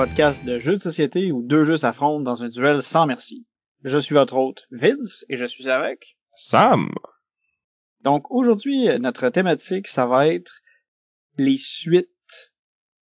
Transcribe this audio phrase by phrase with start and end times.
[0.00, 3.44] podcast de jeux de société où deux jeux s'affrontent dans un duel sans merci.
[3.82, 6.16] Je suis votre hôte Vince et je suis avec.
[6.36, 6.88] Sam!
[8.02, 10.60] Donc aujourd'hui, notre thématique, ça va être
[11.38, 12.08] les suites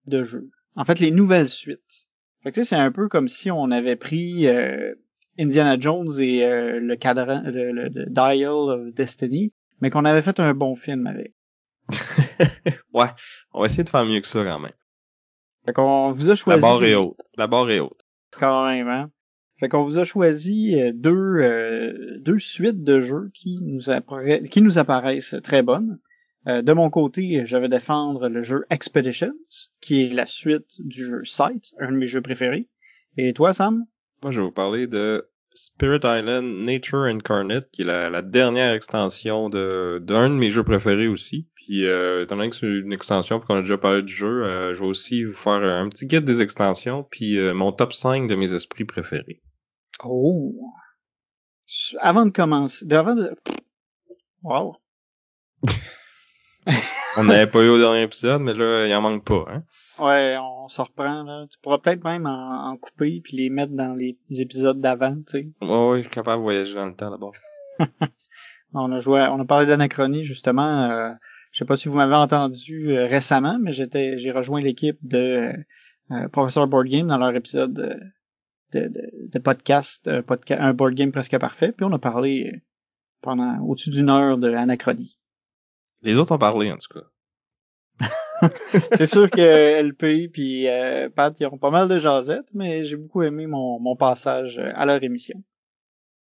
[0.06, 0.50] de jeux.
[0.76, 2.06] En fait, les nouvelles suites.
[2.42, 4.94] Fait que tu sais, c'est un peu comme si on avait pris euh,
[5.38, 10.22] Indiana Jones et euh, le cadran, le, le- le Dial of Destiny, mais qu'on avait
[10.22, 11.34] fait un bon film avec.
[12.92, 13.06] ouais,
[13.52, 14.72] on va essayer de faire mieux que ça quand même.
[15.66, 16.60] Fait qu'on vous a La choisi.
[16.62, 17.20] barre est haute.
[17.36, 18.00] La barre est haute.
[18.32, 19.10] Quand même, hein?
[19.62, 25.36] Fait qu'on vous a choisi euh, deux, euh, deux suites de jeux qui nous, apparaissent
[25.44, 26.00] très bonnes.
[26.48, 29.36] Euh, de mon côté, je vais défendre le jeu Expeditions,
[29.80, 32.66] qui est la suite du jeu Sight, un de mes jeux préférés.
[33.16, 33.84] Et toi, Sam?
[34.24, 39.48] Moi, je vais vous parler de Spirit Island Nature Incarnate, qui est la, dernière extension
[39.48, 41.46] de d'un de mes jeux préférés aussi.
[41.54, 44.42] Puis, euh, étant donné que c'est une extension, puis qu'on a déjà parlé du jeu,
[44.42, 48.26] euh, je vais aussi vous faire un petit guide des extensions, puis mon top 5
[48.26, 49.40] de mes esprits préférés.
[50.04, 50.52] Oh!
[52.00, 53.34] Avant de commencer, de- avant de...
[54.42, 54.76] Wow!
[57.16, 59.64] On n'avait pas eu au dernier épisode, mais là, il en manque pas, hein.
[59.98, 61.46] Ouais, on s'en reprend, là.
[61.50, 65.22] Tu pourras peut-être même en, en couper puis les mettre dans les épisodes d'avant, tu
[65.26, 65.48] sais.
[65.60, 67.34] Ouais, ouais, je suis capable de voyager dans le temps d'abord.
[68.74, 70.90] On a joué, on a parlé d'anachronie justement.
[70.90, 71.12] Euh,
[71.52, 75.52] je sais pas si vous m'avez entendu euh, récemment, mais j'étais, j'ai rejoint l'équipe de
[76.10, 78.00] euh, Professeur Board Game dans leur épisode
[78.72, 81.72] de, de, de- podcast, euh, podca- un board game presque parfait.
[81.72, 82.62] Puis on a parlé
[83.20, 85.18] pendant au-dessus d'une heure de anachronie.
[86.02, 87.06] Les autres ont parlé, en tout cas.
[88.96, 92.96] C'est sûr que LP puis euh, Pat ils ont pas mal de jasettes, mais j'ai
[92.96, 95.42] beaucoup aimé mon, mon passage à leur émission.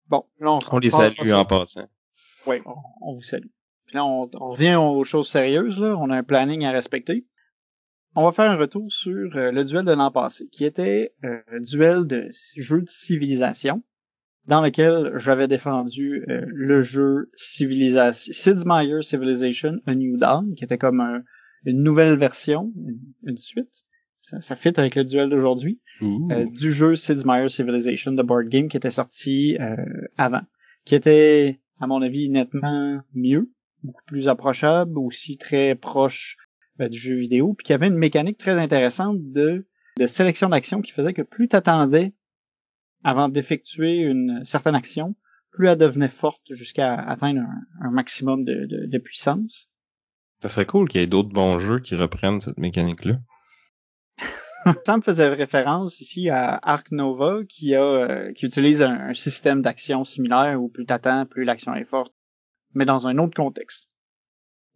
[0.07, 1.89] Bon, là on, On les salue en passant.
[2.47, 3.49] Oui, on, on vous salue.
[3.87, 5.81] Puis là, on, on revient aux choses sérieuses.
[5.81, 5.97] Là.
[5.99, 7.27] On a un planning à respecter.
[8.17, 11.39] On va faire un retour sur euh, le duel de l'an passé, qui était euh,
[11.53, 13.83] un duel de jeu de civilisation,
[14.47, 20.65] dans lequel j'avais défendu euh, le jeu Civilisation, Sid Meier's Civilization A New Dawn, qui
[20.65, 21.23] était comme un-
[21.65, 23.85] une nouvelle version, une, une suite.
[24.21, 25.81] Ça, ça fit avec le duel d'aujourd'hui
[26.31, 29.77] euh, du jeu Sid Meier's Civilization de board game qui était sorti euh,
[30.17, 30.43] avant,
[30.85, 33.51] qui était à mon avis nettement mieux,
[33.83, 36.37] beaucoup plus approchable, aussi très proche
[36.81, 39.67] euh, du jeu vidéo, puis qui avait une mécanique très intéressante de,
[39.99, 42.13] de sélection d'action qui faisait que plus t'attendais
[43.05, 45.15] avant d'effectuer une certaine action,
[45.51, 49.71] plus elle devenait forte jusqu'à atteindre un, un maximum de, de- de puissance.
[50.43, 53.19] Ça serait cool qu'il y ait d'autres bons jeux qui reprennent cette mécanique-là.
[54.87, 59.15] Ça me faisait référence ici à Arc Nova qui a euh, qui utilise un, un
[59.15, 62.15] système d'action similaire où plus t'attends, plus l'action est forte,
[62.75, 63.91] mais dans un autre contexte.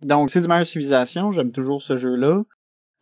[0.02, 2.42] Donc c'est du meilleure civilisation, j'aime toujours ce jeu-là.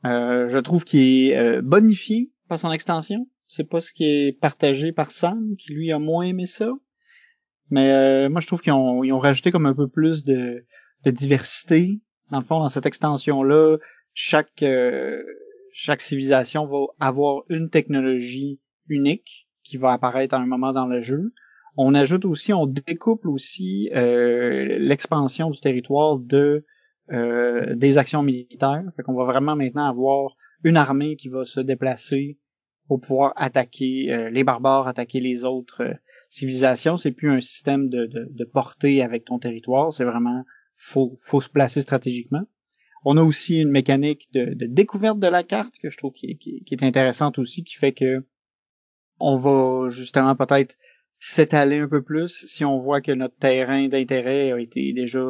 [0.04, 3.26] Euh, je trouve qu'il est euh, bonifié par son extension.
[3.46, 6.70] C'est pas ce qui est partagé par Sam, qui lui a moins aimé ça.
[7.70, 10.64] Mais euh, moi je trouve qu'ils ont, ils ont rajouté comme un peu plus de,
[11.04, 12.00] de diversité.
[12.30, 13.76] Dans le fond, dans cette extension-là,
[14.14, 15.22] chaque euh,
[15.72, 21.00] chaque civilisation va avoir une technologie unique qui va apparaître à un moment dans le
[21.00, 21.34] jeu.
[21.76, 26.64] On ajoute aussi, on découple aussi euh, l'expansion du territoire de
[27.12, 28.82] euh, des actions militaires.
[28.96, 32.38] Fait qu'on va vraiment maintenant avoir une armée qui va se déplacer
[32.88, 35.94] pour pouvoir attaquer euh, les barbares, attaquer les autres euh,
[36.30, 36.96] civilisations.
[36.96, 39.92] C'est plus un système de, de, portée avec ton territoire.
[39.92, 40.44] C'est vraiment
[40.76, 42.42] faut faut se placer stratégiquement.
[43.04, 46.36] On a aussi une mécanique de, de découverte de la carte que je trouve qui
[46.68, 48.26] est, intéressante aussi, qui fait que
[49.20, 50.76] on va justement peut-être
[51.20, 55.20] s'étaler un peu plus si on voit que notre terrain d'intérêt a été déjà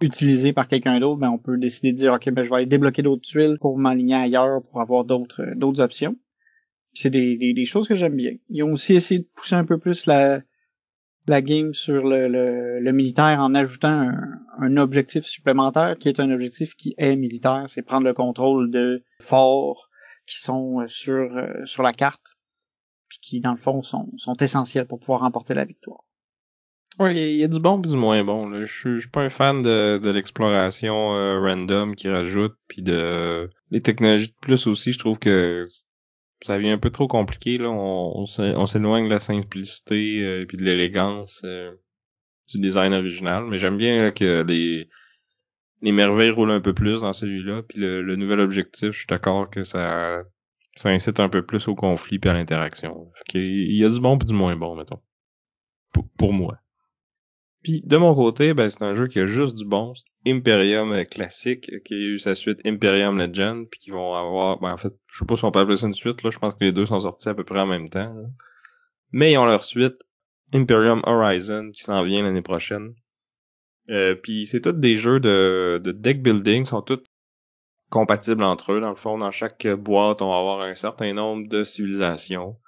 [0.00, 2.66] utilisé par quelqu'un d'autre, ben on peut décider de dire ok ben je vais aller
[2.66, 6.16] débloquer d'autres tuiles pour m'aligner ailleurs pour avoir d'autres euh, d'autres options.
[6.94, 8.32] C'est des, des, des choses que j'aime bien.
[8.48, 10.40] Ils ont aussi essayé de pousser un peu plus la
[11.26, 16.20] la game sur le, le, le militaire en ajoutant un, un objectif supplémentaire qui est
[16.20, 19.90] un objectif qui est militaire, c'est prendre le contrôle de forts
[20.26, 22.36] qui sont euh, sur euh, sur la carte
[23.08, 26.04] puis qui dans le fond sont, sont essentiels pour pouvoir remporter la victoire.
[26.98, 28.52] Ouais, il y, a- du bon et du moins bon.
[28.64, 33.80] Je, suis- pas un fan de, de l'exploration euh, random qui rajoute, puis de les
[33.80, 34.92] technologies de plus aussi.
[34.92, 35.68] Je trouve que
[36.42, 37.68] ça devient un peu trop compliqué là.
[37.70, 41.44] On, on s'éloigne de la simplicité et puis de l'élégance
[42.48, 43.44] du design original.
[43.46, 44.88] Mais j'aime bien que les
[45.82, 47.62] les merveilles roulent un peu plus dans celui-là.
[47.62, 50.22] Puis le, nouvel objectif, je suis d'accord que ça
[50.74, 53.10] ça incite un peu plus au conflit puis à l'interaction.
[53.34, 55.00] Il y a du bon puis du moins bon, mettons.
[56.16, 56.58] Pour, moi.
[57.62, 59.92] Puis de mon côté, ben c'est un jeu qui a juste du bon.
[60.26, 64.76] Imperium classique, qui a eu sa suite Imperium Legend, puis qui vont avoir, ben en
[64.76, 66.64] fait, je sais pas si on peut appeler ça une suite, là, je pense que
[66.64, 68.14] les deux sont sortis à peu près en même temps.
[69.10, 70.02] Mais ils ont leur suite,
[70.52, 72.94] Imperium Horizon, qui s'en vient l'année prochaine.
[73.90, 77.02] Euh, puis c'est tous des jeux de, de deck building, sont tous
[77.90, 78.80] compatibles entre eux.
[78.80, 82.58] Dans le fond, dans chaque boîte, on va avoir un certain nombre de civilisations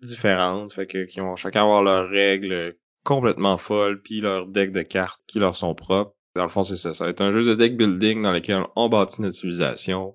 [0.00, 2.74] différentes, fait que qui vont chacun avoir leurs règles
[3.04, 6.14] complètement folles, puis leurs decks de cartes qui leur sont propres.
[6.36, 6.94] Dans le fond, c'est ça.
[6.94, 10.14] Ça un jeu de deck building dans lequel on bâtit notre civilisation.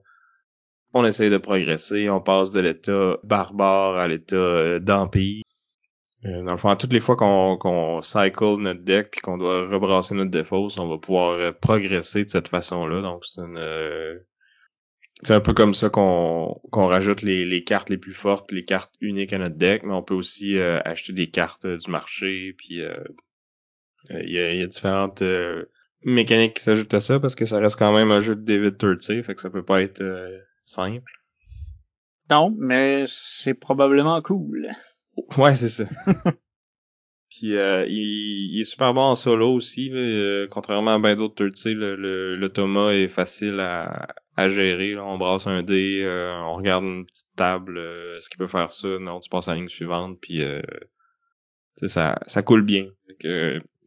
[0.93, 5.43] On essaye de progresser, on passe de l'état barbare à l'état euh, d'empire.
[6.23, 9.67] Euh, dans le fond, toutes les fois qu'on qu'on cycle notre deck puis qu'on doit
[9.67, 13.01] rebrasser notre défausse, on va pouvoir euh, progresser de cette façon-là.
[13.01, 13.59] Donc c'est une
[15.21, 18.65] c'est un peu comme ça qu'on qu'on rajoute les, les cartes les plus fortes, les
[18.65, 22.81] cartes uniques à notre deck, mais on peut aussi acheter des cartes du marché, puis
[24.09, 25.23] il y, a, y, a, différentes
[26.03, 28.77] mécaniques qui s'ajoutent à ça parce que ça reste quand même un jeu de David
[28.77, 30.03] Turtsey, fait que ça peut pas être
[30.65, 31.11] simple.
[32.29, 34.71] Non, mais c'est probablement cool.
[35.37, 35.85] Ouais, c'est ça.
[37.37, 39.91] Puis euh, il, est super bon en solo aussi.
[39.93, 44.93] Euh, contrairement à bien d'autres sais le, le, le, Thomas est facile à, à gérer.
[44.93, 45.03] Là.
[45.03, 47.77] On brasse un dé, euh, on regarde une petite table,
[48.17, 48.87] est-ce qu'il peut faire ça?
[48.99, 50.41] Non, tu passes à la ligne suivante, puis
[51.75, 52.87] ça, ça coule bien.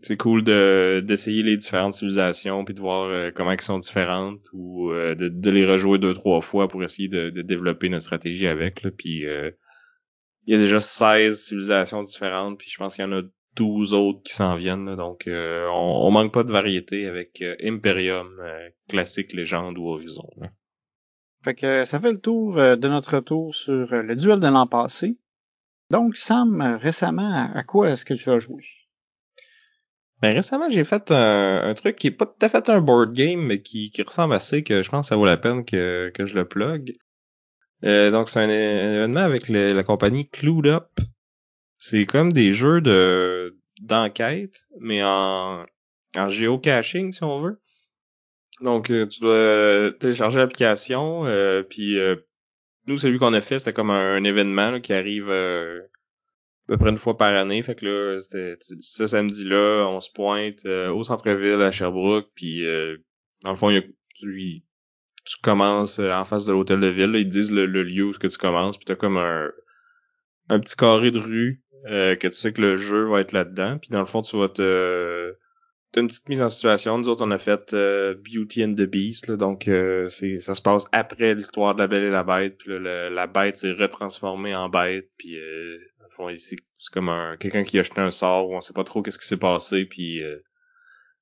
[0.01, 4.93] c'est cool de d'essayer les différentes civilisations puis de voir comment elles sont différentes ou
[4.93, 8.83] de, de les rejouer deux trois fois pour essayer de, de développer notre stratégie avec
[8.83, 9.25] là puis
[10.49, 13.23] il y a déjà 16 civilisations différentes, puis je pense qu'il y en a
[13.59, 14.95] 12 autres qui s'en viennent.
[14.97, 20.29] donc, euh, on, manque pas de variété avec euh, Imperium, euh, classique, légende ou horizon.
[21.45, 25.19] Fait que ça fait le tour de notre retour sur le duel de l'an passé.
[25.91, 28.65] Donc, Sam, récemment, à quoi est-ce que tu as joué?
[30.21, 33.41] Ben, récemment, j'ai fait un, truc qui est pas tout à fait un board game,
[33.41, 36.27] mais qui, qui ressemble assez que je pense que ça vaut la peine que, que
[36.27, 36.95] je le plug.
[37.85, 40.89] Euh, donc c'est un, événement avec la compagnie Clued Up.
[41.79, 45.65] C'est comme des jeux de d'enquête, mais en,
[46.17, 47.61] en géocaching si on veut.
[48.61, 51.97] Donc euh, tu dois télécharger l'application, euh, puis
[52.87, 55.81] nous celui qu'on a fait c'était comme un, événement qui arrive à
[56.67, 57.63] peu près une fois par année.
[57.63, 62.65] Fait que là c'était ce samedi-là, on se pointe au centre-ville à Sherbrooke, puis
[63.45, 63.83] dans le fond il y a
[65.29, 67.15] tu commences euh, en face de l'hôtel de ville.
[67.15, 69.51] ils te disent le, lieu où que tu commences, puis t'as comme un,
[70.49, 73.79] un petit carré de rue euh, que tu sais que le jeu va être là-dedans.
[73.79, 75.35] Puis dans le fond, tu vas te
[75.93, 76.99] t'as une petite mise en situation.
[76.99, 79.71] Nous autres, on a fait euh, Beauty and the Beast, donc
[80.09, 82.59] c'est ça se passe après l'histoire de la Belle et la Bête.
[82.59, 85.11] Puis la bête s'est retransformée en bête.
[85.17, 85.37] Puis
[86.01, 86.57] dans le fond, c'est
[86.93, 89.27] comme un quelqu'un qui a acheté un sort où on sait pas trop qu'est-ce qui
[89.27, 89.87] s'est passé.
[89.87, 90.21] Puis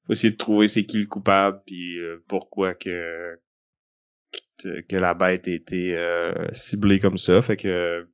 [0.07, 1.99] faut essayer de trouver c'est qui le coupable, puis
[2.29, 3.39] pourquoi que
[4.63, 7.43] que la bête ait été euh, ciblée comme ça.
[7.43, 8.09] Fait que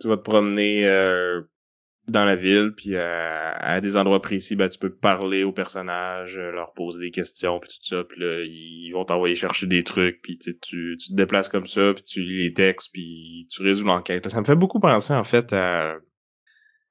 [0.00, 1.42] tu vas te promener euh,
[2.08, 6.52] dans la ville, puis à, des endroits précis, ben, tu peux parler aux personnages, euh,
[6.52, 10.22] leur poser des questions, puis tout ça, puis là, ils vont t'envoyer chercher des trucs,
[10.22, 13.84] puis tu, tu te déplaces comme ça, puis tu lis les textes, puis tu résous
[13.84, 14.28] l'enquête.
[14.28, 15.96] Ça me fait beaucoup penser, en fait, à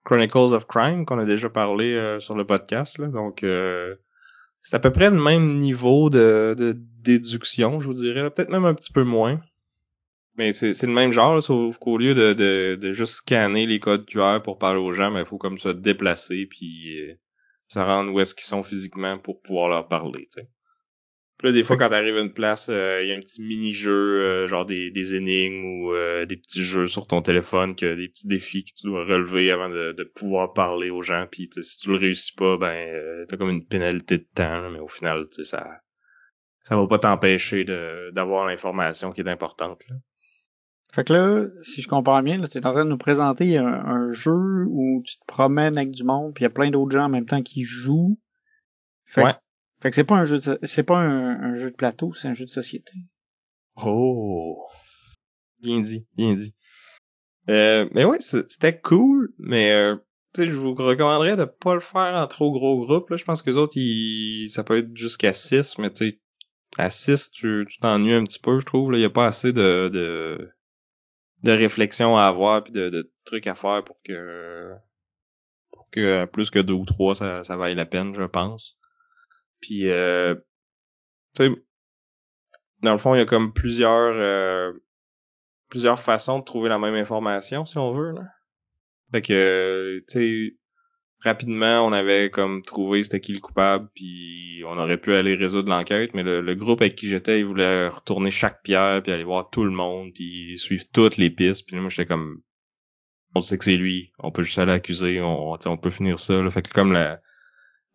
[0.04, 3.44] Chronicles of Crime, qu'on a déjà parlé sur le podcast, là, donc
[4.66, 8.32] c'est à peu près le même niveau de, de déduction, je vous dirais.
[8.32, 9.40] Peut-être même un petit peu moins.
[10.38, 14.06] Mais c'est, le même genre, sauf qu'au lieu de, de, de, juste scanner les codes
[14.06, 17.16] QR pour parler aux gens, mais il faut comme ça déplacer puis euh,
[17.68, 20.28] se rendre où est-ce qu'ils sont physiquement pour pouvoir leur parler.
[21.38, 23.42] Puis là, des fois, quand t'arrives à une place, euh, il y a un petit
[23.42, 27.96] mini-jeu, euh, genre des, des énigmes ou euh, des petits jeux sur ton téléphone, que
[27.96, 31.28] des petits défis que tu dois relever avant de, de pouvoir parler aux gens.
[31.30, 34.88] Puis si tu le réussis pas, ben t'as comme une pénalité de temps, mais au
[34.88, 35.82] final, ça
[36.62, 37.64] ça va pas t'empêcher
[38.14, 39.84] d'avoir l'information qui est importante.
[39.90, 39.96] Là.
[40.94, 44.12] Fait que là, si je comprends bien, tu es en train de nous présenter un,
[44.12, 47.06] jeu où tu te promènes avec du monde, puis il y a plein d'autres gens
[47.06, 48.18] en même temps qui jouent.
[49.18, 49.34] ouais.
[49.82, 52.34] Fait que c'est pas un jeu de, c'est pas un, jeu de plateau, c'est un
[52.34, 52.94] jeu de société.
[53.76, 54.66] Oh.
[55.62, 56.56] Bien dit, bien dit.
[57.50, 59.96] Euh, mais ouais, c'était cool, mais euh,
[60.38, 63.10] je vous recommanderais de pas le faire en trop gros groupe.
[63.10, 63.18] Là.
[63.18, 66.20] Je pense que les autres, ils, ça peut être jusqu'à 6, mais tu sais,
[66.78, 68.94] à 6, tu t'ennuies un petit peu, je trouve.
[68.96, 70.52] Il y a pas assez de, de,
[71.44, 74.74] de réflexion à avoir puis de, de trucs à faire pour que
[75.72, 78.78] pour que plus que deux ou trois ça, ça vaille la peine, je pense.
[79.60, 80.36] Puis euh,
[81.36, 81.50] tu sais
[82.82, 84.74] dans le fond, il y a comme plusieurs euh,
[85.70, 88.24] plusieurs façons de trouver la même information si on veut là.
[89.12, 90.58] Fait que tu sais
[91.24, 95.70] rapidement, on avait comme trouvé c'était qui le coupable, puis on aurait pu aller résoudre
[95.70, 99.50] l'enquête, mais le, groupe avec qui j'étais, il voulait retourner chaque pierre, puis aller voir
[99.50, 102.42] tout le monde, puis suivre toutes les pistes, puis moi j'étais comme
[103.36, 106.42] on sait que c'est lui, on peut juste aller accuser, on, on peut finir ça.
[106.42, 106.50] Là.
[106.50, 107.20] Fait que comme la,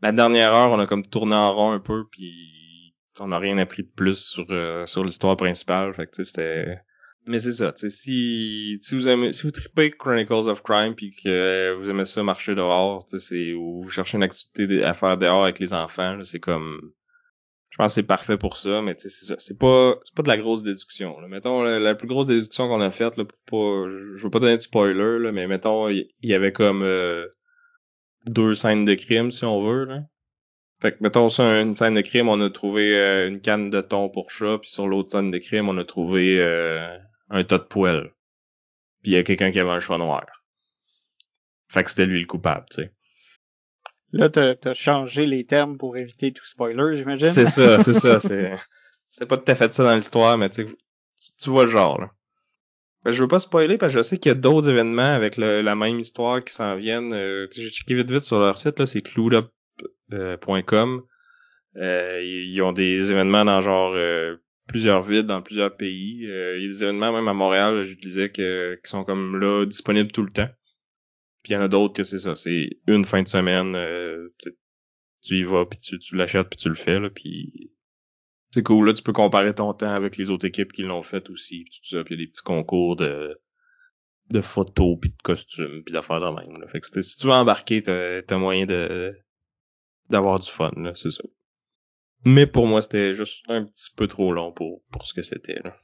[0.03, 3.59] la dernière heure, on a comme tourné en rond un peu, puis on n'a rien
[3.59, 5.95] appris de plus sur euh, sur l'histoire principale.
[5.95, 6.81] Fait que c'était
[7.27, 10.95] mais c'est ça, tu sais, si, si vous aimez, si vous tripez Chronicles of Crime
[10.95, 15.19] puis que vous aimez ça marcher dehors, sais, ou vous cherchez une activité à faire
[15.19, 16.81] dehors avec les enfants, c'est comme,
[17.71, 20.29] je pense que c'est parfait pour ça, mais c'est ça, c'est pas, c'est pas de
[20.29, 21.29] la grosse déduction, là.
[21.29, 24.57] Mettons, la, plus grosse déduction qu'on a faite, là, pour pas, je veux pas donner
[24.57, 27.27] de spoiler, là, mais mettons, il y, avait comme, euh,
[28.27, 30.03] deux scènes de crime, si on veut, là.
[30.81, 33.83] Fait que, mettons, sur une scène de crime, on a trouvé euh, une canne de
[33.83, 36.97] thon pour chat, puis sur l'autre scène de crime, on a trouvé euh,
[37.31, 38.13] un tas de poêles.
[39.03, 40.27] Puis il y a quelqu'un qui avait un chat noir.
[41.69, 42.93] Fait que c'était lui le coupable, tu sais.
[44.13, 47.27] Là, t'as as changé les termes pour éviter tout spoiler, j'imagine.
[47.27, 48.19] C'est ça, c'est ça.
[48.21, 48.59] C'est
[49.13, 50.67] c'est pas tout à fait ça dans l'histoire, mais tu
[51.41, 52.01] tu vois le genre.
[52.01, 52.11] Là.
[53.05, 55.37] Ben, je veux pas spoiler parce que je sais qu'il y a d'autres événements avec
[55.37, 57.13] la même histoire qui s'en viennent.
[57.13, 61.03] Euh, j'ai checké vite vite sur leur site, là, c'est cloudup.com.
[61.77, 64.37] Euh, ils ont des événements dans genre euh,
[64.71, 66.27] plusieurs villes dans plusieurs pays.
[66.31, 69.39] Euh, il y a des événements même à Montréal, je disais que qui sont comme
[69.39, 70.49] là disponibles tout le temps.
[71.43, 74.29] Puis il y en a d'autres que c'est ça, c'est une fin de semaine, euh,
[75.23, 77.73] tu y vas puis tu, tu l'achètes puis tu le fais là, puis
[78.53, 81.29] c'est cool là, tu peux comparer ton temps avec les autres équipes qui l'ont fait
[81.31, 83.41] aussi, puis tout ça, puis il y a des petits concours de
[84.31, 86.61] de photos puis de costumes puis d'affaires de même.
[86.61, 86.69] Là.
[86.69, 89.19] Fait que si tu veux embarquer, t'as as moyen de
[90.11, 91.25] d'avoir du fun là, c'est ça.
[92.25, 95.61] Mais pour moi, c'était juste un petit peu trop long pour, pour ce que c'était.
[95.65, 95.75] Là.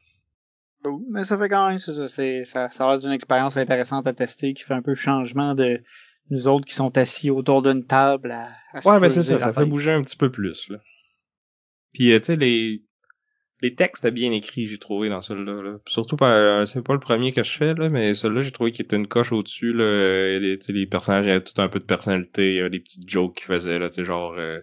[1.11, 4.55] Mais ça fait quand même, ça, c'est, ça, ça reste une expérience intéressante à tester
[4.55, 5.83] qui fait un peu changement de
[6.31, 9.53] nous autres qui sont assis autour d'une table à, à Ouais, mais c'est ça, ça
[9.53, 10.69] fait bouger un petit peu plus.
[10.69, 10.79] Là.
[11.93, 12.83] Puis, euh, tu sais, les,
[13.63, 15.63] les textes étaient bien écrits, j'ai trouvé dans celui-là.
[15.63, 15.79] Là.
[15.87, 18.85] Surtout, euh, c'est pas le premier que je fais, là, mais celui-là, j'ai trouvé qu'il
[18.85, 19.73] était une coche au-dessus.
[19.73, 23.09] Là, les, les personnages avaient tout un peu de personnalité, il y avait des petites
[23.09, 24.35] jokes qu'ils faisaient, là, tu sais, genre...
[24.39, 24.61] Euh,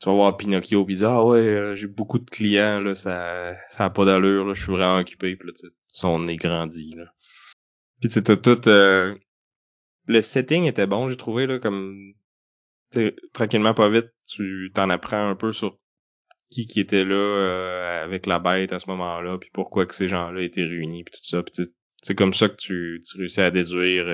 [0.00, 3.56] tu vas voir Pinocchio pis dire ah ouais euh, j'ai beaucoup de clients là ça
[3.70, 6.94] ça a pas d'allure là je suis vraiment occupé puis là tu son nez grandi
[6.94, 7.06] là
[8.00, 9.14] puis tu tout euh,
[10.06, 12.12] le setting était bon j'ai trouvé là comme
[13.32, 15.78] tranquillement pas vite tu t'en apprends un peu sur
[16.50, 20.08] qui qui était là euh, avec la bête à ce moment-là puis pourquoi que ces
[20.08, 21.64] gens-là étaient réunis puis tout ça puis
[22.02, 24.06] c'est comme ça que tu, tu réussis à déduire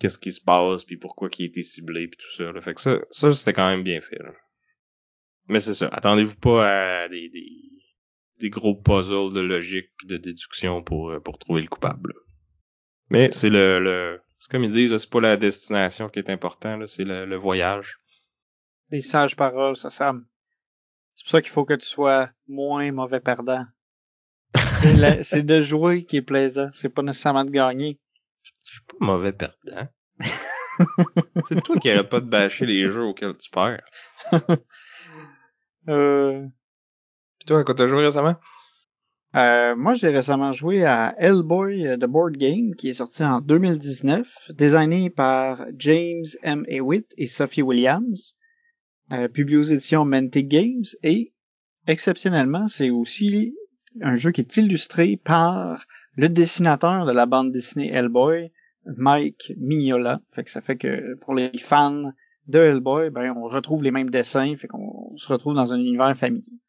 [0.00, 2.60] qu'est-ce qui se passe puis pourquoi qui été ciblé puis tout ça là.
[2.60, 4.32] fait que ça ça c'était quand même bien fait là.
[5.48, 5.88] Mais c'est ça.
[5.88, 7.70] Attendez-vous pas à des, des,
[8.40, 12.14] des, gros puzzles de logique et de déduction pour, euh, pour trouver le coupable.
[13.10, 16.78] Mais c'est le, le c'est comme ils disent, c'est pas la destination qui est important,
[16.86, 17.96] c'est le, le, voyage.
[18.90, 20.26] Les sages paroles, ça Sam.
[21.14, 23.64] C'est pour ça qu'il faut que tu sois moins mauvais perdant.
[25.22, 27.98] c'est de jouer qui est plaisant, c'est pas nécessairement de gagner.
[28.64, 29.88] Je suis pas mauvais perdant.
[31.48, 33.84] c'est toi qui arrête pas de bâcher les jeux auxquels tu perds.
[35.88, 36.46] Euh...
[37.38, 38.36] Puis toi, à quoi t'as joué récemment?
[39.34, 44.26] Euh, moi, j'ai récemment joué à Hellboy The Board Game, qui est sorti en 2019,
[44.50, 46.64] designé par James M.
[46.68, 48.36] Hewitt et Sophie Williams,
[49.12, 51.34] euh, publié aux éditions Mantic Games, et
[51.86, 53.54] exceptionnellement, c'est aussi
[54.00, 58.50] un jeu qui est illustré par le dessinateur de la bande dessinée Hellboy,
[58.96, 60.20] Mike Mignola.
[60.32, 62.12] Fait que ça fait que pour les fans
[62.48, 66.16] de Hellboy, ben on retrouve les mêmes dessins, fait qu'on se retrouve dans un univers
[66.16, 66.60] familier.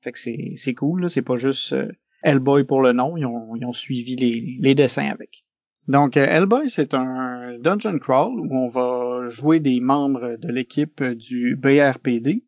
[0.00, 1.90] Fait que c'est, c'est cool, c'est pas juste euh,
[2.22, 5.44] Hellboy pour le nom, ils ont, ils ont suivi les, les dessins avec.
[5.88, 11.02] Donc euh, Hellboy, c'est un dungeon crawl où on va jouer des membres de l'équipe
[11.02, 12.38] du BRPD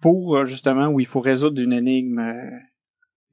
[0.00, 2.22] pour euh, justement où il faut résoudre une énigme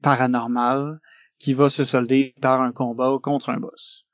[0.02, 1.00] paranormale
[1.38, 4.06] qui va se solder par un combat contre un boss.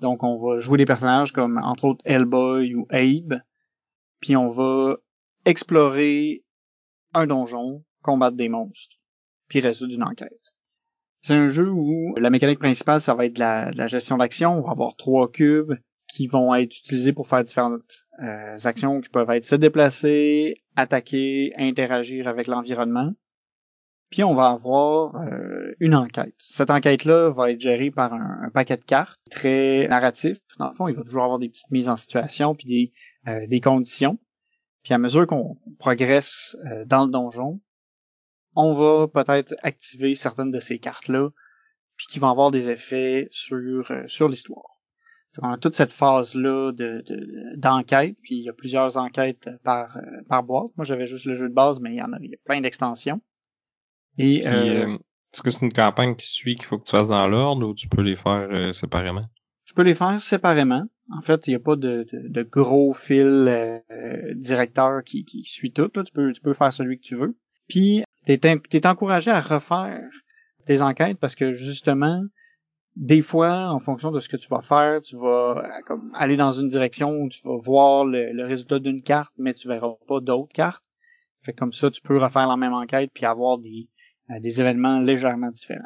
[0.00, 3.40] Donc on va jouer des personnages comme entre autres Hellboy ou Abe,
[4.22, 4.96] puis on va
[5.44, 6.44] explorer
[7.12, 8.96] un donjon, combattre des monstres,
[9.48, 10.54] puis résoudre une enquête.
[11.20, 14.58] C'est un jeu où la mécanique principale, ça va être la, gestion d'action.
[14.58, 15.74] On va avoir trois cubes
[16.08, 21.52] qui vont être utilisés pour faire différentes euh, actions qui peuvent être se déplacer, attaquer,
[21.56, 23.12] interagir avec l'environnement.
[24.10, 26.34] Puis on va avoir euh, une enquête.
[26.38, 30.38] Cette enquête-là va être gérée par un, paquet de cartes très narratif.
[30.58, 32.92] Dans le fond, il va toujours avoir des petites mises en situation puis des,
[33.28, 34.18] euh, des conditions.
[34.82, 37.60] Puis à mesure qu'on progresse euh, dans le donjon,
[38.54, 41.30] on va peut-être activer certaines de ces cartes-là,
[41.96, 44.78] puis qui vont avoir des effets sur sur l'histoire.
[45.38, 47.02] On a toute cette phase-là de,
[47.56, 49.96] d'enquête, puis il y a plusieurs enquêtes par,
[50.28, 50.72] par boîte.
[50.76, 52.38] Moi, j'avais juste le jeu de base, mais il y en a, il y a
[52.44, 53.22] plein d'extensions.
[54.18, 54.98] Et euh, euh,
[55.32, 57.74] est-ce que c'est une campagne qui suit qu'il faut que tu fasses dans l'ordre ou
[57.74, 59.24] tu peux les faire euh, séparément?
[59.64, 60.84] Tu peux les faire séparément.
[61.16, 63.82] En fait, il n'y a pas de, de, gros fil
[64.36, 65.88] directeur qui, qui suit tout.
[65.88, 67.36] Tu, peux, tu peux faire celui que tu veux.
[67.68, 70.08] Puis, tu es, encouragé à refaire
[70.66, 72.22] tes enquêtes parce que justement,
[72.96, 76.52] des fois, en fonction de ce que tu vas faire, tu vas comme, aller dans
[76.52, 80.52] une direction où tu vas voir le, résultat d'une carte, mais tu verras pas d'autres
[80.52, 80.84] cartes.
[81.42, 83.88] Fait comme ça, tu peux refaire la même enquête puis avoir des,
[84.40, 85.82] des événements légèrement différents.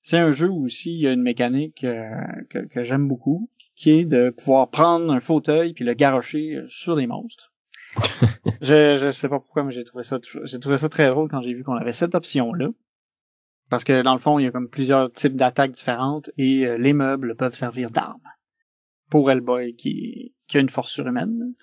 [0.00, 2.10] C'est un jeu où aussi il y a une mécanique euh,
[2.50, 7.06] que, j'aime beaucoup, qui est de pouvoir prendre un fauteuil puis le garrocher sur des
[7.06, 7.52] monstres.
[8.60, 11.42] je, je sais pas pourquoi, mais j'ai trouvé ça j'ai trouvé ça très drôle quand
[11.42, 12.68] j'ai vu qu'on avait cette option-là.
[13.70, 16.76] Parce que dans le fond, il y a comme plusieurs types d'attaques différentes et euh,
[16.76, 18.20] les meubles peuvent servir d'armes
[19.10, 21.54] pour Hellboy qui, qui a une force surhumaine.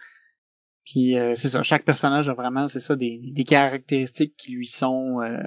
[0.86, 4.66] Puis euh, c'est ça, chaque personnage a vraiment, c'est ça, des, des, caractéristiques qui lui
[4.66, 5.38] sont euh,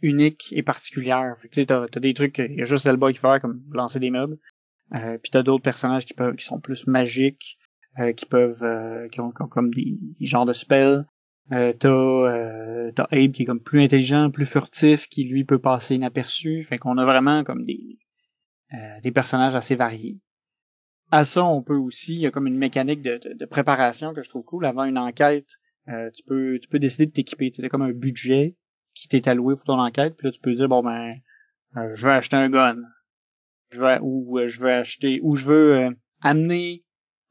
[0.00, 1.36] uniques et particulières.
[1.42, 4.10] tu sais, t'as, des trucs qu'il y a juste Elba qui fait, comme lancer des
[4.10, 4.38] meubles.
[4.94, 7.58] Euh, puis t'as d'autres personnages qui peuvent, qui sont plus magiques,
[7.98, 8.64] euh, qui peuvent,
[9.10, 11.06] qui ont, comme des, genres de spells.
[11.50, 15.94] Euh, t'as, t'as Abe qui est comme plus intelligent, plus furtif, qui lui peut passer
[15.94, 16.62] inaperçu.
[16.62, 17.98] Fait qu'on a vraiment comme des,
[19.02, 20.18] des personnages assez variés
[21.12, 24.22] à ça, on peut aussi, il y a comme une mécanique de, de, préparation que
[24.22, 24.64] je trouve cool.
[24.64, 25.46] Avant une enquête,
[25.88, 27.50] euh, tu peux tu peux décider de t'équiper.
[27.50, 28.56] Tu as comme un budget
[28.94, 31.16] qui t'est alloué pour ton enquête, puis là tu peux dire bon ben
[31.76, 32.78] euh, je vais acheter un gun.
[33.72, 36.84] Je ou euh, je veux acheter ou je veux amener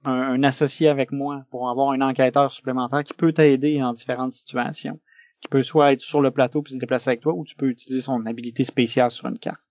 [0.04, 5.00] un, associé avec moi pour avoir un enquêteur supplémentaire qui peut t'aider dans différentes situations.
[5.42, 7.68] Qui peut soit être sur le plateau puis se déplacer avec toi, ou tu peux
[7.68, 9.62] utiliser son habilité spéciale sur une carte.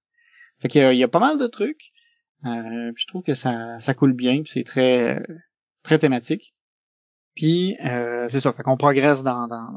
[0.59, 1.93] Fait qu'il y, y a pas mal de trucs.
[2.45, 5.23] Euh, je trouve que ça, ça coule bien, c'est très
[5.83, 6.55] très thématique.
[7.35, 9.69] Puis euh, c'est ça, fait qu'on progresse dans, dans,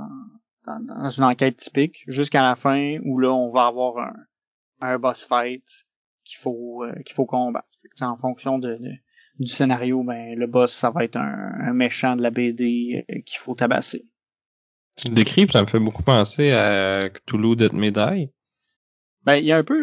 [0.65, 4.15] dans, dans, une enquête typique jusqu'à la fin où là on va avoir un,
[4.81, 5.63] un boss fight
[6.23, 7.67] qu'il faut euh, qu'il faut combattre.
[8.01, 8.79] en fonction de,
[9.39, 13.39] du scénario, ben le boss ça va être un, méchant de la BD euh, qu'il
[13.39, 14.05] faut tabasser.
[14.95, 18.31] Tu le décris, ça me fait beaucoup penser à Cthulhu Death Medai.
[19.25, 19.81] Ben, il y a un peu,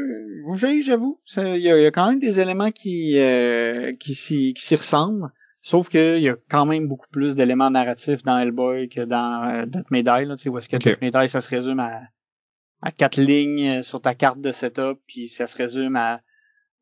[0.83, 5.31] j'avoue, il y, a quand même des éléments qui euh, qui s'y qui s'y ressemblent,
[5.63, 9.67] sauf qu'il y a quand même beaucoup plus d'éléments narratifs dans Hellboy que dans euh,
[9.67, 10.91] Death Medai, là, tu sais, où est-ce que okay.
[10.91, 12.03] Death Medai, ça se résume à
[12.83, 16.21] à quatre lignes sur ta carte de setup, puis ça se résume à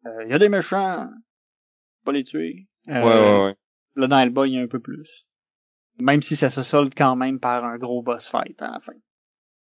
[0.06, 1.10] euh, il y a des méchants,
[2.04, 2.68] pas les tuer.
[2.88, 3.56] Euh, ouais, ouais, ouais.
[3.96, 5.26] Là, dans Hellboy, il y a un peu plus.
[6.00, 8.92] Même si ça se solde quand même par un gros boss fight à la fin.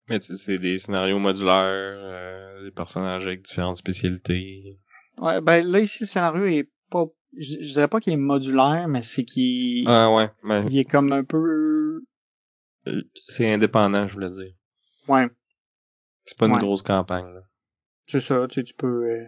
[0.10, 4.80] Mais c'est des scénarios modulaires, euh, des personnages avec différentes spécialités.
[5.20, 7.06] Ouais, ben là ici le scénario est pas,
[7.38, 10.30] je, dirais pas qu'il est modulaire, mais c'est qu'il, ah ouais,
[10.70, 12.02] il est comme un peu,
[12.88, 14.54] euh, c'est indépendant, je voulais dire.
[15.08, 15.28] Ouais.
[16.26, 17.32] C'est pas une grosse campagne.
[17.34, 17.42] là.
[18.08, 19.26] C'est ça, tu sais, tu peux, euh,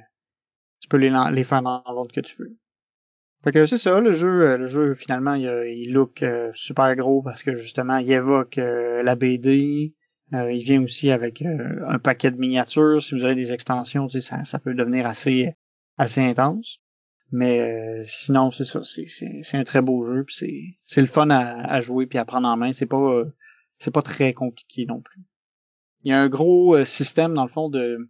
[0.81, 2.57] tu peux les, les faire dans l'ordre que tu veux.
[3.43, 7.41] Fait que c'est ça, le jeu, le jeu finalement, il, il look super gros parce
[7.41, 9.95] que justement, il évoque la BD,
[10.33, 13.01] euh, il vient aussi avec euh, un paquet de miniatures.
[13.01, 15.53] Si vous avez des extensions, ça, ça peut devenir assez
[15.97, 16.79] assez intense.
[17.31, 21.79] Mais euh, sinon, c'est ça, c'est un très beau jeu, puis c'est le fun à,
[21.81, 22.73] jouer puis à prendre en main.
[22.73, 23.23] C'est pas
[23.77, 25.21] c'est pas très compliqué non plus.
[26.03, 28.09] Il y a un gros système dans le fond de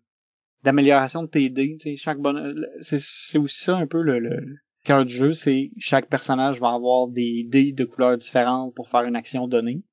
[0.64, 1.78] d'amélioration de tes dés.
[1.98, 6.60] Chaque bonne, c'est aussi ça un peu le, le cœur du jeu, c'est chaque personnage
[6.60, 9.84] va avoir des dés de couleurs différentes pour faire une action donnée.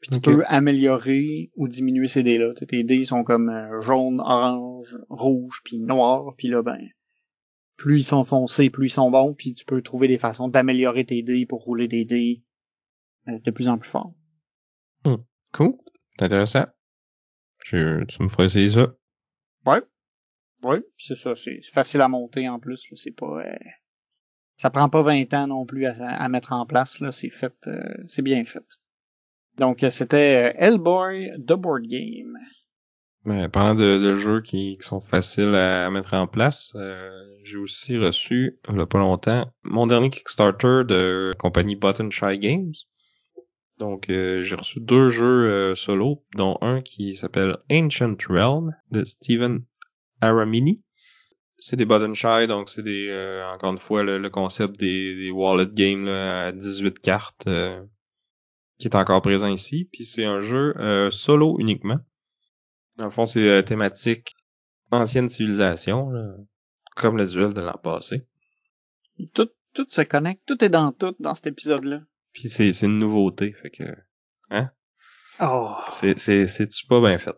[0.00, 2.54] Puis tu peux améliorer ou diminuer ces dés-là.
[2.54, 6.34] Tes dés sont comme euh, jaune, orange, rouge, puis noir.
[6.38, 6.78] Puis là, ben,
[7.76, 9.34] plus ils sont foncés, plus ils sont bons.
[9.34, 12.42] Puis tu peux trouver des façons d'améliorer tes dés pour rouler des dés
[13.28, 14.14] euh, de plus en plus fort.
[15.04, 15.16] Hmm.
[15.52, 15.74] Cool.
[16.18, 16.64] C'est intéressant.
[17.64, 18.94] tu me ferais essayer ça.
[19.66, 19.82] Ouais.
[20.62, 21.34] Ouais, c'est ça.
[21.34, 22.86] C'est facile à monter en plus.
[22.94, 23.42] C'est pas...
[23.44, 23.56] Euh,
[24.56, 27.00] ça prend pas 20 ans non plus à, mettre en place.
[27.00, 27.12] là.
[27.12, 27.54] C'est fait...
[28.08, 28.64] c'est bien fait.
[29.60, 32.38] Donc, euh, c'était euh, Hellboy The Board Game.
[33.24, 37.10] Mais parlant de, jeux qui, sont faciles à, mettre en place, euh,
[37.44, 42.38] j'ai aussi reçu, il n'y a pas longtemps, mon dernier Kickstarter de compagnie Button Shy
[42.38, 42.72] Games.
[43.80, 49.04] Donc euh, j'ai reçu deux jeux euh, solo, dont un qui s'appelle Ancient Realm de
[49.04, 49.64] Steven
[50.20, 50.82] Aramini.
[51.56, 55.70] C'est des button shy, donc c'est des euh, encore une fois le, concept des, wallet
[55.72, 57.48] games là, à 18 cartes
[58.78, 59.88] qui est encore présent ici.
[59.90, 60.74] Puis c'est un jeu
[61.10, 61.98] solo uniquement.
[62.96, 64.34] Dans le fond, c'est thématique
[64.90, 66.12] ancienne civilisation,
[66.96, 68.26] comme le duel de l'an passé.
[69.32, 72.02] Tout, tout se connecte, tout est dans tout dans cet épisode-là.
[72.32, 73.84] Puis c'est, c'est une nouveauté, fait que...
[74.50, 74.70] Hein?
[75.40, 75.74] Oh.
[75.90, 77.36] C'est, c'est, c'est-tu pas bien fait?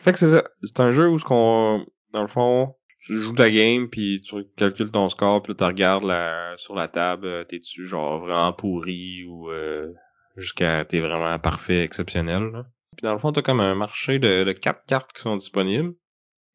[0.00, 0.44] Fait que c'est ça.
[0.62, 1.86] C'est un jeu où ce qu'on...
[2.12, 6.04] Dans le fond, tu joues ta game, puis tu calcules ton score, puis tu regardes
[6.04, 9.92] la, sur la table, euh, t'es-tu genre vraiment pourri ou euh,
[10.36, 12.44] jusqu'à t'es vraiment parfait, exceptionnel.
[12.44, 12.66] Là.
[12.96, 15.94] Puis dans le fond, t'as comme un marché de, de quatre cartes qui sont disponibles.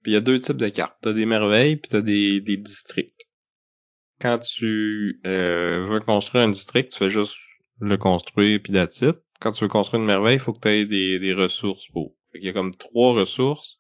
[0.02, 0.98] Puis il y a deux types de cartes.
[1.02, 3.30] T'as des merveilles, puis t'as des, des districts
[4.20, 7.36] quand tu euh, veux construire un district, tu fais juste
[7.80, 9.04] le construire puis that's
[9.40, 12.16] Quand tu veux construire une merveille, il faut que tu aies des, des ressources pour.
[12.34, 13.78] il y a comme trois ressources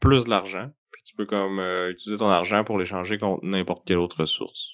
[0.00, 0.70] plus de l'argent.
[0.92, 4.70] Puis tu peux comme euh, utiliser ton argent pour l'échanger contre n'importe quelle autre ressource.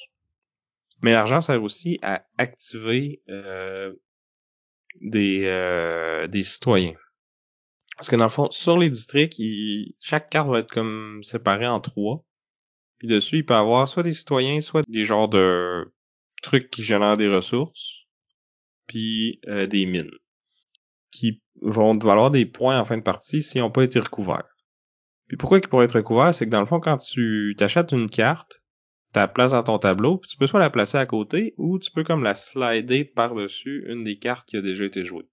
[1.03, 3.93] Mais l'argent sert aussi à activer euh,
[5.01, 6.95] des, des citoyens.
[7.97, 9.41] Parce que dans le fond, sur les districts,
[10.01, 12.25] chaque carte va être comme séparée en trois.
[12.99, 15.93] Puis dessus, il peut avoir soit des citoyens, soit des genres de
[16.43, 18.07] trucs qui génèrent des ressources,
[18.87, 20.11] puis euh, des mines,
[21.11, 24.57] qui vont valoir des points en fin de partie s'ils n'ont pas été recouverts.
[25.29, 28.09] Puis pourquoi ils pourraient être recouverts, c'est que dans le fond, quand tu t'achètes une
[28.09, 28.63] carte,
[29.13, 31.79] tu la places dans ton tableau, puis tu peux soit la placer à côté, ou
[31.79, 35.29] tu peux comme la slider par-dessus une des cartes qui a déjà été jouée.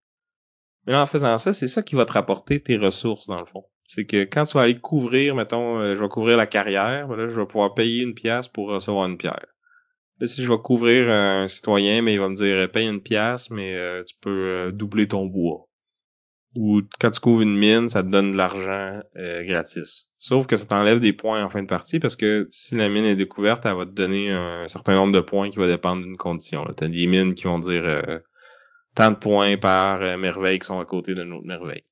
[0.88, 3.66] Mais en faisant ça, c'est ça qui va te rapporter tes ressources, dans le fond.
[3.94, 7.16] C'est que quand tu vas aller couvrir, mettons, euh, je vais couvrir la carrière, ben
[7.16, 9.46] là, je vais pouvoir payer une pièce pour recevoir une pierre.
[10.20, 13.52] Là, si je vais couvrir un citoyen, mais il va me dire paye une pièce,
[13.52, 15.68] mais euh, tu peux euh, doubler ton bois.
[16.56, 20.08] Ou quand tu couvres une mine, ça te donne de l'argent gratis.
[20.18, 23.06] Sauf que ça t'enlève des points en fin de partie parce que si la mine
[23.06, 26.18] est découverte, elle va te donner un certain nombre de points qui va dépendre d'une
[26.18, 26.64] condition.
[26.78, 28.22] T'as des mines qui vont dire
[28.94, 31.86] tant de points par merveille qui sont à côté d'une autre merveille.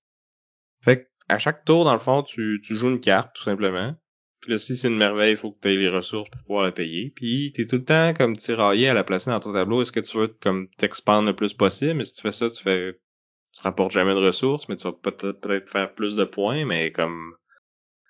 [0.83, 3.95] Fait que à chaque tour, dans le fond, tu, tu joues une carte, tout simplement.
[4.41, 6.63] Puis là, si c'est une merveille, il faut que tu aies les ressources pour pouvoir
[6.63, 7.11] la payer.
[7.15, 9.81] Puis t'es tout le temps comme tiraillé à la placer dans ton tableau.
[9.81, 11.93] Est-ce que tu veux comme t'expandre le plus possible?
[11.95, 12.99] Mais si tu fais ça, tu fais
[13.53, 17.35] tu rapportes jamais de ressources, mais tu vas peut-être faire plus de points, mais comme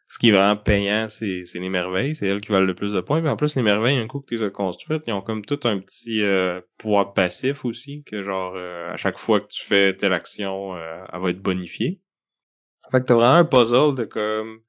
[0.07, 2.15] ce qui est vraiment payant, c'est, les merveilles.
[2.15, 3.21] C'est elles qui valent le plus de points.
[3.21, 5.43] Puis en plus, les merveilles, un coup que tu les as construites, ils ont comme
[5.45, 9.95] tout un petit euh, pouvoir passif aussi, que genre à chaque fois que tu fais
[9.95, 12.01] telle action, euh, elle va être bonifiée.
[12.91, 14.61] Fait que t'as vraiment un puzzle de comme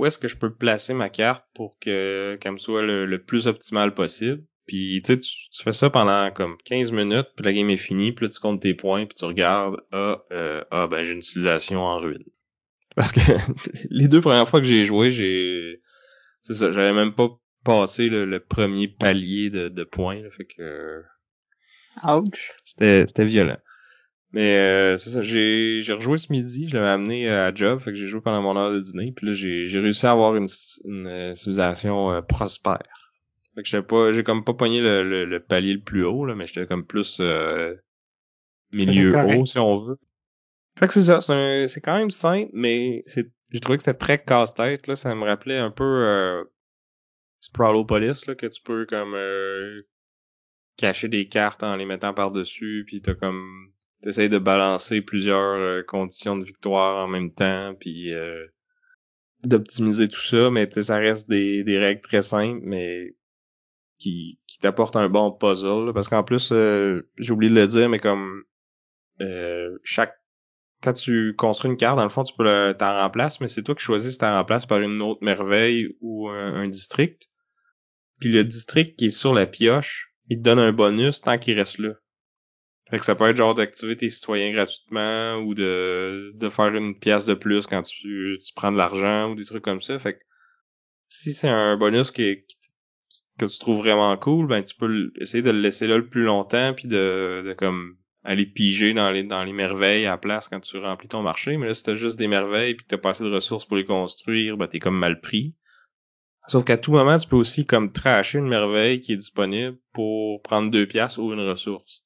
[0.00, 3.46] où est-ce que je peux placer ma carte pour que qu'elle me soit le, plus
[3.46, 4.42] optimal possible.
[4.66, 8.26] Puis tu, tu fais ça pendant comme 15 minutes, puis la game est finie, puis
[8.26, 11.80] là tu comptes tes points, puis tu regardes, ah, euh, ah ben j'ai une civilisation
[11.80, 12.24] en ruine.
[12.96, 13.20] Parce que
[13.90, 15.80] les deux premières fois que j'ai joué, j'ai
[16.42, 17.28] c'est ça, j'avais même pas
[17.64, 21.02] passé le, premier palier de, de points, fait que
[22.04, 22.52] Ouch.
[22.64, 23.58] C'était c'était violent.
[24.32, 27.80] Mais euh, c'est ça, j'ai j'ai rejoué ce midi, je l'avais amené euh, à job,
[27.80, 30.12] fait que j'ai joué pendant mon heure de dîner, puis là j'ai j'ai réussi à
[30.12, 30.48] avoir une,
[30.86, 33.12] une euh, civilisation prospère.
[33.54, 36.34] Fait que j'étais pas j'ai comme pas pogné le, le, palier le plus haut là,
[36.34, 37.20] mais j'étais comme plus
[38.72, 39.98] milieu haut si on veut.
[40.78, 43.98] Fait que c'est ça, c'est c'est quand même simple, mais c'est j'ai trouvé que c'était
[43.98, 46.42] très casse-tête là, ça me rappelait un peu euh,
[47.40, 49.14] Sprawlopolis là que tu peux comme
[50.78, 53.71] cacher des cartes en les mettant par-dessus, puis t'as comme
[54.02, 58.46] t'essayes de balancer plusieurs euh, conditions de victoire en même temps, puis euh,
[59.44, 63.14] d'optimiser tout ça, mais ça reste des, des règles très simples, mais
[63.98, 65.92] qui, qui t'apportent un bon puzzle.
[65.94, 68.44] parce qu'en plus, euh, j'ai oublié de le dire, mais comme
[69.84, 70.16] chaque
[70.82, 73.74] quand tu construis une carte, dans le fond, tu peux t'en remplacer, mais c'est toi
[73.74, 77.30] qui choisis si t'en remplaces par une autre merveille ou un, district.
[78.18, 81.56] Puis le district qui est sur la pioche, il te donne un bonus tant qu'il
[81.56, 81.94] reste là.
[82.92, 86.98] Fait que ça peut être genre d'activer tes citoyens gratuitement ou de, de faire une
[86.98, 89.98] pièce de plus quand tu, tu prends de l'argent ou des trucs comme ça.
[89.98, 90.18] Fait que
[91.08, 92.44] si c'est un bonus qui,
[93.38, 96.24] que tu trouves vraiment cool, ben tu peux essayer de le laisser là le plus
[96.24, 100.48] longtemps puis de, de comme aller piger dans les dans les merveilles à la place
[100.48, 101.56] quand tu remplis ton marché.
[101.56, 103.78] Mais là, si t'as juste des merveilles puis que t'as pas assez de ressources pour
[103.78, 105.54] les construire, ben t'es comme mal pris.
[106.46, 110.42] Sauf qu'à tout moment, tu peux aussi comme tracher une merveille qui est disponible pour
[110.42, 112.01] prendre deux pièces ou une ressource.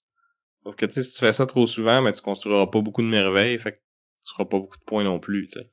[0.66, 3.02] Sauf que tu sais, si tu fais ça trop souvent, mais tu construiras pas beaucoup
[3.02, 3.76] de merveilles, fait que
[4.26, 5.70] tu feras pas beaucoup de points non plus, tu sais.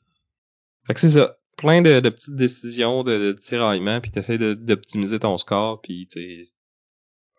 [0.85, 1.39] Fait que c'est ça.
[1.57, 6.45] Plein de, petites décisions de, de tiraillement, puis t'essayes d'optimiser ton score, puis tu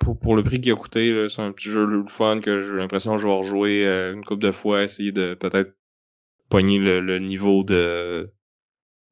[0.00, 2.76] pour, pour le prix qu'il a coûté, c'est un petit jeu le fun que j'ai
[2.76, 5.76] l'impression que je vais rejouer euh, une couple de fois, essayer de peut-être
[6.48, 8.32] pogner le, le, niveau de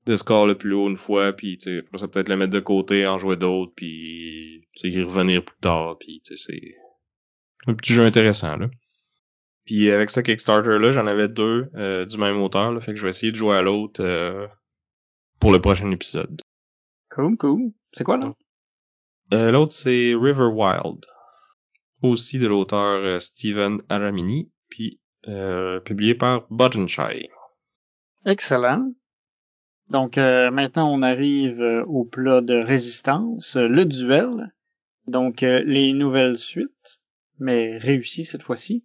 [0.06, 2.58] de score le plus haut une fois, puis tu sais, ça peut-être le mettre de
[2.58, 6.74] côté, en jouer d'autres, puis y revenir plus tard, puis c'est
[7.66, 8.68] un petit jeu intéressant là.
[9.64, 12.98] Puis avec ce Kickstarter là, j'en avais deux euh, du même auteur, là, fait que
[12.98, 14.48] je vais essayer de jouer à l'autre euh,
[15.38, 16.40] pour le prochain épisode.
[17.10, 17.72] Cool, cool.
[17.92, 18.38] C'est quoi l'autre?
[19.32, 21.04] Euh, l'autre c'est River Wild,
[22.02, 24.98] aussi de l'auteur euh, Steven Aramini, puis
[25.84, 27.28] publié par Buttonshy.
[28.26, 28.92] Excellent.
[29.88, 34.52] Donc maintenant on arrive au plat de résistance, le duel.
[35.06, 36.98] Donc les nouvelles suites,
[37.42, 38.84] mais réussies cette fois-ci.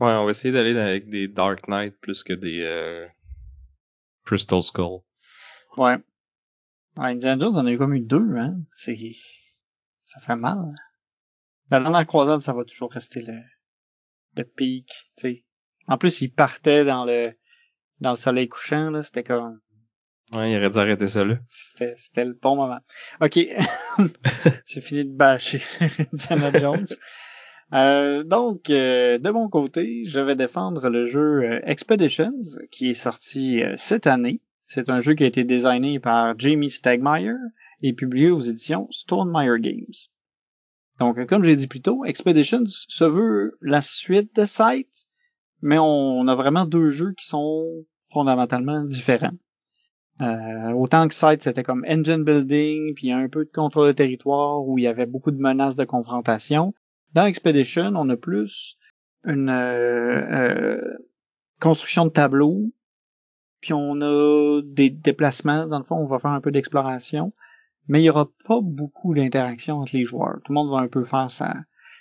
[0.00, 3.06] Ouais, on va essayer d'aller avec des Dark Knight plus que des euh,
[4.24, 5.00] Crystal Skull.
[5.76, 5.96] Ouais.
[6.96, 7.10] ouais.
[7.10, 8.56] Indiana Jones, on a eu comme eu deux, hein.
[8.72, 8.96] C'est,
[10.04, 10.74] ça fait mal.
[11.70, 13.40] La dernière croisade, ça va toujours rester le,
[14.36, 15.44] le pic, tu sais.
[15.86, 17.32] En plus, il partait dans le,
[18.00, 19.02] dans le soleil couchant, là.
[19.02, 19.60] C'était comme,
[20.32, 21.36] Ouais, il aurait dû arrêter ça là.
[21.50, 22.80] C'était, c'était le bon moment.
[23.20, 23.38] Ok.
[24.66, 26.86] J'ai fini de bâcher sur Indiana Jones.
[27.74, 32.94] Euh, donc, euh, de mon côté, je vais défendre le jeu euh, Expeditions, qui est
[32.94, 34.40] sorti cette année.
[34.64, 37.34] C'est un jeu qui a été designé par Jamie Stegmaier
[37.82, 39.94] et publié aux éditions Stonemeyer Games.
[40.98, 45.06] Donc, comme j'ai dit plus tôt, Expeditions se veut la suite de Sight,
[45.62, 49.30] mais on a vraiment deux jeux qui sont fondamentalement différents.
[50.20, 54.66] Euh, autant que Sight, c'était comme engine building, puis un peu de contrôle de territoire
[54.66, 56.74] où il y avait beaucoup de menaces de confrontation.
[57.14, 58.76] Dans Expedition, on a plus
[59.24, 60.98] une euh, euh,
[61.60, 62.70] construction de tableaux,
[63.60, 65.66] puis on a des déplacements.
[65.66, 67.32] Dans le fond, on va faire un peu d'exploration,
[67.88, 70.38] mais il y aura pas beaucoup d'interaction entre les joueurs.
[70.44, 71.54] Tout le monde va un peu faire sa,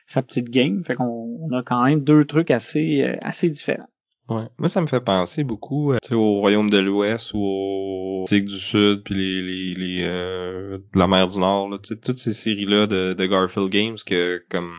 [0.06, 3.90] sa petite game, fait qu'on a quand même deux trucs assez euh, assez différents.
[4.30, 4.44] Ouais.
[4.58, 9.04] Moi, ça me fait penser beaucoup au Royaume de l'Ouest ou au Tigre du Sud,
[9.04, 13.26] puis les, les, les de la mer du Nord, là, toutes ces séries-là de, de
[13.26, 14.74] Garfield Games que comme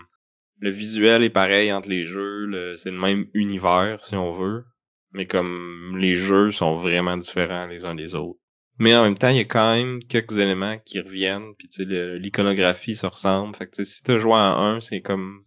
[0.60, 4.64] le visuel est pareil entre les jeux, c'est le même univers si on veut,
[5.12, 8.40] mais comme les jeux sont vraiment différents les uns des autres.
[8.78, 11.84] Mais en même temps, il y a quand même quelques éléments qui reviennent, puis tu
[11.84, 13.56] sais, l'iconographie se ressemble.
[13.56, 15.44] Fait que si t'as joué à un, c'est comme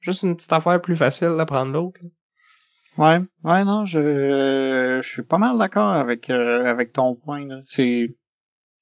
[0.00, 2.00] juste une petite affaire plus facile d'apprendre l'autre.
[2.98, 7.46] Ouais, ouais, non, je, je suis pas mal d'accord avec euh, avec ton point.
[7.64, 8.16] C'est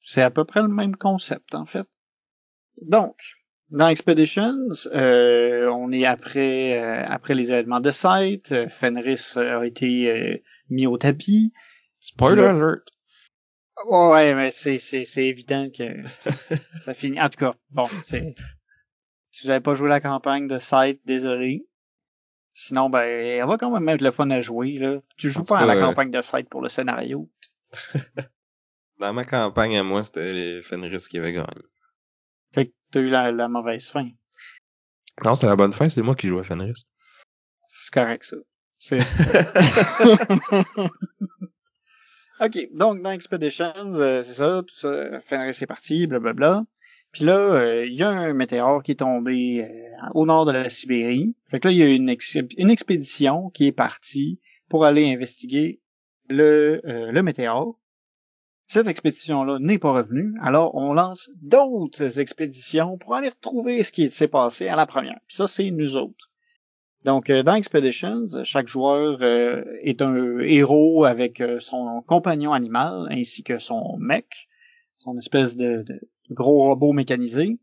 [0.00, 1.87] c'est à peu près le même concept en fait.
[2.80, 3.16] Donc,
[3.72, 8.52] dans Expeditions, euh, on est après euh, après les événements de site.
[8.52, 11.54] Euh, Fenris a été mis au tapis.
[11.98, 12.85] Spoiler alert.
[13.87, 15.85] Ouais, mais c'est c'est c'est évident que
[16.82, 17.20] ça, finit.
[17.20, 18.35] En tout cas, bon, c'est
[19.30, 21.66] si vous avez pas joué la campagne de site, désolé.
[22.52, 24.98] Sinon, ben, elle va quand même être le fun à jouer là.
[25.16, 27.30] Tu joues pas à la campagne de site pour le scénario.
[28.98, 31.62] Dans ma campagne à moi, c'était les Fenris qui avaient gagné.
[32.52, 34.08] Fait que t'as eu la, la mauvaise fin.
[35.24, 36.84] Non, c'était la bonne fin, c'est moi qui jouais Fenris.
[37.66, 38.36] C'est correct, ça.
[38.78, 38.98] C'est...
[42.40, 46.64] ok, donc dans Expeditions, euh, c'est ça, tout ça, Fenris est parti, blablabla.
[47.12, 50.52] Puis là, euh, il y a un météore qui est tombé euh, au nord de
[50.52, 51.34] la Sibérie.
[51.48, 52.14] Fait que là, il y a une,
[52.56, 55.80] une expédition qui est partie pour aller investiguer
[56.30, 57.78] le, le météore.
[58.72, 64.08] Cette expédition-là n'est pas revenue, alors on lance d'autres expéditions pour aller retrouver ce qui
[64.08, 65.20] s'est passé à la première.
[65.26, 66.30] Puis ça, c'est nous autres.
[67.04, 73.08] Donc, euh, dans Expeditions, chaque joueur euh, est un héros avec euh, son compagnon animal
[73.11, 74.48] ainsi que son mec,
[74.96, 77.58] son espèce de, de gros robot mécanisé.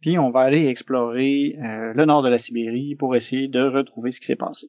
[0.00, 4.20] Puis on va aller explorer le nord de la Sibérie pour essayer de retrouver ce
[4.20, 4.68] qui s'est passé.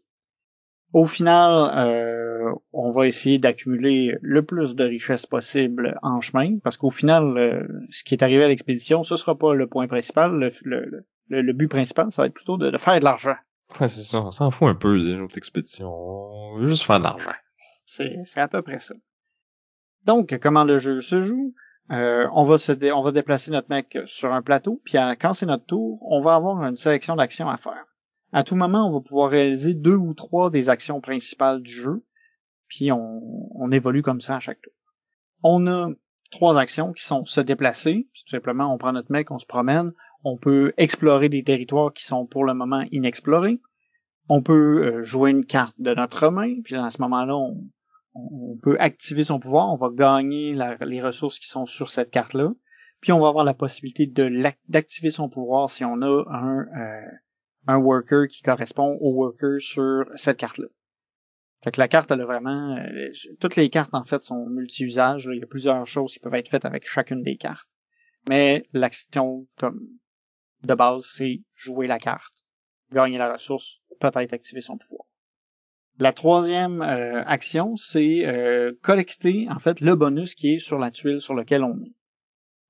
[0.94, 6.78] Au final, euh, on va essayer d'accumuler le plus de richesses possible en chemin, parce
[6.78, 10.32] qu'au final, euh, ce qui est arrivé à l'expédition, ce sera pas le point principal.
[10.32, 13.36] Le, le, le, but principal, ça va être plutôt de, faire de l'argent.
[13.82, 14.22] Ouais, c'est ça.
[14.22, 15.92] On s'en fout un peu des autres expéditions.
[15.92, 17.32] On veut juste faire de l'argent.
[17.84, 18.96] C'est, c'est à peu près ça.
[20.06, 21.54] Donc, comment le jeu se joue?
[21.92, 25.46] Euh, on va se on va déplacer notre mec sur un plateau, puis quand c'est
[25.46, 27.86] notre tour, on va avoir une sélection d'actions à faire
[28.34, 32.04] à tout moment, on va pouvoir réaliser deux ou trois des actions principales du jeu,
[32.68, 34.74] puis on, évolue comme ça à chaque tour.
[35.44, 35.90] On a
[36.32, 39.94] trois actions qui sont se déplacer, tout simplement on prend notre mec, on se promène,
[40.24, 43.60] on peut explorer des territoires qui sont pour le moment inexplorés,
[44.28, 48.78] on peut euh, jouer une carte de notre main, puis à ce moment-là, on, peut
[48.80, 52.52] activer son pouvoir, on va gagner les ressources qui sont sur cette carte-là,
[53.00, 54.12] Puis on va avoir la possibilité
[54.68, 57.06] d'activer son pouvoir si on a un, euh,
[57.68, 60.68] un worker qui correspond au worker sur cette carte-là.
[61.64, 62.78] Fait que la carte, elle a vraiment...
[62.78, 65.30] euh, toutes les cartes, en fait, sont multi-usages.
[65.32, 67.68] Il y a plusieurs choses qui peuvent être faites avec chacune des cartes.
[68.30, 69.80] Mais l'action, comme
[70.64, 72.34] de base, c'est jouer la carte,
[72.92, 75.06] gagner la ressource, peut-être activer son pouvoir.
[76.00, 80.92] La troisième euh, action, c'est euh, collecter, en fait, le bonus qui est sur la
[80.92, 81.96] tuile sur laquelle on est.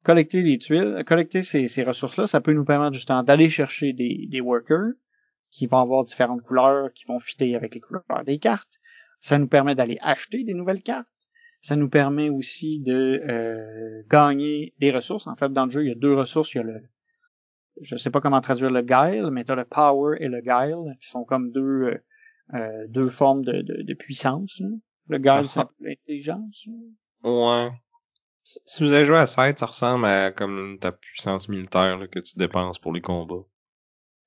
[0.03, 4.27] Collecter les tuiles, collecter ces, ces ressources-là, ça peut nous permettre justement d'aller chercher des,
[4.29, 4.93] des workers
[5.49, 8.79] qui vont avoir différentes couleurs, qui vont fitter avec les couleurs des cartes.
[9.21, 11.07] Ça nous permet d'aller acheter des nouvelles cartes.
[11.61, 15.27] Ça nous permet aussi de euh, gagner des ressources.
[15.27, 16.53] En fait, dans le jeu, il y a deux ressources.
[16.53, 16.81] Il y a le,
[17.81, 20.95] je sais pas comment traduire le guile, mais tu as le power et le guile,
[21.01, 21.97] qui sont comme deux, euh,
[22.53, 24.59] euh, deux formes de, de, de puissance.
[24.59, 24.67] là.
[25.09, 25.47] Le guile, Ah.
[25.47, 26.67] c'est l'intelligence.
[27.23, 27.29] là.
[27.29, 27.71] Ouais.
[28.65, 32.19] Si vous avez joué à 7, ça ressemble à comme ta puissance militaire là, que
[32.19, 33.43] tu dépenses pour les combats.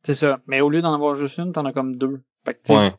[0.03, 0.41] C'est ça.
[0.47, 2.23] Mais au lieu d'en avoir juste une, t'en as comme deux.
[2.45, 2.93] Fait que, Ouais.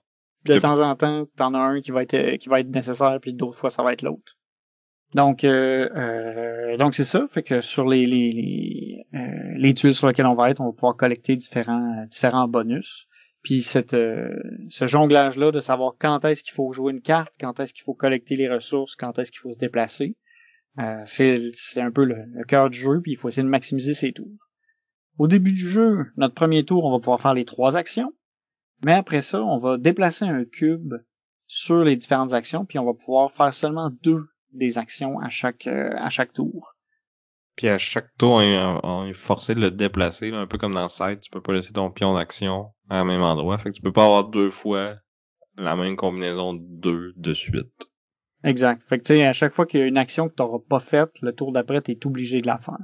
[0.45, 3.33] de temps en temps, t'en as un qui va être qui va être nécessaire, puis
[3.33, 4.37] d'autres fois ça va être l'autre.
[5.13, 9.93] Donc euh, euh, donc c'est ça, fait que sur les les les, euh, les tuiles
[9.93, 13.07] sur lesquelles on va être, on va pouvoir collecter différents différents bonus.
[13.43, 14.29] Puis cette euh,
[14.69, 17.83] ce jonglage là de savoir quand est-ce qu'il faut jouer une carte, quand est-ce qu'il
[17.83, 20.15] faut collecter les ressources, quand est-ce qu'il faut se déplacer,
[20.79, 23.93] euh, c'est un peu le, le cœur du jeu, puis il faut essayer de maximiser
[23.93, 24.37] ses tours.
[25.17, 28.13] Au début du jeu, notre premier tour, on va pouvoir faire les trois actions.
[28.83, 30.95] Mais après ça, on va déplacer un cube
[31.47, 35.67] sur les différentes actions, puis on va pouvoir faire seulement deux des actions à chaque
[35.67, 36.75] euh, à chaque tour.
[37.55, 38.41] Puis à chaque tour,
[38.83, 41.73] on est, forcé de le déplacer, un peu comme dans 7, tu peux pas laisser
[41.73, 43.57] ton pion d'action à un même endroit.
[43.57, 44.95] Fait que tu peux pas avoir deux fois
[45.57, 47.90] la même combinaison de deux de suite.
[48.43, 48.81] Exact.
[48.87, 50.59] Fait que tu sais, à chaque fois qu'il y a une action que tu n'auras
[50.67, 52.77] pas faite, le tour d'après, tu es obligé de la faire.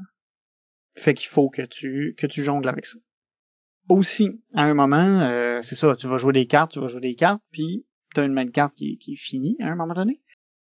[0.96, 2.98] Fait qu'il faut que tu que tu jongles avec ça.
[3.90, 7.02] Aussi, à un moment, euh, c'est ça, tu vas jouer des cartes, tu vas jouer
[7.02, 9.76] des cartes, puis tu as une main de carte qui, qui est finie à un
[9.76, 10.22] moment donné.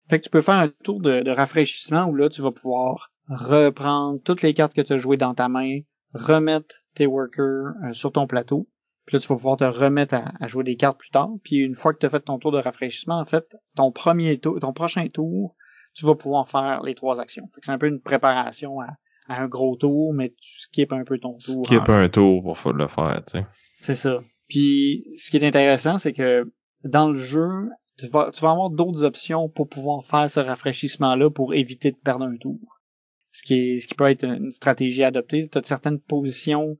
[0.09, 3.11] Fait que tu peux faire un tour de, de rafraîchissement où là, tu vas pouvoir
[3.29, 5.79] reprendre toutes les cartes que tu as jouées dans ta main,
[6.13, 8.67] remettre tes workers euh, sur ton plateau,
[9.05, 11.29] puis là, tu vas pouvoir te remettre à, à jouer des cartes plus tard.
[11.43, 14.37] Puis une fois que tu as fait ton tour de rafraîchissement, en fait, ton premier
[14.37, 15.55] tour, ton prochain tour,
[15.93, 17.47] tu vas pouvoir faire les trois actions.
[17.53, 18.87] Fait que c'est un peu une préparation à,
[19.27, 21.65] à un gros tour, mais tu skips un peu ton tour.
[21.65, 23.45] Skip un tour pour le faire, tu sais.
[23.79, 24.19] c'est ça.
[24.47, 26.51] Puis ce qui est intéressant, c'est que
[26.83, 27.49] dans le jeu,
[27.97, 31.97] tu vas, tu vas avoir d'autres options pour pouvoir faire ce rafraîchissement-là pour éviter de
[31.97, 32.59] perdre un tour.
[33.31, 35.49] Ce qui est, ce qui peut être une stratégie adoptée.
[35.51, 36.77] Tu as certaines positions,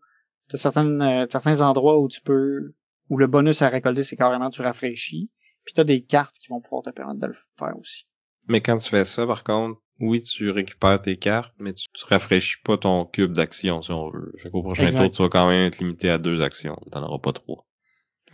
[0.54, 2.76] tu as certaines, euh, certains endroits où tu peux,
[3.10, 5.32] où le bonus à récolter, c'est carrément tu rafraîchis.
[5.66, 8.06] Puis tu as des cartes qui vont pouvoir te permettre de le faire aussi.
[8.48, 12.06] Mais quand tu fais ça, par contre, oui, tu récupères tes cartes, mais tu, tu
[12.06, 14.34] rafraîchis pas ton cube d'action, si on veut.
[14.38, 15.00] Fait qu'au prochain Exact.
[15.00, 16.78] tour, tu vas quand même être limité à deux actions.
[16.92, 17.66] T'en auras pas trois.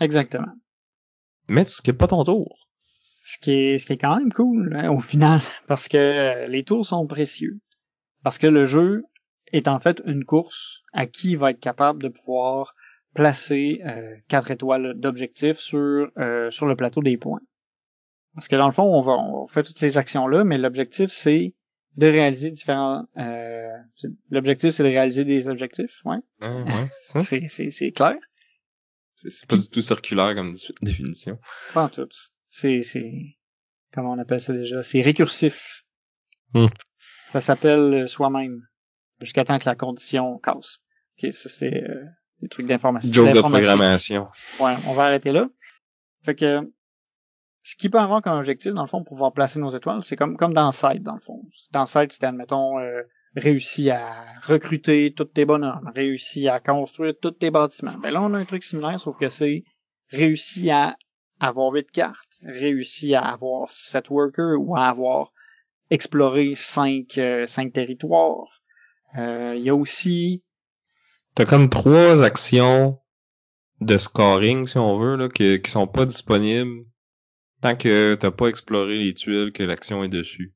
[0.01, 0.53] Exactement.
[1.47, 2.67] Mais tu skippes pas ton tour.
[3.23, 6.47] Ce qui est, ce qui est quand même cool hein, au final, parce que euh,
[6.47, 7.59] les tours sont précieux.
[8.23, 9.03] Parce que le jeu
[9.53, 12.75] est en fait une course à qui va être capable de pouvoir
[13.13, 17.41] placer euh, quatre étoiles d'objectif sur euh, sur le plateau des points.
[18.35, 21.09] Parce que dans le fond, on va on fait toutes ces actions là, mais l'objectif
[21.11, 21.55] c'est
[21.97, 23.05] de réaliser différents.
[23.17, 23.67] Euh,
[24.29, 26.17] l'objectif c'est de réaliser des objectifs, ouais.
[26.41, 26.87] Hein, ouais,
[27.23, 27.47] c'est.
[27.47, 28.15] C'est c'est clair.
[29.15, 31.39] C'est pas du tout circulaire comme dé- définition.
[31.73, 32.07] Pas en tout.
[32.47, 33.35] C'est, c'est,
[33.93, 34.81] comment on appelle ça déjà?
[34.81, 35.83] C'est récursif.
[36.53, 36.67] Hmm.
[37.31, 38.65] Ça s'appelle euh, soi-même.
[39.21, 40.79] Jusqu'à temps que la condition casse.
[41.17, 42.05] Ok, ça c'est euh,
[42.41, 43.11] des trucs d'information.
[43.11, 44.27] Joke de programmation.
[44.59, 45.49] Ouais, on va arrêter là.
[46.23, 46.61] Fait que,
[47.63, 50.15] ce qui peut avoir comme objectif, dans le fond, pour pouvoir placer nos étoiles, c'est
[50.15, 51.43] comme, comme dans Side, dans le fond.
[51.71, 53.01] Dans Side, c'était, admettons, euh,
[53.35, 57.97] réussi à recruter tous tes bonhommes, réussi à construire tous tes bâtiments.
[58.01, 59.63] Ben là, on a un truc similaire, sauf que c'est
[60.09, 60.97] réussi à
[61.39, 65.31] avoir huit cartes, réussi à avoir sept workers ou à avoir
[65.89, 68.61] exploré cinq, euh, cinq territoires.
[69.17, 70.43] Euh, Il y a aussi
[71.35, 72.99] T'as comme trois actions
[73.81, 76.85] de scoring, si on veut, là, qui, qui sont pas disponibles
[77.61, 80.53] tant que t'as pas exploré les tuiles que l'action est dessus.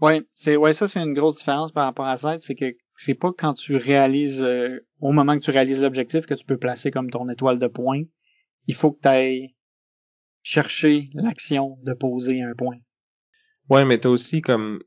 [0.00, 3.14] Ouais, c'est ouais ça c'est une grosse différence par rapport à ça, c'est que c'est
[3.14, 6.90] pas quand tu réalises euh, au moment que tu réalises l'objectif que tu peux placer
[6.90, 8.02] comme ton étoile de points.
[8.66, 9.54] Il faut que tu ailles
[10.42, 12.78] chercher l'action de poser un point.
[13.68, 14.82] Ouais, mais t'as aussi comme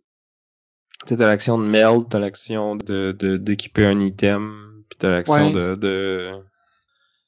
[1.05, 5.51] t'as t'as l'action de meld, t'as l'action de de- d'équiper un item, puis t'as l'action
[5.53, 5.53] Ouais.
[5.53, 6.31] de, de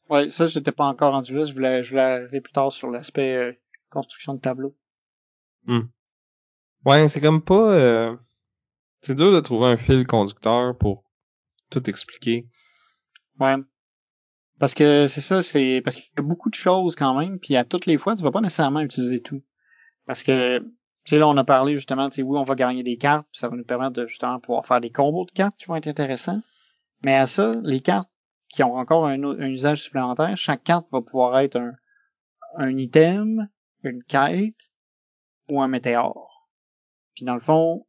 [0.09, 2.89] Ouais, ça j'étais pas encore rendu là, je voulais je voulais arriver plus tard sur
[2.89, 3.53] l'aspect euh,
[3.89, 4.75] construction de tableau.
[6.85, 8.15] Ouais, c'est comme pas euh,
[9.01, 11.03] C'est dur de trouver un fil conducteur pour
[11.69, 12.47] tout expliquer.
[13.39, 13.55] Ouais.
[14.59, 17.55] Parce que c'est ça, c'est parce qu'il y a beaucoup de choses quand même, puis
[17.55, 19.41] à toutes les fois, tu vas pas nécessairement utiliser tout.
[20.05, 20.65] Parce que, tu
[21.05, 23.39] sais, là, on a parlé justement, tu sais, oui, on va gagner des cartes, puis
[23.39, 25.87] ça va nous permettre de justement pouvoir faire des combos de cartes qui vont être
[25.87, 26.41] intéressants.
[27.03, 28.09] Mais à ça, les cartes
[28.49, 31.73] qui ont encore un, usage supplémentaire, chaque carte va pouvoir être un,
[32.57, 33.49] un item,
[33.83, 34.69] une quête
[35.49, 36.49] ou un météore.
[37.15, 37.85] Puis dans le fond,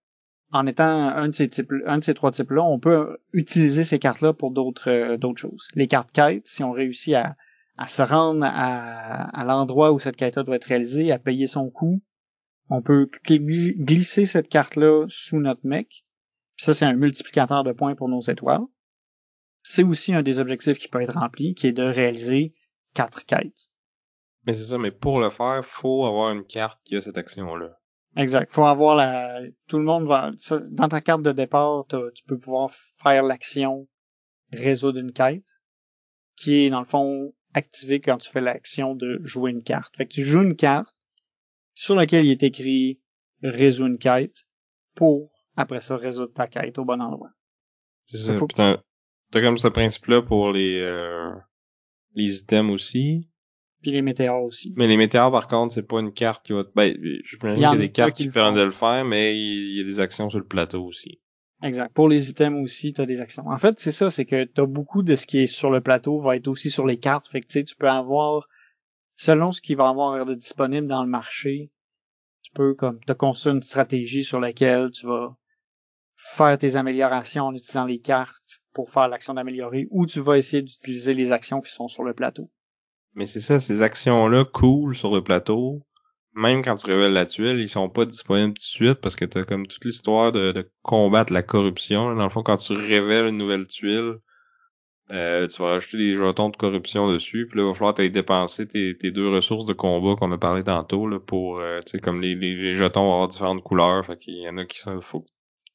[0.53, 3.99] en étant un de ces types, un de ces trois types-là, on peut utiliser ces
[3.99, 5.69] cartes-là pour d'autres euh, d'autres choses.
[5.75, 7.37] Les cartes quêtes, si on réussit à,
[7.79, 11.71] à se rendre à, à l'endroit où cette quête-là doit être réalisée, à payer son
[11.71, 11.99] coût,
[12.75, 16.07] on peut glisser cette carte-là sous notre mec.
[16.57, 18.65] Puis ça, c'est un multiplicateur de points pour nos étoiles.
[19.63, 22.55] C'est aussi un des objectifs qui peut être rempli, qui est de réaliser
[22.95, 23.69] quatre quêtes.
[24.47, 27.79] Mais c'est ça, mais pour le faire, faut avoir une carte qui a cette action-là.
[28.17, 28.51] Exact.
[28.51, 30.31] Faut avoir la, tout le monde va,
[30.71, 32.71] dans ta carte de départ, tu peux pouvoir
[33.03, 33.87] faire l'action
[34.51, 35.61] résoudre une quête,
[36.37, 39.95] qui est, dans le fond, activée quand tu fais l'action de jouer une carte.
[39.95, 40.95] Fait que tu joues une carte,
[41.75, 43.01] sur laquelle il est écrit
[43.43, 44.47] résoudre une quête,
[44.95, 47.31] pour, après ça, résoudre ta quête au bon endroit.
[48.07, 48.37] C'est ça.
[48.37, 48.47] Faut...
[48.47, 51.31] T'as comme ce principe-là pour les, euh,
[52.15, 53.29] les items aussi.
[53.81, 54.73] Puis les météores aussi.
[54.77, 56.65] Mais les météores, par contre, c'est pas une carte qui va...
[56.77, 56.95] Ben,
[57.25, 59.85] je qu'il y a des cartes qui, permettent de le faire, mais il y a
[59.85, 61.21] des actions sur le plateau aussi.
[61.63, 61.93] Exact.
[61.95, 63.47] Pour les items aussi, t'as des actions.
[63.47, 66.19] En fait, c'est ça, c'est que t'as beaucoup de ce qui est sur le plateau
[66.19, 67.27] va être aussi sur les cartes.
[67.29, 68.49] Fait que tu sais, tu peux avoir,
[69.15, 71.71] selon ce qui va avoir de disponible dans le marché,
[72.43, 75.37] tu peux comme te construire une stratégie sur laquelle tu vas
[76.17, 80.63] faire tes améliorations en utilisant les cartes pour faire l'action d'améliorer, ou tu vas essayer
[80.63, 82.51] d'utiliser les actions qui sont sur le plateau.
[83.15, 85.83] Mais c'est ça, ces actions-là cool sur le plateau,
[86.35, 89.25] même quand tu révèles la tuile, ils sont pas disponibles tout de suite parce que
[89.25, 92.15] t'as comme toute l'histoire de, combattre la corruption.
[92.15, 94.15] Dans le fond, quand tu révèles une nouvelle tuile,
[95.13, 98.11] euh, tu vas ajouter des jetons de corruption dessus, puis là, il va falloir t'aller
[98.11, 101.99] dépenser tes, deux ressources de combat qu'on a parlé tantôt, là, pour, euh, tu sais,
[101.99, 105.01] comme les, les, jetons vont avoir différentes couleurs, fait qu'il y en a qui sont,
[105.01, 105.25] faut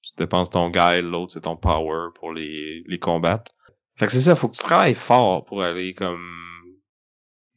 [0.01, 3.51] tu dépenses ton guide, l'autre c'est ton power pour les, les combattre.
[3.95, 6.23] Fait que c'est ça, faut que tu travailles fort pour aller comme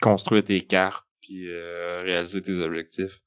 [0.00, 3.20] construire tes cartes puis euh, réaliser tes objectifs.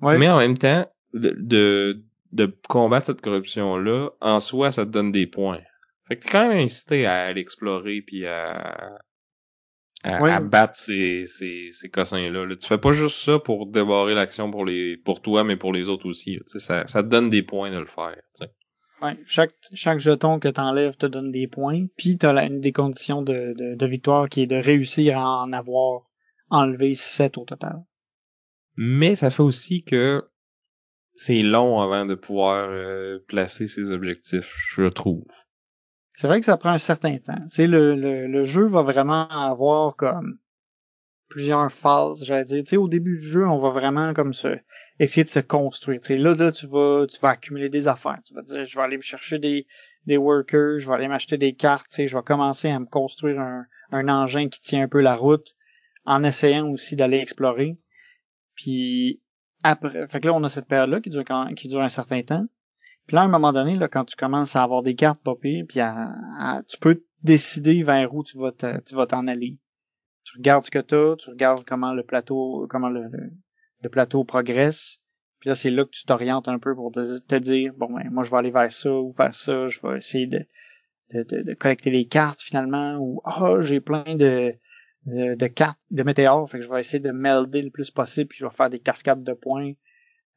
[0.00, 5.12] Mais en même temps, de, de, de combattre cette corruption-là, en soi, ça te donne
[5.12, 5.60] des points.
[6.08, 8.98] Fait que t'es quand même incité à l'explorer puis à,
[10.04, 12.46] à, battre ces, ces, ces cossins-là.
[12.56, 15.88] Tu fais pas juste ça pour débarrer l'action pour les pour toi, mais pour les
[15.88, 16.38] autres aussi.
[16.46, 18.16] Ça, ça te donne des points de le faire.
[19.02, 23.20] Ouais, chaque, chaque jeton que t'enlèves te donne des points, puis t'as une des conditions
[23.20, 26.02] de, de, de, victoire qui est de réussir à en avoir
[26.48, 27.84] enlevé 7 au total.
[28.76, 30.24] Mais ça fait aussi que
[31.14, 35.26] c'est long avant de pouvoir euh, placer ses objectifs, je trouve.
[36.16, 37.46] C'est vrai que ça prend un certain temps.
[37.52, 40.38] Tu le, le, le jeu va vraiment avoir comme
[41.28, 42.62] plusieurs phases, j'allais dire.
[42.62, 44.48] Tu sais, au début du jeu, on va vraiment comme se
[44.98, 46.00] essayer de se construire.
[46.00, 48.18] Tu sais, là, là, tu vas, tu vas accumuler des affaires.
[48.24, 49.66] Tu vas dire, je vais aller me chercher des,
[50.06, 51.90] des workers, je vais aller m'acheter des cartes.
[51.90, 55.02] Tu sais, je vais commencer à me construire un, un engin qui tient un peu
[55.02, 55.54] la route,
[56.06, 57.76] en essayant aussi d'aller explorer.
[58.54, 59.20] Puis
[59.62, 61.24] après, fait que là, on a cette période-là qui dure
[61.56, 62.46] qui dure un certain temps.
[63.06, 65.64] Puis là, à un moment donné, là, quand tu commences à avoir des cartes popées,
[65.68, 69.56] puis à, tu peux décider vers où tu vas tu vas t'en aller
[70.26, 73.08] tu regardes ce que t'as, tu regardes comment le plateau, comment le,
[73.90, 75.00] plateau progresse.
[75.38, 78.24] Puis là, c'est là que tu t'orientes un peu pour te, dire, bon, ben, moi,
[78.24, 80.44] je vais aller vers ça ou vers ça, je vais essayer de,
[81.12, 84.52] de, de, collecter les cartes finalement, ou, ah, j'ai plein de,
[85.04, 88.38] de, cartes, de météores, fait que je vais essayer de melder le plus possible, puis
[88.40, 89.74] je vais faire des cascades de points.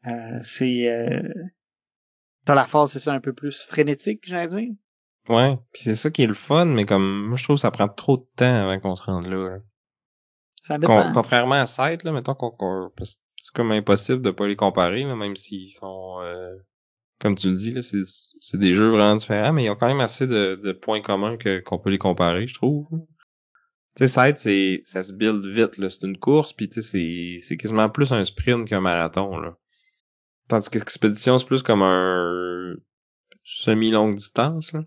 [0.06, 1.34] Euh, c'est, euh,
[2.46, 4.74] t'as la phase, c'est ça, un peu plus frénétique, j'allais dire?
[5.28, 7.72] Ouais, puis c'est ça qui est le fun, mais comme, moi, je trouve que ça
[7.72, 9.60] prend trop de temps avant qu'on se rende là.
[10.70, 10.78] là
[11.14, 15.36] contrairement à 7, là, mettons qu'on, c'est comme impossible de pas les comparer, là, même
[15.36, 16.56] s'ils sont, euh,
[17.20, 20.02] comme tu le dis, là, c'est, des jeux vraiment différents, mais ils ont quand même
[20.02, 22.88] assez de, de points communs que, qu'on peut les comparer, je trouve.
[23.96, 25.90] Tu sais, 7, c'est, ça se build vite, là.
[25.90, 29.58] C'est une course, puis tu sais, c'est, c'est quasiment plus un sprint qu'un marathon, là.
[30.50, 32.76] Tandis qu'Expédition, c'est plus comme un
[33.44, 34.84] semi-longue distance, là.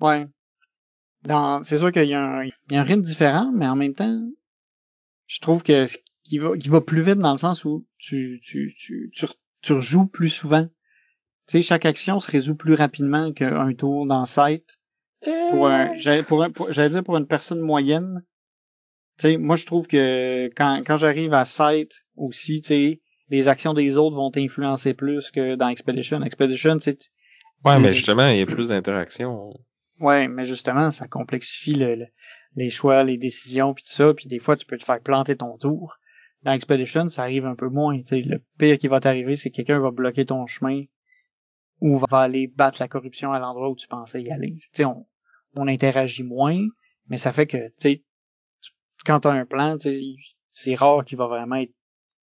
[0.00, 0.26] Ouais.
[1.22, 3.74] Dans, c'est sûr qu'il y a un, il y a un rythme différent, mais en
[3.74, 4.20] même temps,
[5.26, 8.40] je trouve que ce qui va, qui va plus vite dans le sens où tu,
[8.44, 9.26] tu, tu, tu,
[9.62, 10.66] tu rejoues plus souvent.
[11.46, 14.78] Tu sais, chaque action se résout plus rapidement qu'un tour dans site.
[15.50, 18.22] Pour un, j'allais, pour j'allais dire pour une personne moyenne.
[19.18, 23.00] Tu sais, moi je trouve que quand, quand j'arrive à site aussi, tu sais,
[23.30, 26.22] les actions des autres vont t'influencer plus que dans Expedition.
[26.22, 26.94] Expedition, tu
[27.64, 29.52] Ouais, mais justement, il y a plus d'interaction.
[30.00, 32.06] Ouais, mais justement, ça complexifie le,
[32.54, 35.36] les choix, les décisions, puis tout ça, puis des fois, tu peux te faire planter
[35.36, 35.98] ton tour.
[36.42, 38.00] Dans Expedition, ça arrive un peu moins.
[38.10, 40.84] Le pire qui va t'arriver, c'est que quelqu'un va bloquer ton chemin
[41.80, 44.60] ou va aller battre la corruption à l'endroit où tu pensais y aller.
[44.72, 45.06] sais on,
[45.56, 46.64] on interagit moins,
[47.08, 48.04] mais ça fait que, tu sais,
[49.04, 49.76] quand t'as un plan,
[50.50, 51.74] c'est rare qu'il va vraiment être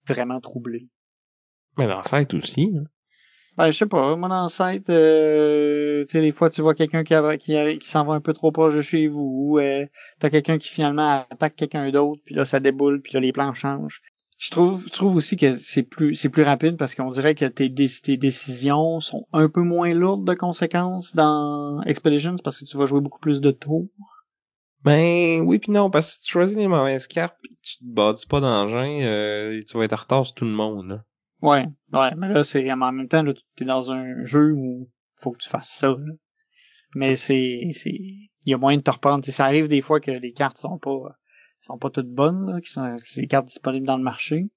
[0.08, 0.88] vraiment troublé.
[1.78, 2.72] Mais Sight aussi.
[2.78, 2.84] Hein.
[3.58, 4.16] Ben, je sais pas.
[4.16, 8.04] Moi, dans Sight, euh, tu sais, des fois, tu vois quelqu'un qui, qui, qui s'en
[8.04, 9.58] va un peu trop proche de chez vous.
[9.60, 9.86] Euh,
[10.20, 13.54] T'as quelqu'un qui finalement attaque quelqu'un d'autre, puis là, ça déboule, puis là, les plans
[13.54, 14.02] changent.
[14.40, 17.46] Je trouve, je trouve aussi que c'est plus, c'est plus rapide parce qu'on dirait que
[17.46, 22.76] tes, tes, décisions sont un peu moins lourdes de conséquences dans Expeditions parce que tu
[22.76, 23.88] vas jouer beaucoup plus de tours.
[24.84, 27.38] Ben oui puis non, parce que si tu choisis les mauvaises cartes
[27.78, 30.88] tu te bâtis pas d'engin, euh, tu vas être en retard sur tout le monde.
[30.88, 31.04] Là.
[31.42, 34.90] Ouais, ouais, mais là c'est en même temps là, t'es dans un jeu où
[35.22, 35.96] faut que tu fasses ça.
[36.96, 39.24] Mais c'est c'est il y a moyen de te reprendre.
[39.24, 41.18] ça arrive des fois que les cartes sont pas
[41.62, 44.48] sont pas toutes bonnes, là, qui sont les cartes disponibles dans le marché.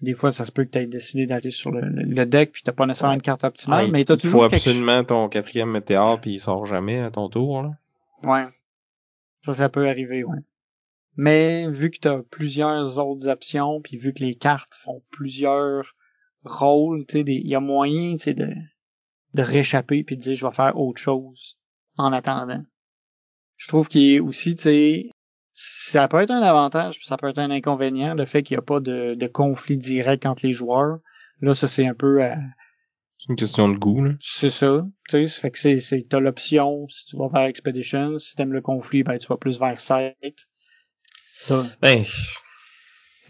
[0.00, 2.62] Des fois, ça se peut que tu aies décidé d'aller sur le, le deck puis
[2.62, 4.44] t'as pas nécessairement une carte optimale, mais t'as toujours.
[4.44, 7.62] Il faut absolument ton quatrième météore puis il sort jamais à ton tour.
[7.62, 7.70] Là.
[8.24, 8.46] Ouais.
[9.42, 10.38] Ça, ça peut arriver, ouais.
[11.18, 15.96] Mais vu que tu as plusieurs autres options, puis vu que les cartes font plusieurs
[16.44, 18.48] rôles, tu sais, il y a moyen, tu sais, de,
[19.34, 21.58] de réchapper puis de dire je vais faire autre chose
[21.96, 22.62] en attendant.
[23.56, 25.10] Je trouve qu'il est aussi, tu sais,
[25.52, 28.60] ça peut être un avantage, puis ça peut être un inconvénient, le fait qu'il n'y
[28.60, 31.00] a pas de, de conflit direct entre les joueurs.
[31.40, 32.36] Là, ça c'est un peu à,
[33.16, 34.12] c'est une question de goût, là.
[34.20, 34.86] C'est ça.
[35.08, 38.36] Tu sais, ça fait que c'est, c'est, t'as l'option, si tu vas vers Expedition, si
[38.36, 40.46] t'aimes le conflit, ben, tu vas plus vers Sight.
[41.80, 42.04] Ben.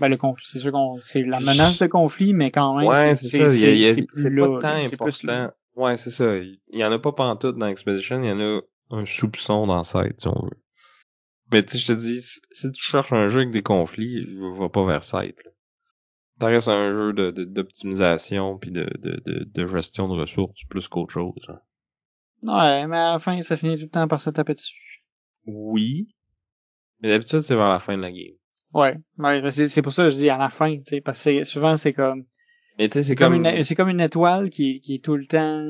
[0.00, 2.86] Ben, le conflit, c'est sûr qu'on, c'est la menace de conflit, mais quand même.
[2.86, 3.54] Ouais, c'est, ça.
[3.54, 5.50] Il y a, c'est, pas de temps important.
[5.74, 6.36] Ouais, c'est ça.
[6.36, 9.84] Il y en a pas pantoute dans Expedition, il y en a un soupçon dans
[9.84, 10.62] Sight, si on veut.
[11.52, 14.26] Mais tu sais, je te dis, si tu cherches un jeu avec des conflits,
[14.58, 15.50] va pas vers Sight, là
[16.40, 20.86] ça reste un jeu de, d'optimisation puis de, de, de, de, gestion de ressources plus
[20.88, 21.34] qu'autre chose.
[21.48, 21.60] Hein.
[22.42, 25.04] Ouais, mais à la fin, ça finit tout le temps par se taper dessus.
[25.46, 26.14] Oui.
[27.00, 28.36] Mais d'habitude, c'est vers la fin de la game.
[28.74, 31.44] Ouais, ouais c'est, pour ça que je dis à la fin, tu sais, parce que
[31.44, 32.24] souvent c'est comme.
[32.78, 35.26] Mais tu sais, c'est comme, une, c'est comme une étoile qui, qui est tout le
[35.26, 35.64] temps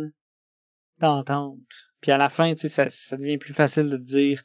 [0.98, 1.58] d'entente.
[2.00, 4.42] Puis à la fin, tu sais, ça, ça devient plus facile de te dire,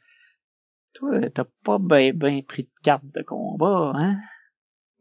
[0.94, 4.16] toi, t'as pas ben ben pris de carte de combat, hein?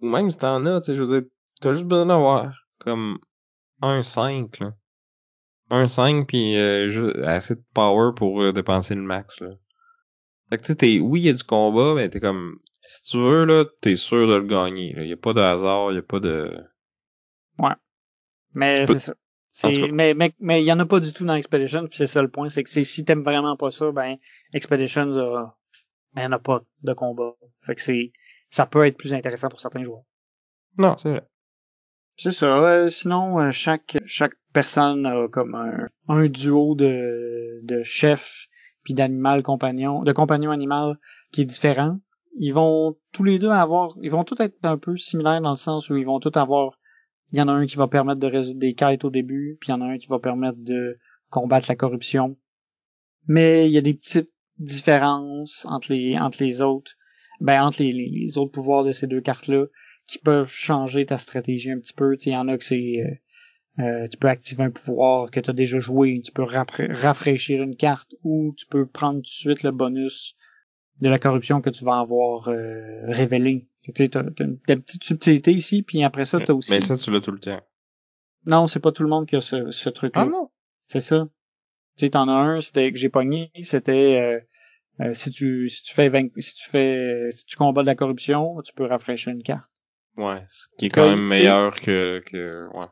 [0.04, 1.30] ou même si t'en as, tu sais, je veux dire,
[1.62, 3.20] t'as juste besoin d'avoir comme
[3.82, 4.74] un 5, là.
[5.70, 9.52] Un 5 puis euh, assez de power pour euh, dépenser le max, là.
[10.50, 13.18] Fait que tu sais, oui, il y a du combat, mais t'es comme, si tu
[13.18, 15.04] veux, là, t'es sûr de le gagner, là.
[15.04, 16.54] Y a pas de hasard, y a pas de...
[17.60, 17.74] Ouais.
[18.54, 19.14] Mais c'est ça.
[19.92, 22.22] Mais mais mais il y en a pas du tout dans Expedition, puis c'est ça
[22.22, 24.18] le point, c'est que c'est si t'aimes vraiment pas ça, ben
[24.52, 25.56] Expeditions a
[26.14, 27.36] ben, y en a pas de combat.
[27.66, 28.12] Fait que c'est
[28.50, 30.04] ça peut être plus intéressant pour certains joueurs.
[30.78, 31.24] Non, c'est vrai.
[32.16, 32.48] C'est ça.
[32.48, 38.48] Euh, sinon, euh, chaque chaque personne a comme un, un duo de, de chef
[38.84, 40.98] puis d'animal compagnon, de compagnon animal
[41.32, 42.00] qui est différent.
[42.40, 45.56] Ils vont tous les deux avoir, ils vont tous être un peu similaires dans le
[45.56, 46.80] sens où ils vont tous avoir,
[47.32, 49.70] il y en a un qui va permettre de résoudre des quêtes au début, puis
[49.70, 50.98] il y en a un qui va permettre de
[51.30, 52.38] combattre la corruption.
[53.28, 56.94] Mais il y a des petites différences entre les entre les autres
[57.40, 59.66] ben entre les, autres pouvoirs de ces deux cartes-là
[60.08, 62.16] qui peuvent changer ta stratégie un petit peu.
[62.26, 63.22] Il y en a que c'est
[63.80, 67.76] euh, tu peux activer un pouvoir que tu as déjà joué, tu peux rafraîchir une
[67.76, 70.36] carte ou tu peux prendre tout de suite le bonus
[71.02, 73.68] de la corruption que tu vas avoir euh, révélé.
[73.96, 76.72] Tu as, une, petite subtilité ici, puis après ça, tu as aussi...
[76.72, 77.60] Mais ça, tu l'as tout le temps.
[78.46, 80.22] Non, c'est pas tout le monde qui a ce, ce truc-là.
[80.22, 80.52] Ah non?
[80.86, 81.28] C'est ça.
[81.98, 84.40] Tu sais, t'en as un, c'était que j'ai pogné, c'était euh,
[85.06, 88.62] euh, si tu si tu fais si tu fais si tu combats de la corruption,
[88.64, 89.70] tu peux rafraîchir une carte.
[90.18, 92.88] Ouais, ce qui est quand même meilleur que que ouais.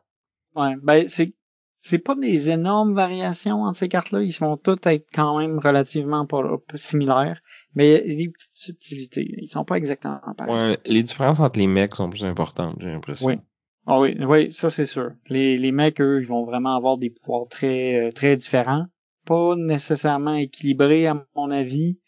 [0.55, 1.33] Ouais, ben c'est
[1.79, 6.27] c'est pas des énormes variations entre ces cartes-là, ils vont toutes être quand même relativement
[6.27, 6.43] pas,
[6.75, 7.41] similaires,
[7.73, 10.53] mais il y a des petites subtilités, ils sont pas exactement pareils.
[10.53, 13.27] Ouais, les différences entre les mecs sont plus importantes, j'ai l'impression.
[13.27, 13.39] Oui.
[13.87, 15.11] Ah oui, oui, ça c'est sûr.
[15.27, 18.85] Les les mecs eux, ils vont vraiment avoir des pouvoirs très euh, très différents
[19.25, 21.99] pas nécessairement équilibré à mon avis.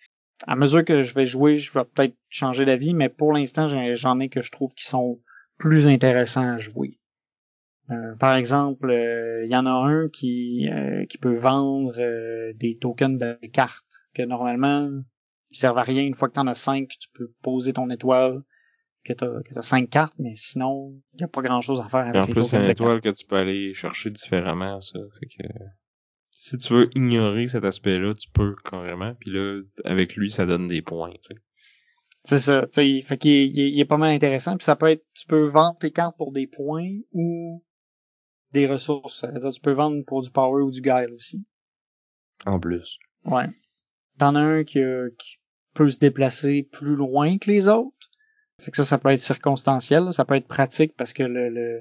[0.48, 4.20] À mesure que je vais jouer, je vais peut-être changer d'avis, mais pour l'instant, j'en
[4.20, 5.20] ai que je trouve qui sont
[5.58, 7.00] plus intéressants à jouer.
[7.90, 11.94] Euh, par exemple, il euh, y en a un qui euh, qui peut vendre
[12.54, 14.90] des tokens de cartes que normalement
[15.52, 16.04] ils servent à rien.
[16.04, 18.42] Une fois que tu en as cinq, tu peux poser ton étoile
[19.04, 21.90] que t'as que as cinq cartes, mais sinon il y a pas grand chose à
[21.90, 25.00] faire avec Et en plus, c'est une étoile que tu peux aller chercher différemment, ça.
[25.20, 25.44] Fait que
[26.32, 29.14] si tu veux ignorer cet aspect-là, tu peux carrément.
[29.16, 31.14] Puis là, avec lui, ça donne des points.
[31.22, 31.36] Tu.
[32.24, 32.64] C'est ça.
[32.64, 34.58] Tu sais, fait qu'il est, il est- il est pas mal intéressant.
[34.58, 37.64] Puis ça peut être, tu peux vendre tes cartes pour des points ou
[38.54, 39.22] des ressources.
[39.22, 41.44] C'est-à-dire, tu peux vendre pour du power ou du guile aussi.
[42.46, 42.98] En plus.
[43.26, 43.50] Ouais.
[44.18, 44.80] T'en as un qui,
[45.74, 47.96] peut se déplacer plus loin que les autres.
[48.62, 50.04] Fait que ça, ça peut être circonstanciel.
[50.06, 50.12] là.
[50.12, 51.80] Ça peut être pratique parce que le, le,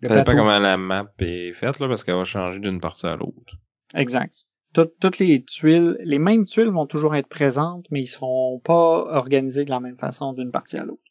[0.00, 3.06] le Ça dépend comment la map est faite, là, parce qu'elle va changer d'une partie
[3.06, 3.54] à l'autre.
[3.94, 4.34] Exact.
[4.74, 9.04] Tout- toutes les tuiles, les mêmes tuiles vont toujours être présentes, mais ils seront pas
[9.16, 11.02] organisés de la même façon d'une partie à l'autre.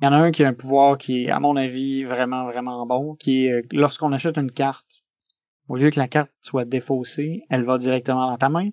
[0.00, 2.44] Il y en a un qui a un pouvoir qui est, à mon avis, vraiment,
[2.46, 5.02] vraiment bon, qui est, euh, lorsqu'on achète une carte,
[5.68, 8.68] au lieu que la carte soit défaussée, elle va directement dans ta main,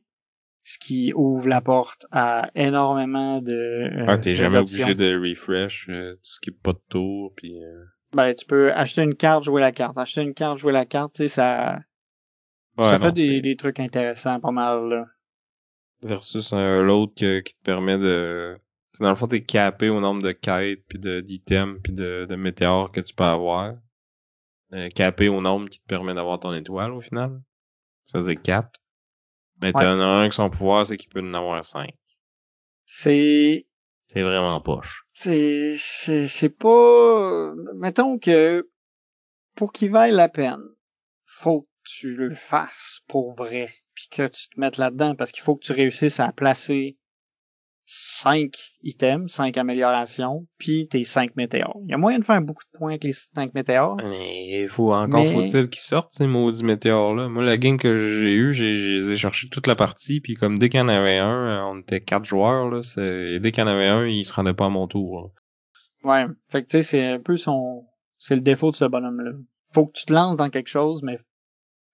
[0.61, 3.53] ce qui ouvre la porte à énormément de...
[3.53, 7.63] euh, ah, t'es jamais obligé de refresh, euh, tu skippes pas de tour, puis...
[7.63, 9.97] euh, Ben, tu peux acheter une carte, jouer la carte.
[9.97, 11.79] Acheter une carte, jouer la carte, tu sais, ça,
[12.77, 15.05] Ouais, ça non, fait des, des trucs intéressants pas mal, là.
[16.01, 18.57] Versus euh, l'autre qui te permet de...
[18.93, 22.35] c'est Dans le fond, t'es capé au nombre de quêtes, puis d'items, puis de, de
[22.35, 23.75] météores que tu peux avoir.
[24.73, 27.41] Euh, capé au nombre qui te permet d'avoir ton étoile, au final.
[28.05, 28.69] Ça faisait 4.
[29.61, 29.73] Mais Ouais.
[29.73, 31.89] t'en as un que son pouvoir, c'est qu'il peut en avoir 5.
[32.85, 33.67] C'est,
[34.07, 35.03] C'est vraiment poche.
[35.13, 38.69] c'est, c'est, c'est pas, mettons que,
[39.55, 40.61] pour qu'il vaille la peine,
[41.25, 45.43] faut que tu le fasses pour vrai, puis que tu te mettes là-dedans, parce qu'il
[45.43, 46.97] faut que tu réussisses à placer
[47.85, 51.77] cinq items, cinq améliorations, puis tes cinq météores.
[51.83, 53.97] Il y a moyen de faire beaucoup de points avec les cinq météores.
[54.03, 57.27] Mais faut encore Mais- faut-il qu'ils sortent ces maudits météores là.
[57.27, 60.79] Moi la game que j'ai eu, j'ai cherché toute la partie puis comme dès qu'il
[60.79, 63.65] y en avait un, euh, on était quatre joueurs là, c'est et dès qu'il y
[63.65, 65.31] en avait un, il se rendait pas à mon tour.
[66.03, 66.25] là.
[66.27, 66.33] Ouais.
[66.49, 67.85] Fait que tu sais, c'est un peu son,
[68.17, 69.31] c'est le défaut de ce bonhomme-là.
[69.73, 71.17] Faut que tu te lances dans quelque chose, mais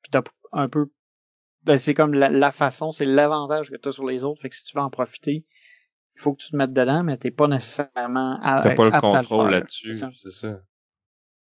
[0.04, 0.22] puis t'as
[0.52, 0.88] un peu,
[1.64, 4.42] ben c'est comme la, la façon, c'est l'avantage que t'as sur les autres.
[4.42, 5.46] Fait que si tu veux en profiter,
[6.20, 9.00] il faut que tu te mettes dedans, mais t'es pas nécessairement à, T'as pas le
[9.00, 10.62] contrôle là-dessus, C'est ça.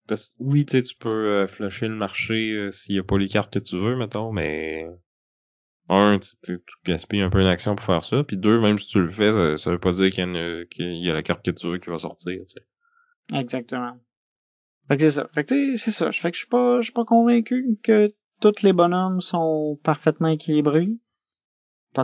[0.08, 3.04] Parce que oui, tu sais, tu peux euh, flusher le marché euh, s'il y a
[3.04, 4.88] pas les cartes que tu veux, mettons, mais
[5.88, 9.00] un, tu, gaspilles un peu une action pour faire ça, puis deux, même si tu
[9.00, 11.68] le fais, ça, ça veut pas dire qu'il y, a y la carte que tu
[11.68, 13.38] veux qui va sortir, tu sais.
[13.38, 13.96] Exactement.
[14.88, 15.28] Fait que c'est ça.
[15.32, 16.10] Fait que tu sais, c'est ça.
[16.10, 20.28] Fait que je suis pas, je suis pas convaincu que tous les bonhommes sont parfaitement
[20.28, 20.88] équilibrés.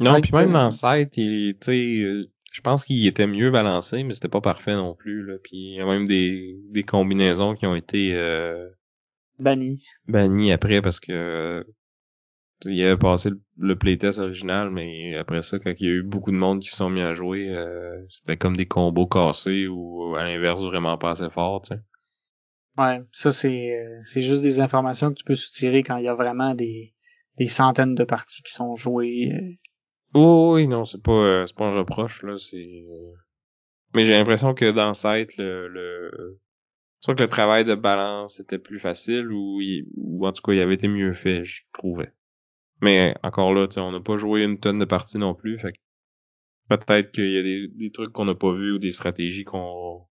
[0.01, 3.51] Non, puis même dans le site, il, tu sais, euh, je pense qu'il était mieux
[3.51, 5.35] balancé, mais c'était pas parfait non plus, là.
[5.43, 8.69] Puis il y a même des, des combinaisons qui ont été euh,
[9.39, 9.83] banni.
[10.07, 11.65] bannies après parce que euh,
[12.65, 16.03] il avait passé le, le playtest original, mais après ça, quand il y a eu
[16.05, 19.67] beaucoup de monde qui se sont mis à jouer, euh, c'était comme des combos cassés
[19.69, 21.81] ou à l'inverse vraiment pas assez fort, tu sais.
[22.79, 26.09] Ouais, ça c'est euh, c'est juste des informations que tu peux soutirer quand il y
[26.09, 26.95] a vraiment des
[27.37, 29.59] des centaines de parties qui sont jouées.
[30.15, 33.13] Oui, non, c'est pas euh, c'est pas un reproche là, c'est euh,
[33.95, 36.41] mais j'ai l'impression que dans Sight le le
[37.01, 39.61] soit que le travail de balance était plus facile ou
[39.97, 42.13] ou en tout cas il avait été mieux fait, je trouvais.
[42.81, 45.75] Mais encore là, on n'a pas joué une tonne de parties non plus, fait
[46.69, 50.07] peut-être qu'il y a des, trucs qu'on n'a pas vus ou des stratégies qu'on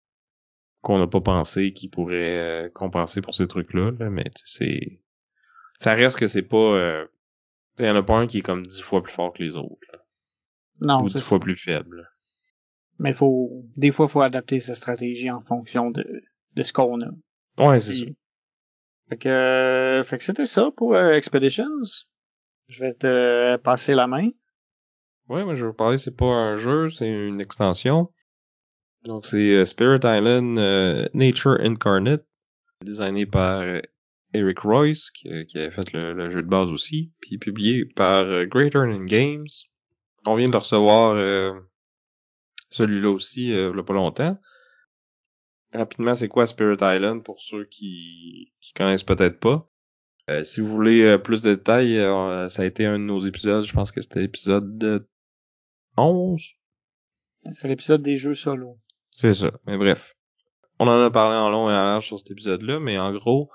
[0.81, 5.01] qu'on n'a pas pensé qui pourraient euh, compenser pour ces trucs-là, là, mais c'est
[5.79, 7.05] ça reste que c'est pas euh,
[7.79, 9.55] il y en a pas un qui est comme dix fois plus fort que les
[9.55, 9.77] autres.
[9.93, 9.99] là
[10.81, 12.09] Non, ou dix fois plus faible.
[12.99, 16.05] mais faut des fois faut adapter sa stratégie en fonction de
[16.55, 17.09] de ce qu'on a.
[17.57, 18.05] Ouais, c'est ça.
[19.09, 21.65] Fait que euh, fait que c'était ça pour euh, Expeditions.
[22.67, 24.29] Je vais te euh, passer la main.
[25.29, 28.11] Ouais, moi je veux parler, c'est pas un jeu, c'est une extension.
[29.03, 30.57] Donc c'est euh, Spirit Island
[31.13, 32.25] Nature Incarnate,
[32.83, 33.63] designé par
[34.33, 37.85] Eric Royce, qui, euh, qui avait fait le, le jeu de base aussi, puis publié
[37.85, 39.47] par euh, Great Earning Games.
[40.25, 41.53] On vient de recevoir euh,
[42.69, 44.37] celui-là aussi euh, il y a pas longtemps.
[45.73, 49.69] Rapidement, c'est quoi Spirit Island pour ceux qui, qui connaissent peut-être pas?
[50.29, 53.63] Euh, si vous voulez plus de détails, euh, ça a été un de nos épisodes,
[53.63, 54.99] je pense que c'était l'épisode euh,
[55.95, 56.41] 11.
[57.53, 58.77] C'est l'épisode des jeux solo.
[59.11, 59.51] C'est ça.
[59.65, 60.15] Mais bref.
[60.79, 63.49] On en a parlé en long et en large sur cet épisode-là, mais en gros,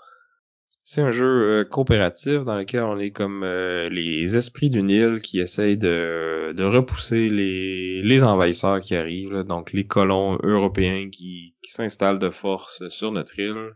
[0.85, 5.20] c'est un jeu euh, coopératif dans lequel on est comme euh, les esprits d'une île
[5.22, 11.55] qui essayent de, de repousser les, les envahisseurs qui arrivent, donc les colons européens qui,
[11.62, 13.72] qui s'installent de force sur notre île.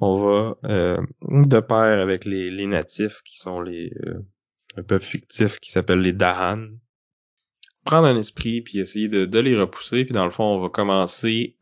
[0.00, 3.92] On va euh, de pair avec les, les natifs qui sont les
[4.76, 6.68] un peuple fictif qui s'appelle les Dahan.
[7.84, 10.68] Prendre un esprit puis essayer de, de les repousser puis dans le fond on va
[10.68, 11.55] commencer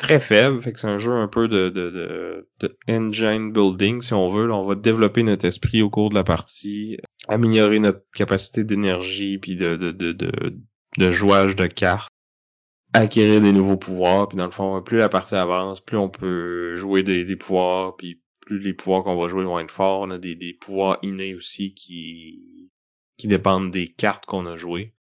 [0.00, 4.00] très faible, fait que c'est un jeu un peu de, de, de, de engine building,
[4.00, 4.46] si on veut.
[4.46, 6.96] Là, on va développer notre esprit au cours de la partie,
[7.28, 10.12] améliorer notre capacité d'énergie, puis de, de, de,
[10.96, 12.10] de, jouage de cartes,
[12.94, 16.74] acquérir des nouveaux pouvoirs, puis dans le fond, plus la partie avance, plus on peut
[16.76, 20.00] jouer des, des pouvoirs, puis plus les pouvoirs qu'on va jouer vont être forts.
[20.00, 22.70] On a des, des pouvoirs innés aussi qui,
[23.18, 24.94] qui dépendent des cartes qu'on a jouées.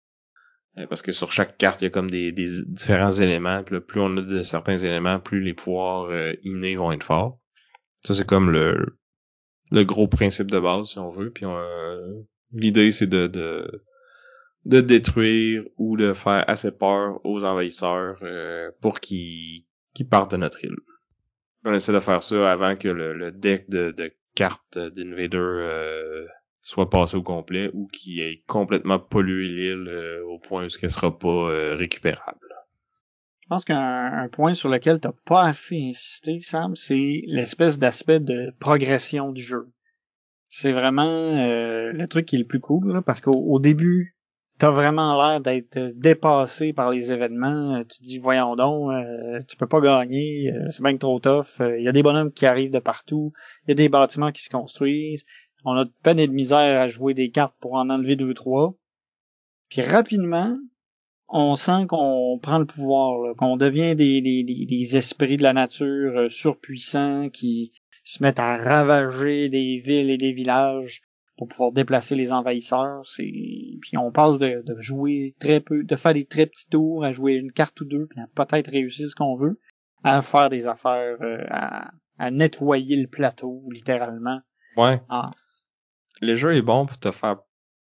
[0.78, 3.62] Euh, parce que sur chaque carte, il y a comme des, des différents éléments.
[3.62, 7.38] Plus on a de certains éléments, plus les pouvoirs euh, innés vont être forts.
[8.04, 8.98] Ça, c'est comme le,
[9.70, 11.30] le gros principe de base, si on veut.
[11.30, 12.22] Puis euh,
[12.52, 13.84] l'idée, c'est de, de,
[14.64, 18.18] de détruire ou de faire assez peur aux envahisseurs
[18.80, 19.64] pour qu'ils
[20.10, 20.76] partent de notre île.
[21.64, 26.26] On essaie de faire ça avant que le, le deck de, de cartes d'Invader
[26.66, 30.76] soit passé au complet ou qui ait complètement pollué l'île euh, au point où ce
[30.76, 32.40] qu'elle sera pas euh, récupérable.
[33.42, 38.52] Je pense qu'un point sur lequel t'as pas assez insisté, Sam, c'est l'espèce d'aspect de
[38.58, 39.68] progression du jeu.
[40.48, 44.16] C'est vraiment euh, le truc qui est le plus cool, parce qu'au début,
[44.58, 47.84] t'as vraiment l'air d'être dépassé par les événements.
[47.84, 48.90] Tu dis, voyons donc,
[49.46, 51.60] tu peux pas gagner, c'est bien trop tough.
[51.60, 53.32] Il y a des bonhommes qui arrivent de partout,
[53.66, 55.24] il y a des bâtiments qui se construisent,
[55.66, 58.34] on a de peine et de misère à jouer des cartes pour en enlever deux
[58.34, 58.74] trois.
[59.68, 60.56] Puis rapidement,
[61.28, 66.28] on sent qu'on prend le pouvoir, qu'on devient des, des, esprits de la nature euh,
[66.28, 67.72] surpuissants qui
[68.04, 71.02] se mettent à ravager des villes et des villages
[71.36, 73.02] pour pouvoir déplacer les envahisseurs.
[73.16, 77.32] Puis on passe de, jouer très peu, de faire des très petits tours à jouer
[77.32, 79.58] une carte ou deux, puis à peut-être réussir ce qu'on veut,
[80.04, 84.38] à faire des affaires, euh, à, à nettoyer le plateau littéralement.
[84.76, 85.00] Ouais
[86.20, 87.36] le jeu est bon pour te faire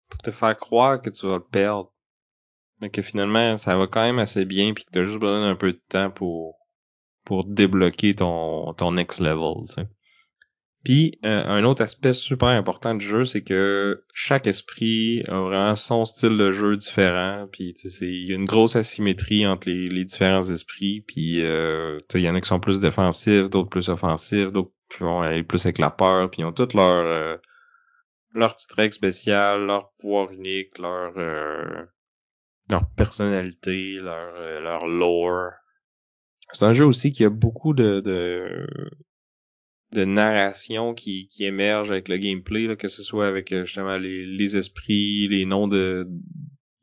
[0.08, 1.92] pour te faire croire que tu vas le perdre.
[2.80, 5.56] Mais que finalement, ça va quand même assez bien puis que t'as juste besoin d'un
[5.56, 6.56] peu de temps pour
[7.24, 9.64] pour débloquer ton ton next level.
[10.84, 15.76] Puis euh, un autre aspect super important du jeu, c'est que chaque esprit a vraiment
[15.76, 17.46] son style de jeu différent.
[17.52, 21.04] Puis il y a une grosse asymétrie entre les, les différents esprits.
[21.06, 25.20] Puis euh, il y en a qui sont plus défensifs, d'autres plus offensifs, d'autres vont
[25.20, 26.28] aller plus avec la peur.
[26.30, 27.36] Puis ils ont toutes leurs euh,
[28.34, 31.84] leur petit spécial, leur pouvoir unique, leur euh,
[32.70, 35.50] leur personnalité, leur euh, leur lore.
[36.52, 38.66] C'est un jeu aussi qui a beaucoup de de,
[39.92, 43.98] de narration qui, qui émerge avec le gameplay, là, que ce soit avec euh, justement
[43.98, 46.08] les, les esprits, les noms de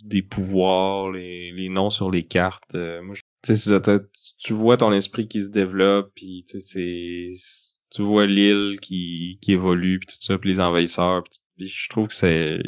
[0.03, 2.73] des pouvoirs, les, les noms sur les cartes.
[2.73, 3.81] moi, tu sais,
[4.37, 7.33] tu vois ton esprit qui se développe, puis sais,
[7.89, 12.07] tu vois l'île qui, qui évolue puis tout ça puis les envahisseurs puis je trouve
[12.07, 12.59] que c'est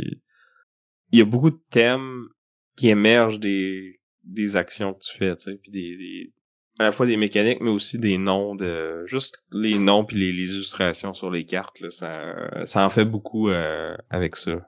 [1.12, 2.28] il y a beaucoup de thèmes
[2.76, 6.34] qui émergent des des actions que tu fais tu sais puis des, des,
[6.80, 10.54] à la fois des mécaniques mais aussi des noms de juste les noms puis les,
[10.54, 14.68] illustrations sur les cartes là ça ça en fait beaucoup euh, avec ça.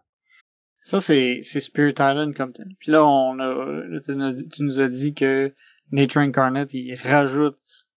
[0.83, 2.67] Ça c'est c'est Spirit Island comme tel.
[2.79, 5.53] Puis là on a tu nous as dit que
[5.91, 7.87] Nature Incarnate il rajoute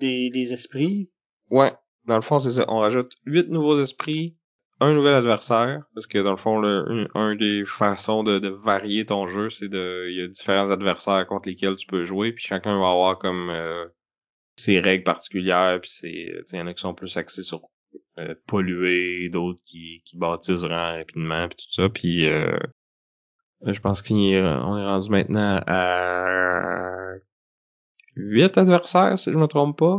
[0.00, 1.10] des des esprits.
[1.50, 1.72] Ouais
[2.06, 2.64] dans le fond, c'est ça.
[2.68, 4.36] On rajoute huit nouveaux esprits,
[4.80, 9.06] un nouvel adversaire, parce que dans le fond, le, un, des façons de, de, varier
[9.06, 12.44] ton jeu, c'est de, il y a différents adversaires contre lesquels tu peux jouer, puis
[12.44, 13.86] chacun va avoir comme euh,
[14.56, 17.62] ses règles particulières, puis c'est, il y en a qui sont plus axés sur
[18.18, 22.58] euh, polluer, d'autres qui, qui bâtissent rang rapidement, puis tout ça, puis euh,
[23.64, 27.14] je pense qu'on est, est rendu maintenant à
[28.14, 29.96] huit adversaires, si je me trompe pas.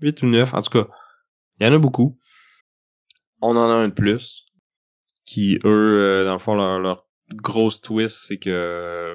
[0.00, 0.88] 8 ou 9, en tout cas,
[1.60, 2.18] il y en a beaucoup.
[3.40, 4.44] On en a un de plus.
[5.24, 9.14] Qui, eux, euh, dans le fond, leur, grosse twist, c'est que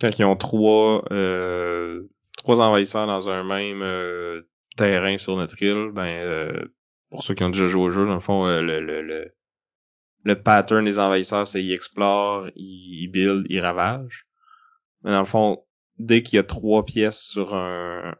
[0.00, 4.42] quand ils ont trois euh, trois envahisseurs dans un même euh,
[4.76, 6.68] terrain sur notre île, ben
[7.10, 9.34] pour ceux qui ont déjà joué au jeu, dans le fond, le, le, le,
[10.22, 14.26] le pattern des envahisseurs, c'est ils explorent, ils, ils build, ils ravagent.
[15.02, 15.64] Mais dans le fond,
[15.98, 18.14] dès qu'il y a trois pièces sur un,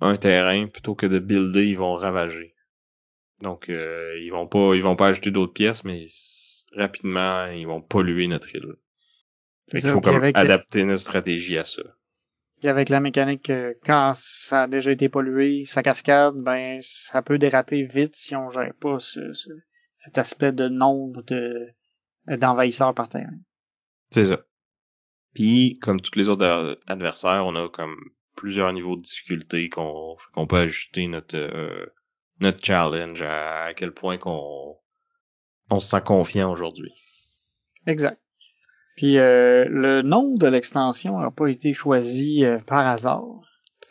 [0.00, 2.54] un terrain plutôt que de builder, ils vont ravager.
[3.40, 6.04] Donc euh, ils vont pas ils vont pas ajouter d'autres pièces, mais
[6.76, 8.74] rapidement ils vont polluer notre île.
[9.72, 11.82] il faut comme adapter notre stratégie à ça.
[12.62, 17.22] Et avec la mécanique que quand ça a déjà été pollué, ça cascade, ben ça
[17.22, 19.32] peut déraper vite si on gère pas ce,
[20.04, 21.68] cet aspect de nombre de
[22.26, 23.38] d'envahisseurs par terrain.
[24.10, 24.38] C'est ça.
[25.34, 27.96] Puis comme tous les autres adversaires, on a comme
[28.40, 31.86] plusieurs niveaux de difficulté qu'on qu'on peut ajuster notre euh,
[32.40, 34.76] notre challenge à, quel point qu'on
[35.70, 36.92] on se sent confiant aujourd'hui.
[37.86, 38.18] Exact.
[38.96, 43.24] Puis euh, le nom de l'extension n'a pas été choisi euh, par hasard.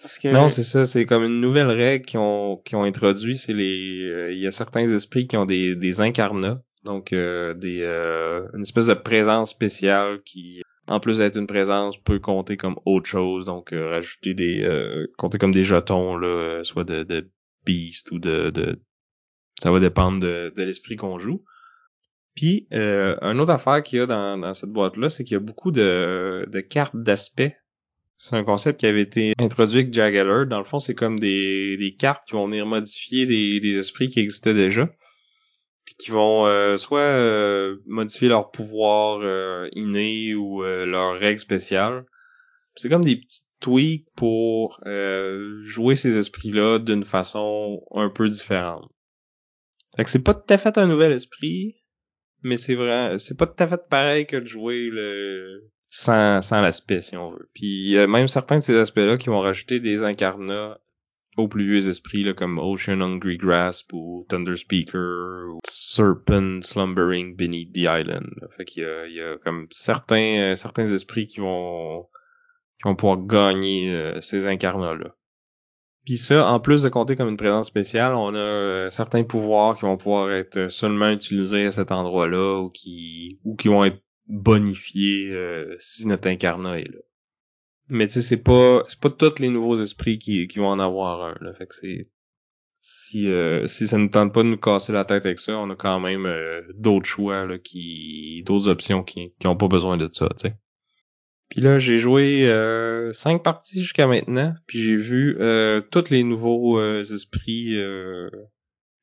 [0.02, 0.30] Parce que...
[0.30, 4.04] Non, c'est ça, c'est comme une nouvelle règle qu'ils ont, qu'ils ont introduit, c'est les,
[4.04, 8.48] euh, il y a certains esprits qui ont des, des incarnats, donc euh, des, euh,
[8.54, 13.08] une espèce de présence spéciale qui, en plus d'être une présence, peut compter comme autre
[13.08, 17.30] chose, donc rajouter des, compter comme des jetons là, soit de, de
[17.66, 18.52] beast ou de,
[19.62, 21.44] ça va dépendre de, l'esprit qu'on joue.
[22.36, 25.42] Puis, euh, une autre affaire qu'il y a dans, cette boîte-là, c'est qu'il y a
[25.42, 27.58] beaucoup de, cartes d'aspect.
[28.18, 30.46] C'est un concept qui avait été introduit avec Jaggler.
[30.48, 34.10] Dans le fond, c'est comme des, des cartes qui vont venir modifier des, des esprits
[34.10, 34.90] qui existaient déjà.
[36.00, 42.06] Qui vont euh, soit euh, modifier leur pouvoir euh, inné ou leurs règles spéciales.
[42.76, 44.80] C'est comme des petits tweaks pour
[45.64, 48.90] jouer ces esprits-là d'une façon un peu différente.
[49.98, 51.76] Fait que c'est pas tout à fait un nouvel esprit,
[52.42, 56.62] mais c'est vrai, c'est pas tout à fait pareil que de jouer le sans, sans
[56.62, 57.50] l'aspect si on veut.
[57.54, 60.80] Puis même certains de ces aspects-là qui vont rajouter des incarnats
[61.40, 67.36] aux plus vieux esprits là, comme Ocean Hungry Grasp ou Thunder Speaker ou Serpent Slumbering
[67.36, 68.30] Beneath the Island.
[68.58, 72.06] Fait qu'il y a, il y a comme certains certains esprits qui vont
[72.78, 75.16] qui vont pouvoir gagner euh, ces incarnats là.
[76.06, 79.78] Puis ça, en plus de compter comme une présence spéciale, on a euh, certains pouvoirs
[79.78, 84.02] qui vont pouvoir être seulement utilisés à cet endroit-là ou qui ou qui vont être
[84.28, 87.00] bonifiés euh, si notre incarnat est là.
[87.90, 90.80] Mais tu sais, c'est pas c'est pas tous les nouveaux esprits qui, qui vont en
[90.80, 91.36] avoir un.
[91.42, 91.54] Là.
[91.54, 92.08] Fait que c'est
[92.82, 95.70] si euh, si ça ne tente pas de nous casser la tête avec ça, on
[95.70, 96.28] a quand même
[96.76, 100.56] d'autres choix là, qui d'autres options qui qui ont pas besoin de ça, tu sais.
[101.50, 106.24] Puis là, j'ai joué euh, cinq parties jusqu'à maintenant, puis j'ai vu euh, tous les
[106.24, 107.76] nouveaux euh, esprits.
[107.76, 108.30] Euh,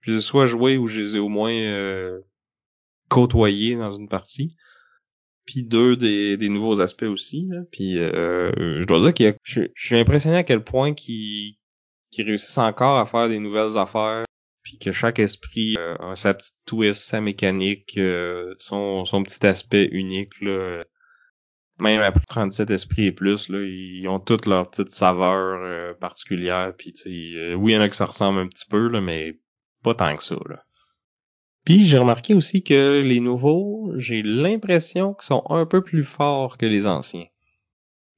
[0.01, 2.21] je les ai soit joués ou je les ai au moins euh,
[3.09, 4.57] côtoyés dans une partie.
[5.47, 7.47] Puis deux des, des nouveaux aspects aussi.
[7.49, 7.63] Là.
[7.71, 11.55] Puis je dois dire que je, suis impressionné à quel point qu'ils
[12.13, 14.25] qu réussissent encore à faire des nouvelles affaires.
[14.63, 17.99] Puis que chaque esprit a sa petite twist, sa mécanique,
[18.59, 20.41] son, son petit aspect unique.
[20.41, 20.83] Là
[21.79, 26.73] même après 37 esprits et plus, là, ils ont toutes leurs petites saveurs euh, particulières.
[26.77, 26.95] Puis,
[27.37, 29.39] euh, oui, il y en a qui ça ressemble un petit peu, là, mais
[29.83, 30.37] pas tant que ça.
[30.49, 30.65] Là.
[31.67, 36.59] Puis j'ai remarqué aussi que les nouveaux, j'ai l'impression qu'ils sont un peu plus forts
[36.59, 37.27] que les anciens.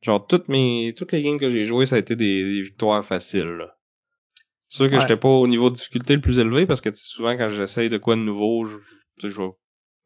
[0.03, 3.67] Genre toutes mes toutes les games que j'ai jouées, ça a été des, victoires faciles.
[4.69, 7.39] C'est sûr que j'étais pas au niveau de difficulté le plus élevé parce que souvent
[7.39, 8.77] quand j'essaye de quoi de nouveau, je,
[9.27, 9.49] je vais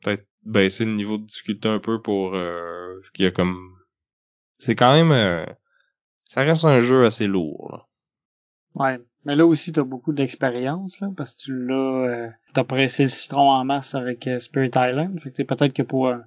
[0.04, 3.58] peut-être baisser le niveau de difficulté un peu pour euh, qu'il y a comme
[4.58, 5.44] c'est quand même euh,
[6.26, 7.88] ça reste un jeu assez lourd là.
[8.76, 13.04] ouais mais là aussi t'as beaucoup d'expérience là parce que tu l'as euh, t'as pressé
[13.04, 16.24] le citron en masse avec euh, Spirit Island fait que peut-être que pour un,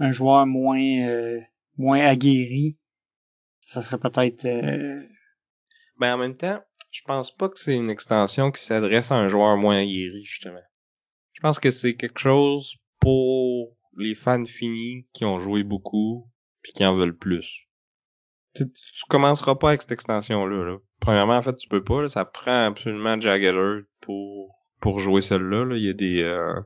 [0.00, 1.40] un joueur moins euh,
[1.76, 2.78] moins aguerri
[3.66, 4.44] ça serait peut-être
[5.98, 9.28] ben en même temps je pense pas que c'est une extension qui s'adresse à un
[9.28, 10.62] joueur moins aguerri justement
[11.32, 16.30] je pense que c'est quelque chose pour les fans finis qui ont joué beaucoup
[16.62, 17.68] puis qui en veulent plus.
[18.56, 20.64] Tu, tu commenceras pas avec cette extension-là.
[20.64, 20.78] Là.
[21.00, 22.08] Premièrement, en fait, tu peux pas.
[22.08, 23.54] Ça prend absolument Jagged
[24.00, 25.64] pour pour jouer celle-là.
[25.64, 25.76] Là.
[25.76, 26.60] Il y a des euh,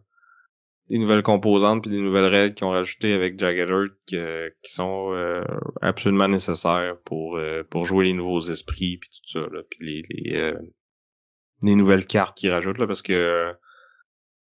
[0.88, 3.68] des nouvelles composantes puis des nouvelles règles qui ont rajouté avec Jagged
[4.06, 4.16] qui,
[4.62, 5.44] qui sont euh,
[5.80, 9.62] absolument nécessaires pour euh, pour jouer les nouveaux esprits puis tout ça là.
[9.68, 10.54] puis les les,
[11.62, 13.54] les nouvelles cartes qu'ils rajoutent là parce que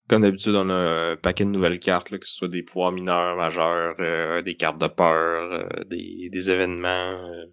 [0.08, 0.74] comme d'habitude, on a
[1.12, 4.54] un paquet de nouvelles cartes, là, que ce soit des pouvoirs mineurs, majeurs, euh, des
[4.54, 6.88] cartes de peur, euh, des, des, événements.
[6.88, 7.44] Euh.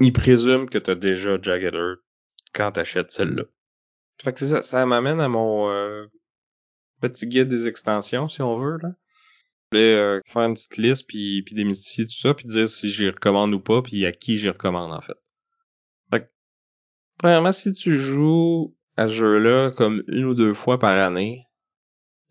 [0.00, 1.74] Ils présument que t'as déjà Jagged
[2.52, 3.44] quand t'achètes celle-là.
[4.22, 5.68] Fait que c'est ça, ça m'amène à mon
[7.00, 8.90] petit guide des extensions, si on veut, là.
[9.72, 13.08] Je voulais faire une petite liste, puis, puis démystifier tout ça, puis dire si j'y
[13.08, 15.16] recommande ou pas, puis à qui j'y recommande, en fait.
[16.10, 16.28] Fait que,
[17.18, 21.48] premièrement, si tu joues à ce jeu-là comme une ou deux fois par année,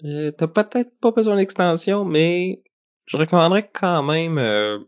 [0.05, 2.63] euh, t'as peut-être pas besoin d'extension, mais
[3.05, 4.79] je recommanderais quand même euh,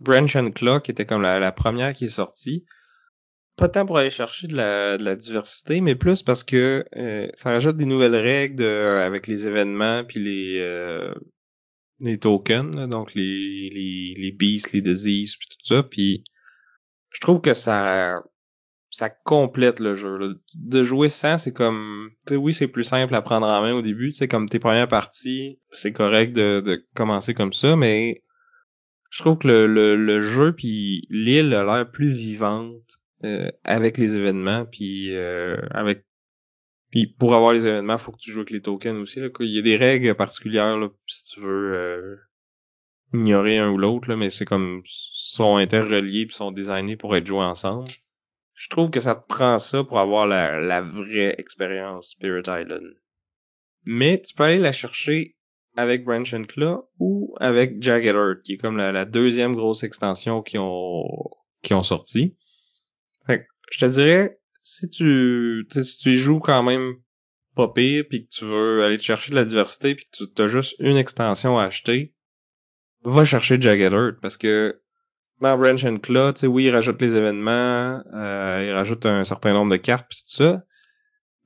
[0.00, 2.64] Branch and Claw, qui était comme la, première qui est sortie.
[3.56, 7.28] Pas tant pour aller chercher de la, de la diversité, mais plus parce que euh,
[7.34, 11.14] ça rajoute des nouvelles règles avec les événements puis les euh,
[12.00, 15.82] les tokens, donc les, les, les beasts, les diseases, puis tout ça.
[15.82, 16.24] Puis
[17.10, 18.22] je trouve que ça
[18.92, 20.38] ça complète le jeu.
[20.56, 23.82] De jouer sans, c'est comme, tu oui, c'est plus simple à prendre en main au
[23.82, 28.22] début, tu comme tes premières parties, c'est correct de, commencer comme ça, mais
[29.10, 34.64] je trouve que le jeu puis l'île a l'air plus vivante euh, avec les événements,
[34.64, 36.04] puis euh, avec
[36.90, 39.20] puis pour avoir les événements, faut que tu joues avec les tokens aussi.
[39.20, 39.28] Là.
[39.40, 42.16] Il y a des règles particulières là, si tu veux euh,
[43.14, 47.44] ignorer un ou l'autre, mais c'est comme sont interreliés puis sont designés pour être joués
[47.44, 47.88] ensemble.
[48.62, 52.94] Je trouve que ça te prend ça pour avoir la, la vraie expérience Spirit Island.
[53.84, 55.36] Mais tu peux aller la chercher
[55.76, 60.42] avec Branch and Claw ou avec Jagged Earth, qui est comme la, deuxième grosse extension
[60.42, 61.08] qui ont
[61.62, 62.36] qui ont sorti.
[63.26, 66.94] Fait je te dirais, si tu si tu joues quand même
[67.56, 70.40] pas pire, puis que tu veux aller te chercher de la diversité, puis que tu
[70.40, 72.14] as juste une extension à acheter,
[73.02, 74.81] va chercher Jagged Earth, parce que
[75.42, 79.24] dans Branch and Claw, tu sais, oui, il rajoute les événements, euh, il rajoute un
[79.24, 80.64] certain nombre de cartes pis tout ça,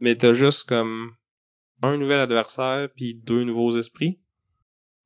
[0.00, 1.12] mais t'as juste comme
[1.82, 4.20] un nouvel adversaire puis deux nouveaux esprits.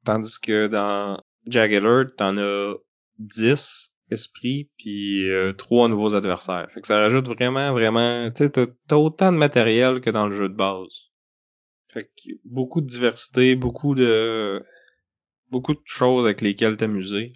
[0.04, 2.74] Tandis que dans Jagged Earth, t'en as
[3.18, 6.68] 10 esprits puis euh, trois nouveaux adversaires.
[6.74, 8.30] Fait que ça rajoute vraiment, vraiment...
[8.32, 11.10] Tu sais, t'as autant de matériel que dans le jeu de base.
[11.92, 14.64] Fait que beaucoup de diversité, beaucoup de...
[15.50, 17.34] beaucoup de choses avec lesquelles t'amuser.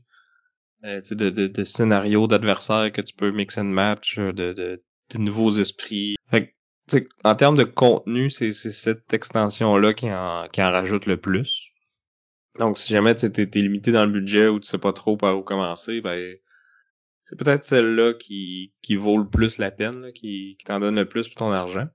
[0.85, 4.83] Euh, de, de, de scénarios d'adversaires que tu peux mix and match, euh, de, de,
[5.15, 6.17] de nouveaux esprits.
[6.31, 6.53] Fait
[6.91, 11.69] que, en termes de contenu, c'est cette extension-là qui en, qui en rajoute le plus.
[12.59, 15.39] Donc, si jamais tu es, limité dans le budget ou tu sais pas trop par
[15.39, 16.37] où commencer, ben
[17.25, 21.09] c'est peut-être celle-là qui, qui vaut le plus la peine, qui, qui t'en donne le
[21.09, 21.87] plus pour ton argent.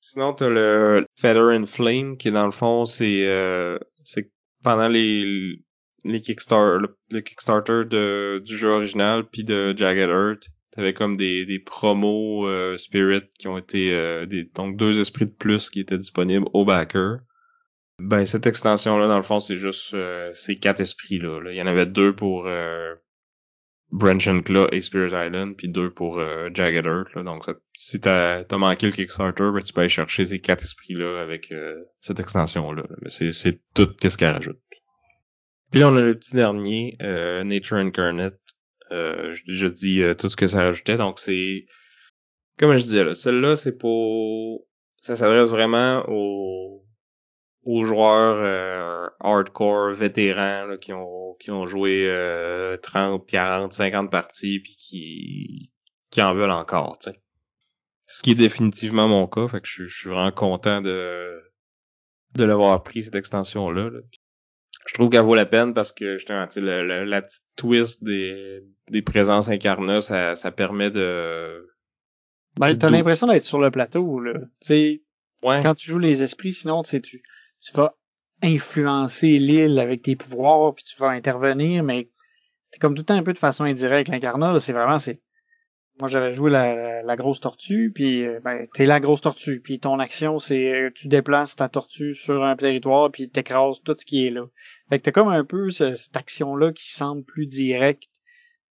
[0.00, 4.32] Sinon, t'as le Feather and Flame, qui dans le fond, c'est euh, c'est
[4.62, 5.62] pendant les
[6.04, 10.48] les Kickstarter, le, Kickstarter de, du jeu original puis de Jagged Earth.
[10.72, 15.26] T'avais comme des, des promos euh, Spirit qui ont été euh, des, donc deux esprits
[15.26, 17.18] de plus qui étaient disponibles au backer.
[17.98, 21.56] Ben cette extension là dans le fond c'est juste euh, ces quatre esprits là, Il
[21.56, 22.48] y en avait deux pour
[23.90, 26.18] Branch and Claw et Spirit Island puis deux pour
[26.54, 27.24] Jagged Earth là.
[27.24, 27.44] Donc
[27.74, 31.20] si t'as as manqué le Kickstarter, ben tu peux aller chercher ces quatre esprits là
[31.20, 31.52] avec
[32.00, 32.84] cette extension là.
[33.02, 34.60] Mais c'est c'est tout qu'est-ce qu'elle rajoute.
[35.70, 38.38] Puis on a le petit dernier, euh, Nature Incarnate.
[38.92, 40.96] Euh, déjà dit euh, tout ce que ça rajoutait.
[40.96, 41.66] Donc c'est.
[42.58, 44.66] Comme je disais là, celle-là, c'est pour.
[45.00, 46.84] Ça s'adresse vraiment aux,
[47.62, 52.06] aux joueurs euh, hardcore vétérans là, qui ont qui ont joué
[52.82, 55.72] 30, 40, 50 parties puis qui
[56.10, 57.20] qui en veulent encore, tu sais.
[58.06, 61.40] Ce qui est définitivement mon cas, fait que je, je suis vraiment content de
[62.34, 63.88] de l'avoir pris cette extension là.
[63.88, 64.00] là
[64.90, 68.60] je trouve qu'elle vaut la peine parce que justement, le, la petite twist des,
[68.90, 71.64] des présences incarnées, ça, ça permet de.
[72.58, 74.32] Ben, t'as l'impression d'être sur le plateau, là.
[74.60, 75.04] Tu
[75.44, 75.60] ouais.
[75.62, 77.22] quand tu joues les esprits, sinon, tu tu,
[77.60, 77.94] tu vas
[78.42, 82.10] influencer l'île avec tes pouvoirs, puis tu vas intervenir, mais
[82.72, 84.10] c'est comme tout le temps un peu de façon indirecte.
[84.10, 85.20] L'incarnat, c'est vraiment, c'est
[86.00, 89.78] moi, j'avais joué la, la, grosse tortue, puis euh, ben, t'es la grosse tortue, puis
[89.78, 94.04] ton action, c'est euh, tu déplaces ta tortue sur un territoire, puis t'écrases tout ce
[94.04, 94.46] qui est là.
[94.88, 98.08] Fait que t'as comme un peu cette action-là qui semble plus directe.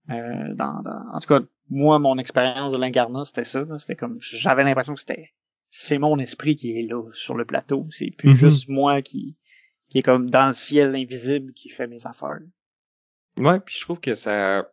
[0.10, 0.82] Euh, dans,
[1.14, 3.64] en tout cas, moi, mon expérience de l'incarnat, c'était ça.
[3.78, 5.30] C'était comme j'avais l'impression que c'était
[5.70, 7.88] c'est mon esprit qui est là sur le plateau.
[7.92, 8.38] C'est plus mm-hmm.
[8.38, 9.38] juste moi qui
[9.90, 12.40] qui est comme dans le ciel invisible qui fait mes affaires.
[13.38, 14.70] Ouais, puis je trouve que ça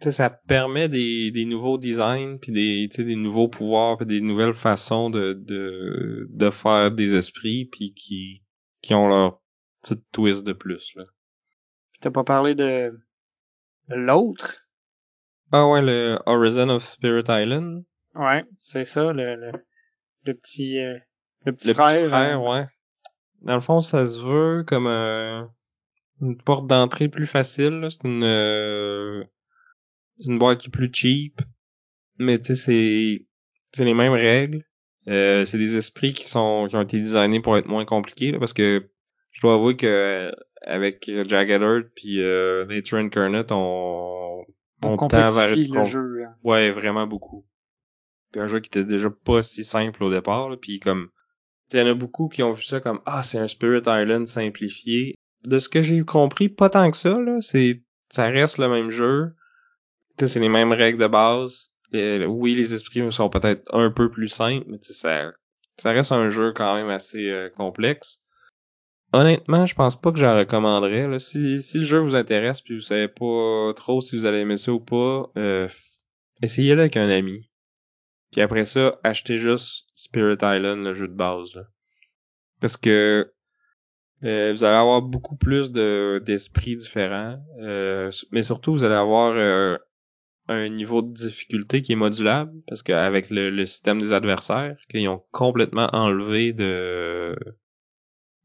[0.00, 5.10] ça permet des, des nouveaux designs puis des des nouveaux pouvoirs puis des nouvelles façons
[5.10, 8.42] de de de faire des esprits puis qui
[8.80, 9.40] qui ont leur
[9.82, 11.04] petite twist de plus là.
[12.00, 12.96] T'as pas parlé de,
[13.88, 14.68] l'autre?
[15.50, 17.84] Ah ouais, le Horizon of Spirit Island.
[18.14, 19.52] Ouais, c'est ça le, le
[20.24, 20.96] le petit euh,
[21.44, 22.08] le petit frère.
[22.08, 22.60] frère hein.
[22.60, 22.66] ouais.
[23.42, 25.42] Dans le fond, ça se veut comme euh,
[26.20, 27.86] une porte d'entrée plus facile.
[27.90, 29.24] C'est une euh,
[30.18, 31.40] c'est une boîte qui est plus cheap,
[32.18, 33.26] mais tu sais, c'est,
[33.72, 34.64] c'est les mêmes règles.
[35.08, 38.52] Euh, c'est des esprits qui sont qui ont été designés pour être moins compliqués parce
[38.52, 38.90] que
[39.30, 44.44] je dois avouer que avec Jagged Earth puis euh, Nature Incarnate on
[44.84, 46.24] on, on tend vers le jeu.
[46.24, 46.34] Hein.
[46.44, 47.46] Ouais, vraiment beaucoup.
[48.32, 51.08] Puis un jeu qui était déjà pas si simple au départ, puis comme
[51.72, 54.26] il y en a beaucoup qui ont vu ça comme ah c'est un Spirit Island
[54.26, 55.14] simplifié.
[55.44, 58.90] De ce que j'ai compris, pas tant que ça là, c'est ça reste le même
[58.90, 59.34] jeu
[60.26, 61.70] c'est les mêmes règles de base.
[61.92, 65.30] oui, les esprits sont peut-être un peu plus simples, mais ça,
[65.78, 68.22] ça reste un jeu quand même assez euh, complexe.
[69.12, 71.08] Honnêtement, je pense pas que j'en recommanderais.
[71.08, 71.18] Là.
[71.18, 74.58] Si, si le jeu vous intéresse puis vous savez pas trop si vous allez aimer
[74.58, 75.68] ça ou pas, euh,
[76.42, 77.48] essayez-le avec un ami.
[78.32, 81.64] Puis après ça, achetez juste Spirit Island, le jeu de base.
[82.60, 83.32] Parce que
[84.24, 87.38] euh, vous allez avoir beaucoup plus de d'esprits différents.
[87.60, 89.78] Euh, mais surtout, vous allez avoir euh,
[90.48, 95.08] un niveau de difficulté qui est modulable parce qu'avec le, le, système des adversaires, qu'ils
[95.08, 97.36] ont complètement enlevé de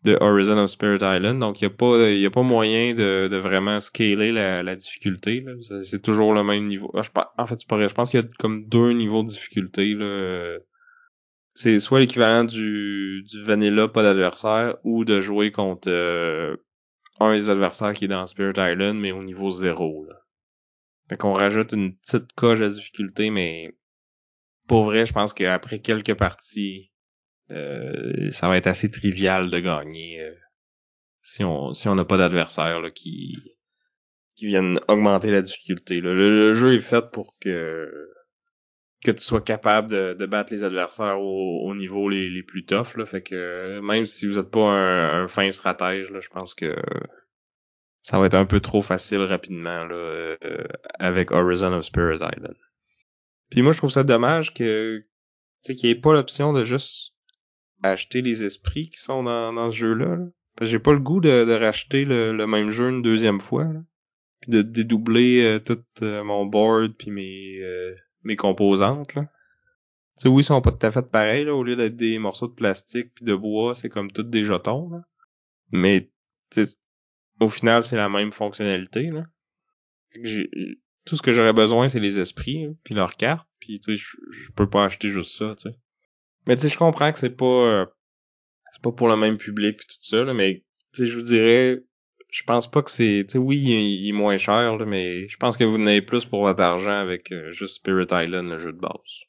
[0.03, 1.39] de Horizon of Spirit Island.
[1.39, 4.75] Donc, il n'y a, pas, y a pas moyen de, de vraiment scaler la, la
[4.75, 5.45] difficulté.
[5.83, 6.93] C'est toujours le même niveau.
[7.15, 9.93] Ah, en fait, je pense qu'il y a comme deux niveaux de difficulté.
[9.93, 10.57] Là.
[11.55, 16.57] C'est soit l'équivalent du, du Vanilla, pas d'adversaire, ou de jouer contre euh,
[17.19, 20.05] un des adversaires qui est dans Spirit Island, mais au niveau zéro.
[20.05, 20.22] Là.
[21.09, 23.75] Fait qu'on rajoute une petite coche de difficulté, mais
[24.67, 26.91] pour vrai, je pense qu'après quelques parties,
[27.51, 30.33] euh, ça va être assez trivial de gagner euh,
[31.21, 33.37] si on si on n'a pas d'adversaire qui
[34.35, 36.01] qui viennent augmenter la difficulté.
[36.01, 38.09] Le, jeu est fait pour que
[39.03, 42.65] que tu sois capable de, de battre les adversaires au, au niveau les, les plus
[42.65, 42.95] toughs.
[42.95, 43.05] Là.
[43.05, 46.73] Fait que même si vous êtes pas un, fin stratège, là, je pense que
[48.03, 50.37] ça va être un peu trop facile rapidement là, euh,
[50.99, 52.55] avec Horizon of Spirit Island.
[53.49, 55.03] Puis moi je trouve ça dommage que
[55.63, 57.13] qu'il n'y ait pas l'option de juste
[57.81, 60.17] acheter les esprits qui sont dans, dans ce jeu-là.
[60.57, 63.63] Que j'ai pas le goût de, de racheter le, le, même jeu une deuxième fois.
[63.63, 63.79] Là.
[64.41, 69.15] Puis de dédoubler euh, tout euh, mon board puis mes, euh, mes composantes.
[69.15, 69.27] Là.
[70.17, 72.47] sais oui, ils sont pas tout à fait pareils, là, au lieu d'être des morceaux
[72.47, 74.89] de plastique puis de bois, c'est comme tout des jetons.
[74.89, 75.01] Là.
[75.71, 76.11] Mais
[77.43, 79.11] au final, c'est la même fonctionnalité.
[79.11, 79.23] Là.
[81.05, 83.47] tout ce que j'aurais besoin, c'est les esprits, puis leurs cartes.
[83.59, 85.77] Puis tu sais, je peux pas acheter juste ça, tu sais.
[86.47, 87.85] Mais tu sais, je comprends que c'est pas euh,
[88.73, 90.63] c'est pas pour le même public puis tout ça, là, mais
[90.93, 91.83] tu sais, je vous dirais,
[92.29, 95.37] je pense pas que c'est, tu sais, oui, il, est moins cher, là, mais je
[95.37, 98.73] pense que vous n'avez plus pour votre argent avec euh, juste Spirit Island, le jeu
[98.73, 99.23] de base.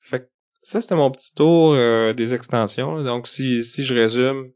[0.00, 0.28] Fait que
[0.62, 3.02] ça, c'était mon petit tour euh, des extensions.
[3.02, 4.52] Donc, si, si je résume,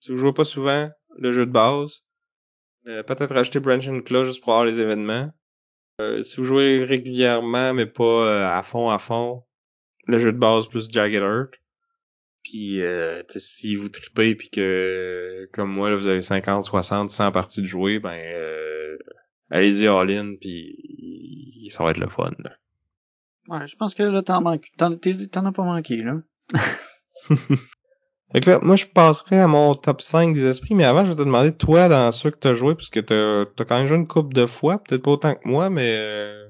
[0.00, 2.04] si vous jouez pas souvent le jeu de base,
[2.84, 5.30] peut-être acheter Branch and Claw juste pour avoir les événements.
[6.22, 9.44] si vous jouez régulièrement, mais pas à fond à fond,
[10.06, 11.54] le jeu de base plus Jagged Earth.
[12.42, 17.32] Puis euh, si vous tripez puis que comme moi là, vous avez 50, 60, 100
[17.32, 18.96] parties de jouer, ben euh,
[19.50, 22.32] allez-y all-in puis ça va être le fun.
[22.38, 22.56] Là.
[23.48, 26.14] Ouais, je pense que là t'en manques t'en, t'en as pas manqué là.
[28.32, 31.10] fait que là, moi je passerai à mon top 5 des esprits, mais avant je
[31.10, 33.86] vais te demander toi dans ceux que t'as joué, parce que t'as, t'as quand même
[33.86, 36.48] joué une coupe de fois, peut-être pas autant que moi, mais euh,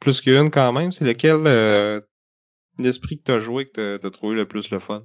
[0.00, 2.00] plus qu'une quand même, c'est lequel euh,
[2.78, 5.04] l'esprit que t'as joué que t'as trouvé le plus le fun?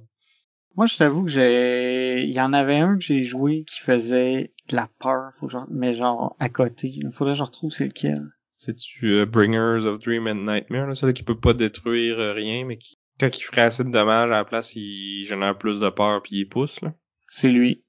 [0.74, 4.54] Moi, je t'avoue que j'ai, il y en avait un que j'ai joué qui faisait
[4.70, 5.66] de la peur, faut genre...
[5.70, 6.88] mais genre à côté.
[6.88, 8.26] Il faudrait que je retrouve c'est lequel.
[8.56, 12.64] C'est-tu euh, Bringers of Dream and Nightmare, là, celui qui peut pas détruire euh, rien,
[12.64, 15.88] mais qui, quand il ferait assez de dommages à la place, il génère plus de
[15.88, 16.92] peur puis il pousse, là?
[17.28, 17.84] C'est lui.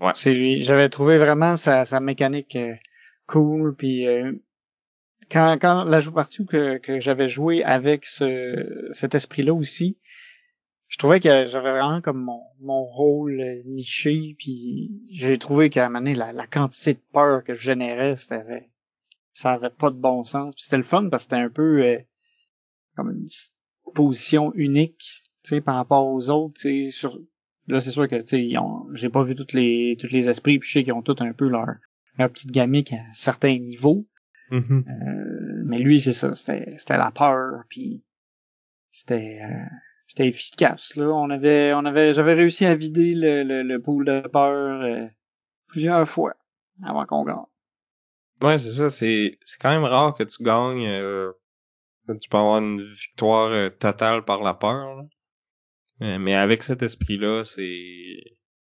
[0.00, 0.12] Ouais.
[0.16, 0.62] C'est lui.
[0.62, 2.74] J'avais trouvé vraiment sa, sa mécanique euh,
[3.26, 4.06] cool puis
[5.30, 9.98] quand, quand la joue partie que, que j'avais joué avec ce, cet esprit-là aussi,
[10.88, 15.88] je trouvais que j'avais vraiment comme mon, mon rôle niché, puis j'ai trouvé qu'à un
[15.88, 18.70] moment donné, la, la quantité de peur que je générais, c'était
[19.32, 20.54] ça avait pas de bon sens.
[20.54, 21.98] Puis c'était le fun parce que c'était un peu euh,
[22.96, 23.28] comme une
[23.92, 27.18] position unique, tu sais, par rapport aux autres, tu sais, sur
[27.66, 28.50] là c'est sûr que tu sais,
[28.94, 31.32] j'ai pas vu toutes les tous les esprits, puis je sais qu'ils ont tous un
[31.32, 31.66] peu leur
[32.18, 34.06] leur petite gamique à certains niveaux.
[34.50, 34.84] Mm-hmm.
[34.88, 38.02] Euh, mais lui, c'est ça, c'était, c'était la peur, puis
[38.90, 39.76] c'était, euh,
[40.08, 40.96] c'était efficace.
[40.96, 44.82] Là, on avait, on avait, j'avais réussi à vider le, le, le pool de peur
[44.82, 45.06] euh,
[45.68, 46.34] plusieurs fois
[46.82, 47.36] avant qu'on gagne.
[48.42, 48.90] Ouais, c'est ça.
[48.90, 50.88] C'est, c'est quand même rare que tu gagnes.
[52.14, 55.02] Que tu peux avoir une victoire totale par la peur.
[56.00, 58.22] mais avec cet esprit-là, c'est,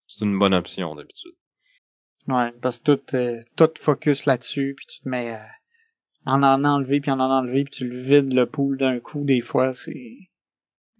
[0.07, 1.35] c'est une bonne option d'habitude.
[2.27, 5.37] Ouais, parce que tout, tout focus là-dessus, puis tu te mets
[6.25, 9.23] en en enlever puis en en enlever puis tu le vides le pool d'un coup
[9.23, 10.17] des fois c'est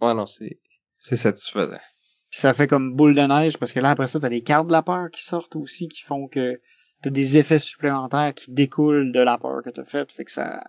[0.00, 0.60] ouais non c'est
[0.98, 1.80] c'est satisfaisant
[2.30, 4.68] puis ça fait comme boule de neige parce que là après ça t'as les cartes
[4.68, 6.60] de la peur qui sortent aussi qui font que
[7.02, 10.62] t'as des effets supplémentaires qui découlent de la peur que t'as faite fait que ça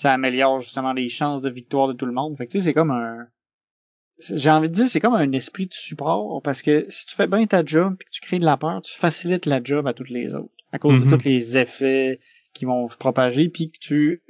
[0.00, 2.64] ça améliore justement les chances de victoire de tout le monde fait que tu sais
[2.64, 3.26] c'est comme un
[4.18, 7.26] j'ai envie de dire c'est comme un esprit de support parce que si tu fais
[7.26, 9.94] bien ta job et que tu crées de la peur tu facilites la job à
[9.94, 11.18] toutes les autres à cause de mm-hmm.
[11.18, 12.20] tous les effets
[12.52, 14.22] qui vont se propager, puis que tu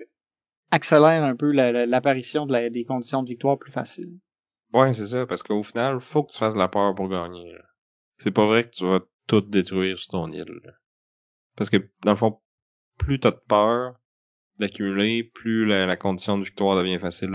[0.71, 4.19] accélères un peu l'apparition de des conditions de victoire plus faciles.
[4.73, 7.57] Ouais, c'est ça, parce qu'au final, faut que tu fasses la peur pour gagner.
[8.19, 10.61] C'est pas vrai que tu vas tout détruire sur ton île.
[11.57, 12.41] Parce que, dans le fond,
[12.99, 14.00] plus t'as de peur
[14.61, 17.33] d'accumuler, plus la, condition de victoire devient facile.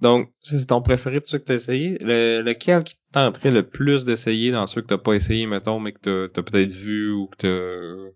[0.00, 1.98] Donc, c'est ton préféré de ceux que t'as essayé?
[2.00, 6.26] lequel qui tenterait le plus d'essayer dans ceux que t'as pas essayé, mettons, mais que
[6.26, 8.12] t'as as, peut-être vu ou que t'as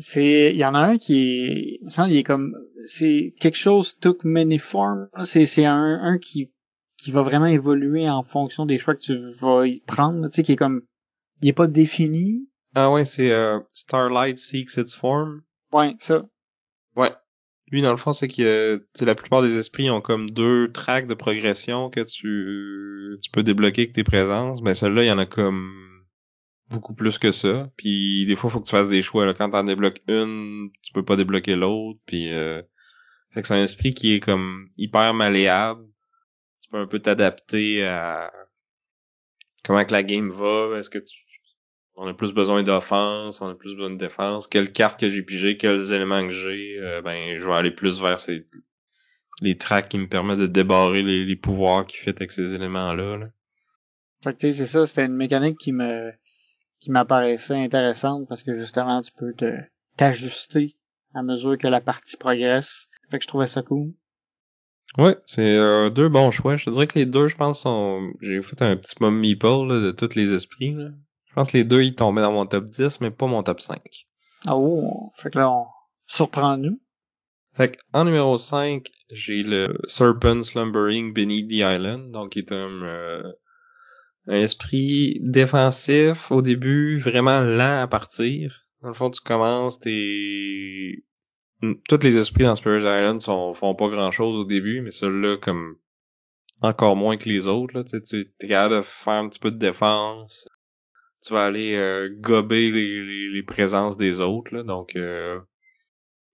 [0.00, 2.56] c'est, il y en a un qui est, il est comme,
[2.86, 5.08] c'est quelque chose took many forms.
[5.24, 6.52] C'est, c'est un, un qui,
[6.96, 10.28] qui va vraiment évoluer en fonction des choix que tu vas y prendre.
[10.28, 10.82] Tu sais, qui est comme,
[11.42, 12.48] il est pas défini.
[12.74, 15.42] Ah ouais, c'est euh, Starlight Seeks Its Form.
[15.72, 16.24] Ouais, ça.
[16.96, 17.12] Ouais.
[17.70, 21.14] Lui, dans le fond, c'est que la plupart des esprits ont comme deux tracks de
[21.14, 24.60] progression que tu, tu peux débloquer avec tes présences.
[24.60, 25.72] Ben, celui-là, il y en a comme
[26.68, 27.70] beaucoup plus que ça.
[27.76, 29.24] Puis des fois, faut que tu fasses des choix.
[29.26, 29.34] Là.
[29.34, 31.98] Quand t'en débloques une, tu peux pas débloquer l'autre.
[32.06, 32.62] Puis euh...
[33.32, 35.84] fait que c'est un esprit qui est comme hyper malléable.
[36.60, 38.30] Tu peux un peu t'adapter à
[39.64, 40.78] comment que la game va.
[40.78, 41.16] Est-ce que tu
[41.96, 44.46] on a plus besoin d'offense, on a plus besoin de défense.
[44.46, 48.00] Quelle carte que j'ai pigé, quels éléments que j'ai, euh, ben je vais aller plus
[48.00, 48.46] vers ces
[49.40, 53.16] les tracks qui me permettent de débarrer les, les pouvoirs qui fit avec ces éléments-là.
[53.16, 53.26] Là.
[54.22, 56.12] Fait que tu sais, c'est ça, c'était une mécanique qui me
[56.80, 59.50] qui m'apparaissait intéressante parce que justement tu peux te
[59.96, 60.76] t'ajuster
[61.14, 62.88] à mesure que la partie progresse.
[63.10, 63.92] Fait que je trouvais ça cool.
[64.98, 66.56] Ouais, c'est euh, deux bons choix.
[66.56, 68.12] Je te dirais que les deux, je pense, sont.
[68.20, 70.72] J'ai fait un petit mom meeple là, de tous les esprits.
[70.72, 70.90] Là.
[71.34, 73.60] Je pense que les deux, ils tombaient dans mon top 10, mais pas mon top
[73.60, 73.80] 5.
[74.48, 75.66] Oh, fait que là, on
[76.06, 76.80] surprend-nous.
[77.56, 82.52] Fait que, en numéro 5, j'ai le Serpent Slumbering Beneath the Island, donc qui est
[82.52, 83.32] un, euh,
[84.28, 88.68] un esprit défensif au début, vraiment lent à partir.
[88.82, 91.02] Dans le fond, tu commences, t'es...
[91.88, 95.38] Tous les esprits dans Spirit Island sont, font pas grand chose au début, mais celui-là,
[95.38, 95.78] comme
[96.60, 99.50] encore moins que les autres, là, tu sais, t'es capable de faire un petit peu
[99.50, 100.48] de défense,
[101.24, 104.54] tu vas aller euh, gober les, les, présences des autres.
[104.54, 105.40] Là, donc, euh,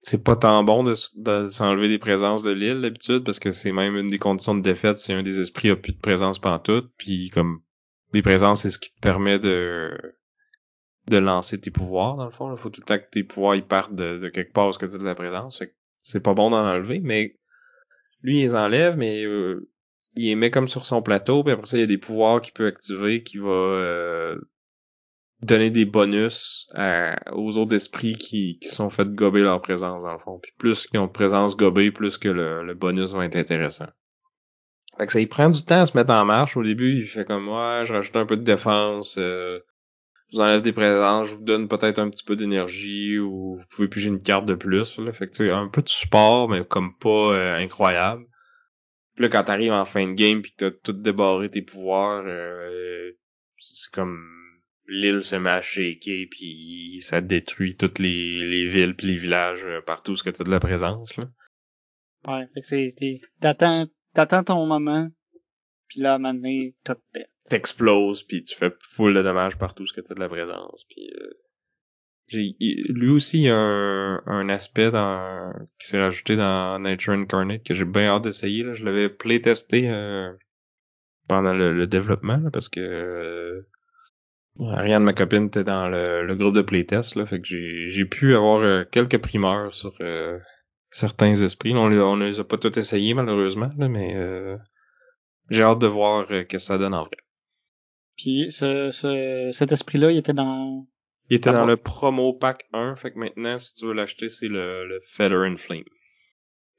[0.03, 0.95] c'est pas tant bon de,
[1.49, 4.99] s'enlever des présences de l'île d'habitude parce que c'est même une des conditions de défaite.
[4.99, 6.91] C'est un des esprits a plus de présence pantoute.
[6.97, 7.61] Puis comme
[8.13, 9.97] les présences, c'est ce qui te permet de
[11.09, 12.53] de lancer tes pouvoirs dans le fond.
[12.53, 14.87] Il faut tout le temps que tes pouvoirs ils partent de, quelque part parce que
[14.87, 15.59] tu de la présence.
[15.59, 17.37] Fait que c'est pas bon d'en enlever, mais
[18.23, 19.69] lui il les enlève, mais euh,
[20.17, 22.41] il les met comme sur son plateau, puis après ça, il y a des pouvoirs
[22.41, 24.41] qu'il peut activer qui va euh,
[25.43, 26.69] donner des bonus
[27.33, 30.39] aux autres esprits qui, qui sont fait gober leur présence dans le fond.
[30.43, 33.89] Puis plus qu'ils ont de présence gobée, plus que le, le bonus va être intéressant.
[35.01, 36.59] Fait que ça il prend du temps à se mettre en marche.
[36.59, 39.61] Au début, il fait comme ouais, je rajoute un peu de défense, euh,
[40.29, 43.65] je vous enlève des présences, je vous donne peut-être un petit peu d'énergie ou vous
[43.75, 44.99] pouvez piger une carte de plus.
[44.99, 45.13] Là.
[45.15, 48.25] Fait que un peu de support, mais comme pas euh, incroyable.
[49.15, 53.13] Puis là, quand t'arrives en fin de game puis t'as tout débarré tes pouvoirs, euh,
[53.59, 54.23] c'est comme
[54.91, 59.65] l'île se met à shaker puis ça détruit toutes les, les villes puis les villages
[59.65, 61.31] euh, partout où tu as de la présence là.
[62.27, 65.09] Ouais, fait que c'est d'attendre ton moment
[65.89, 67.31] puis là à un moment donné pète.
[67.45, 71.11] T'exploses puis tu fais full de dommages partout où tu as de la présence puis
[71.21, 71.31] euh,
[72.27, 72.55] j'ai
[72.89, 77.65] lui aussi il y a un, un aspect dans qui s'est rajouté dans Nature Incarnate
[77.65, 80.33] que j'ai bien hâte d'essayer là, je l'avais playtesté euh,
[81.31, 83.67] pendant le, développement là, parce que euh,
[84.69, 88.61] Ariane, ma copine, était dans le, groupe de playtest, là, fait que j'ai pu avoir
[88.61, 90.39] euh, quelques primeurs sur euh,
[90.91, 91.73] certains esprits.
[91.75, 94.57] On, on les a pas tous essayés, malheureusement, là, mais euh,
[95.49, 97.17] j'ai hâte de voir ce que ça donne en vrai.
[98.17, 100.87] Puis ce, ce cet esprit-là, il était dans...
[101.31, 104.49] Il était dans le promo pack 1, fait que maintenant, si tu veux l'acheter, c'est
[104.49, 105.85] le, le Feather and Flame.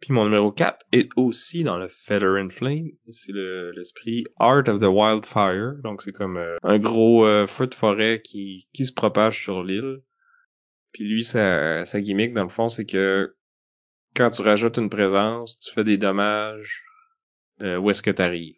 [0.01, 2.89] Puis mon numéro 4 est aussi dans le Feather and Flame.
[3.11, 5.75] C'est l'esprit Art of the Wildfire.
[5.83, 9.63] Donc c'est comme euh, un gros euh, feu de forêt qui, qui se propage sur
[9.63, 10.01] l'île.
[10.91, 13.35] Puis lui, sa, sa gimmick, dans le fond, c'est que
[14.15, 16.83] quand tu rajoutes une présence, tu fais des dommages
[17.61, 18.57] euh, où est-ce que tu arrives.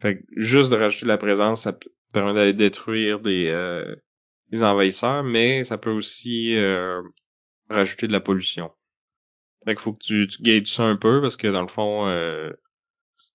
[0.00, 1.78] Fait que juste de rajouter la présence, ça
[2.12, 3.94] permet d'aller détruire des, euh,
[4.50, 6.56] des envahisseurs, mais ça peut aussi
[7.70, 8.72] rajouter de la pollution.
[9.68, 12.08] Fait qu'il faut que tu, tu gages ça un peu parce que dans le fond,
[12.08, 12.50] euh,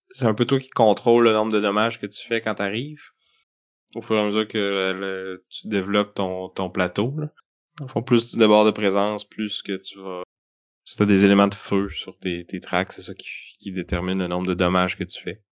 [0.09, 3.03] c'est un peu toi qui contrôle le nombre de dommages que tu fais quand t'arrives.
[3.93, 7.13] Au fur et à mesure que tu développes ton, ton plateau.
[7.19, 8.01] Là.
[8.01, 10.23] Plus tu débordes de présence, plus que tu vas.
[10.85, 13.27] Si t'as des éléments de feu sur tes, tes tracks, c'est ça qui,
[13.59, 15.43] qui détermine le nombre de dommages que tu fais.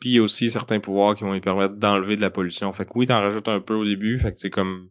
[0.00, 2.72] Puis il y a aussi certains pouvoirs qui vont lui permettre d'enlever de la pollution.
[2.72, 4.90] Fait que oui, t'en rajoutes un peu au début, fait que c'est comme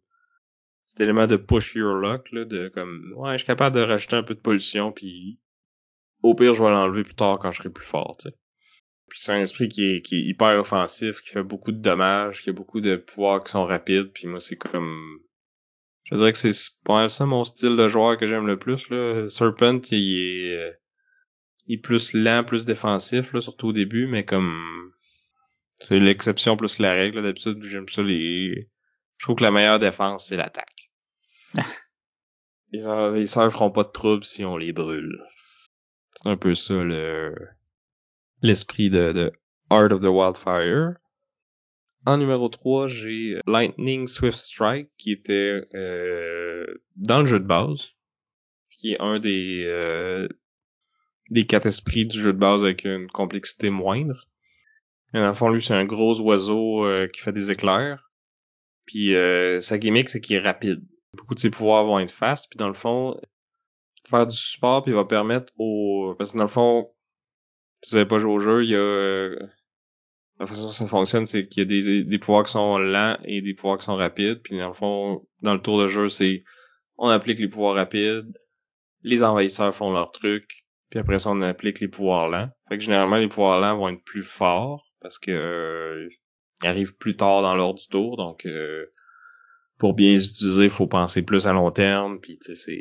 [0.92, 4.18] cet élément de push your luck, là, de comme, ouais, je suis capable de rajouter
[4.18, 5.40] un peu de pollution, puis
[6.22, 8.36] au pire, je vais l'enlever plus tard quand je serai plus fort, tu sais.
[9.08, 12.42] Puis c'est un esprit qui est, qui est hyper offensif, qui fait beaucoup de dommages,
[12.42, 15.20] qui a beaucoup de pouvoirs qui sont rapides, puis moi, c'est comme...
[16.04, 16.52] Je dirais que c'est
[16.84, 19.30] pas ça mon style de joueur que j'aime le plus, là.
[19.30, 20.78] Serpent, il est...
[21.68, 24.92] Il est plus lent, plus défensif, là, surtout au début, mais comme...
[25.80, 28.70] C'est l'exception plus la règle, d'habitude, j'aime ça les...
[29.22, 30.90] Je trouve que la meilleure défense, c'est l'attaque.
[32.72, 35.24] les envahisseurs feront pas de trouble si on les brûle.
[36.16, 37.36] C'est un peu ça le
[38.42, 39.32] l'esprit de, de
[39.70, 40.96] Art of the Wildfire.
[42.08, 46.66] En numéro 3, j'ai Lightning Swift Strike qui était euh,
[46.96, 47.92] dans le jeu de base,
[48.72, 50.28] qui est un des euh,
[51.30, 54.28] des quatre esprits du jeu de base avec une complexité moindre.
[55.14, 58.11] Et dans le fond, lui, c'est un gros oiseau euh, qui fait des éclairs.
[58.92, 60.84] Puis euh, sa gimmick, c'est qu'il est rapide.
[61.16, 62.50] Beaucoup de ses pouvoirs vont être fast.
[62.50, 63.18] Puis dans le fond,
[64.10, 66.14] faire du support, puis il va permettre au...
[66.18, 66.92] Parce que dans le fond,
[67.82, 69.30] si vous n'avez pas joué au jeu, il y a...
[70.42, 73.18] La façon dont ça fonctionne, c'est qu'il y a des, des pouvoirs qui sont lents
[73.24, 74.42] et des pouvoirs qui sont rapides.
[74.42, 76.44] Puis dans le fond, dans le tour de jeu, c'est...
[76.98, 78.38] On applique les pouvoirs rapides,
[79.04, 82.50] les envahisseurs font leur truc, puis après ça, on applique les pouvoirs lents.
[82.68, 86.10] Fait que généralement, les pouvoirs lents vont être plus forts parce que euh,
[86.62, 88.18] ils arrivent plus tard dans l'ordre du tour.
[88.18, 88.86] Donc, euh,
[89.78, 92.20] pour bien les utiliser, il faut penser plus à long terme.
[92.20, 92.76] Puis, c'est...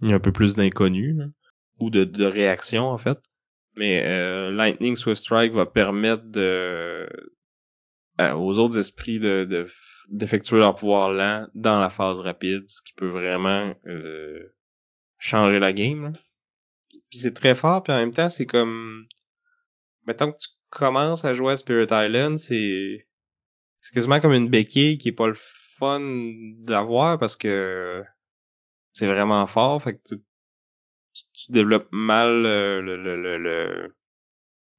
[0.00, 1.16] Il y a un peu plus d'inconnu,
[1.80, 3.18] ou de, de réaction, en fait.
[3.76, 7.08] Mais euh, Lightning Swift Strike va permettre de
[8.18, 9.68] aux autres esprits de, de
[10.08, 13.74] d'effectuer leur pouvoir lent dans la phase rapide, ce qui peut vraiment
[15.18, 16.12] changer la game.
[17.10, 19.06] C'est très fort, puis en même temps, c'est comme...
[20.06, 23.06] Mettons que tu commences à jouer à Spirit Island, c'est...
[23.80, 26.00] C'est quasiment comme une béquille qui est pas le fun
[26.58, 28.02] d'avoir parce que
[28.92, 30.16] c'est vraiment fort, fait que tu,
[31.32, 33.94] tu, développes mal le, le, le, le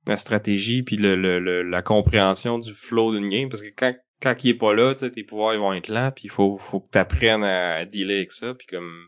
[0.07, 1.15] la stratégie puis le,
[1.61, 4.99] la compréhension du flow d'une game parce que quand quand il est pas là, tu
[4.99, 7.75] sais, tes pouvoirs ils vont être lents puis il faut faut que tu apprennes à,
[7.75, 9.07] à dealer avec ça puis comme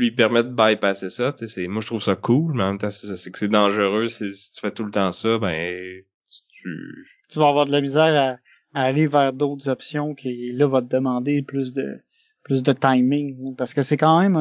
[0.00, 1.32] lui permettre de bypasser ça.
[1.36, 4.08] C'est, moi, je trouve ça cool, mais en même temps, c'est, que c'est dangereux.
[4.08, 6.02] Si tu fais tout le temps ça, ben,
[6.48, 7.06] tu...
[7.28, 8.40] Tu vas avoir de la misère
[8.74, 12.00] à, aller vers d'autres options qui, là, va te demander plus de,
[12.42, 13.54] plus de timing.
[13.56, 14.36] Parce que c'est quand même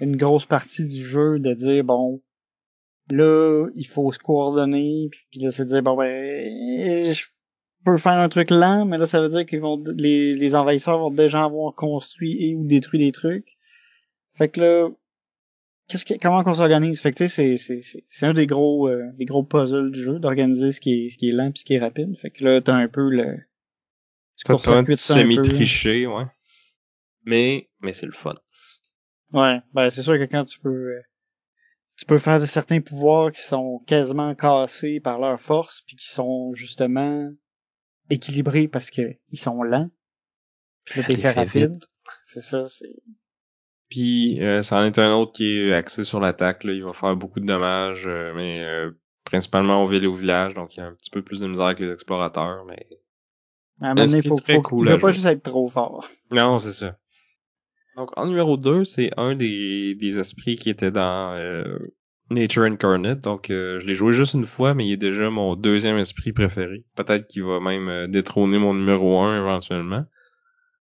[0.00, 2.22] une grosse partie du jeu de dire, bon,
[3.10, 7.24] là, il faut se coordonner, puis là, c'est dire, bon, ben, je
[7.84, 10.98] peux faire un truc lent, mais là, ça veut dire qu'ils vont, les, les envahisseurs
[10.98, 13.57] vont déjà avoir construit et ou détruit des trucs.
[14.38, 14.88] Fait que là,
[15.88, 17.00] qu'est-ce que, comment qu'on s'organise?
[17.00, 20.02] Fait que tu sais, c'est, c'est, c'est un des gros, euh, des gros puzzles du
[20.02, 22.16] jeu, d'organiser ce qui est, ce qui est lent pis ce qui est rapide.
[22.22, 23.38] Fait que là, t'as un peu le,
[24.44, 26.24] tu un semi-triché, ouais.
[27.24, 28.34] Mais, mais c'est le fun.
[29.32, 31.02] Ouais, ben, c'est sûr que quand tu peux, euh,
[31.96, 36.06] tu peux faire de certains pouvoirs qui sont quasiment cassés par leur force puis qui
[36.06, 37.30] sont justement
[38.08, 39.90] équilibrés parce que ils sont lents.
[40.84, 41.78] Puis là, t'es fait rapide.
[42.24, 42.94] C'est ça, c'est,
[43.88, 46.62] puis euh, ça en est un autre qui est axé sur l'attaque.
[46.64, 48.90] Il va faire beaucoup de dommages, euh, mais euh,
[49.24, 51.46] principalement au ville et au village, donc il y a un petit peu plus de
[51.46, 52.86] misère avec les explorateurs, mais.
[53.80, 56.04] À un moment donné, faut, faut, cool il pas juste être trop fort.
[56.32, 56.98] Non, c'est ça.
[57.96, 61.78] Donc en numéro 2, c'est un des, des esprits qui était dans euh,
[62.28, 63.20] Nature Incarnate.
[63.20, 66.84] Donc je l'ai joué juste une fois, mais il est déjà mon deuxième esprit préféré.
[66.96, 70.04] Peut-être qu'il va même détrôner mon numéro 1 éventuellement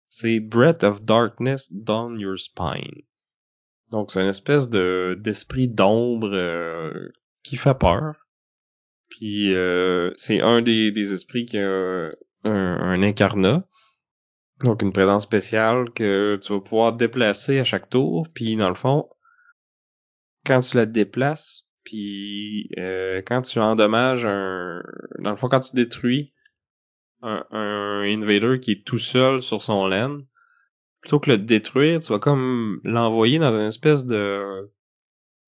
[0.09, 3.03] c'est Breath of Darkness Down Your Spine.
[3.91, 7.09] Donc c'est une espèce de d'esprit d'ombre euh,
[7.43, 8.27] qui fait peur.
[9.09, 12.11] Puis euh, c'est un des, des esprits qui a un,
[12.43, 13.67] un, incarnat.
[14.63, 18.27] Donc une présence spéciale que tu vas pouvoir déplacer à chaque tour.
[18.33, 19.09] Puis dans le fond,
[20.45, 24.83] quand tu la déplaces, puis euh, quand tu endommages un...
[25.19, 26.33] Dans le fond, quand tu détruis
[27.21, 30.25] un, un invader qui est tout seul sur son laine,
[31.01, 34.69] plutôt que le détruire, tu vas comme l'envoyer dans une espèce de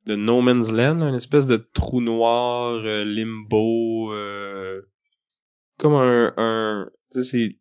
[0.05, 4.81] de no man's land, une espèce de trou noir, euh, limbo, euh,
[5.77, 7.57] comme un, un tu sais,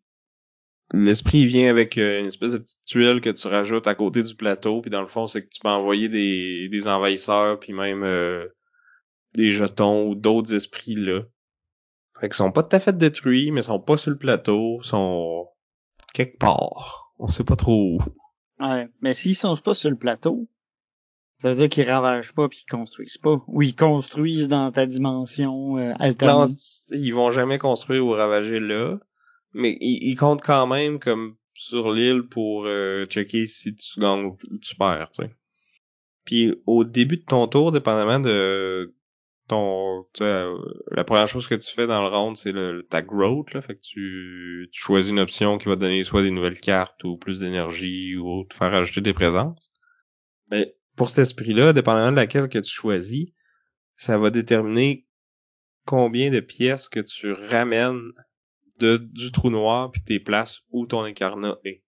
[0.93, 4.35] l'esprit vient avec euh, une espèce de petite tuile que tu rajoutes à côté du
[4.35, 8.03] plateau, puis dans le fond, c'est que tu peux envoyer des, des envahisseurs, puis même
[9.33, 11.21] des jetons ou d'autres esprits là.
[12.21, 15.49] Fait qu'ils sont pas tout à fait détruits, mais sont pas sur le plateau, sont
[16.13, 17.11] quelque part.
[17.17, 17.99] On sait pas trop où.
[18.63, 20.47] Ouais, mais s'ils sont pas sur le plateau,
[21.39, 23.43] ça veut dire qu'ils ravagent pas puis qu'ils construisent pas.
[23.47, 26.41] Ou ils construisent dans ta dimension euh, alternée.
[26.41, 26.45] Non,
[26.91, 28.99] ils vont jamais construire ou ravager là.
[29.53, 34.37] Mais ils, comptent quand même comme sur l'île pour euh, checker si tu gagnes ou
[34.61, 35.35] tu perds, tu sais.
[36.23, 38.93] Puis au début de ton tour, dépendamment de
[39.51, 40.57] euh,
[40.91, 42.53] la première chose que tu fais dans le round c'est
[42.89, 43.61] ta growth là.
[43.61, 47.39] Fait que tu, choisis une option qui va donner soit des nouvelles cartes ou plus
[47.39, 49.71] d'énergie ou te faire ajouter des présences.
[50.49, 53.29] Mais pour cet esprit là dépendamment de laquelle que tu choisis
[53.95, 55.07] ça va déterminer
[55.85, 58.11] combien de pièces que tu ramènes
[58.79, 61.83] du trou noir puis tes places où ton incarnat est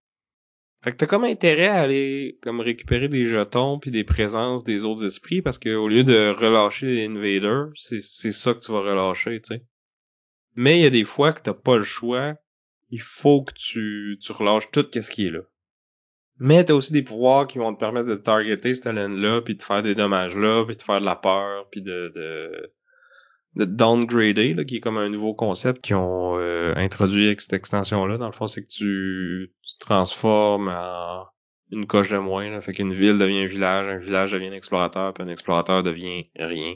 [0.84, 4.84] fait que t'as comme intérêt à aller comme récupérer des jetons puis des présences des
[4.84, 8.72] autres esprits parce que au lieu de relâcher les invaders, c'est c'est ça que tu
[8.72, 9.64] vas relâcher, tu sais.
[10.56, 12.36] Mais il y a des fois que t'as pas le choix.
[12.90, 15.40] Il faut que tu, tu relâches tout ce qui est là.
[16.38, 19.62] Mais t'as aussi des pouvoirs qui vont te permettre de targeter cette laine-là, puis de
[19.62, 22.74] faire des dommages là, puis de faire de la peur, puis de, de,
[23.56, 27.54] de downgrader, là, qui est comme un nouveau concept qu'ils ont euh, introduit avec cette
[27.54, 28.18] extension-là.
[28.18, 31.26] Dans le fond, c'est que tu, tu te transformes en
[31.72, 32.50] une coche de moins.
[32.50, 32.62] Là.
[32.62, 36.26] Fait qu'une ville devient un village, un village devient un explorateur, puis un explorateur devient
[36.36, 36.76] rien.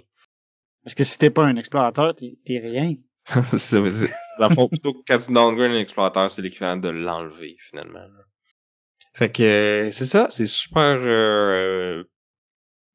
[0.84, 2.96] Parce que si t'es pas un explorateur, t'es t'es rien.
[3.44, 6.42] c'est ça, mais c'est- dans le fond, plutôt que quand tu downgrades un explorateur, c'est
[6.42, 8.00] l'équivalent de l'enlever, finalement.
[8.00, 8.24] là.
[9.14, 12.04] Fait que euh, c'est ça, c'est super euh,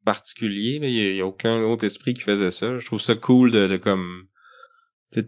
[0.05, 0.79] particulier.
[0.83, 2.79] Il y, y a aucun autre esprit qui faisait ça.
[2.79, 4.27] Je trouve ça cool de, de comme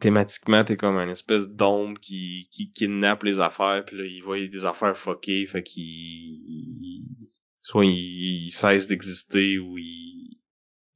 [0.01, 4.39] thématiquement, t'es comme une espèce d'ombre qui, qui kidnappe les affaires, puis là, il voit
[4.47, 7.29] des affaires fuckées, fait qu'il il-
[7.61, 10.39] soit il, il cesse d'exister ou il,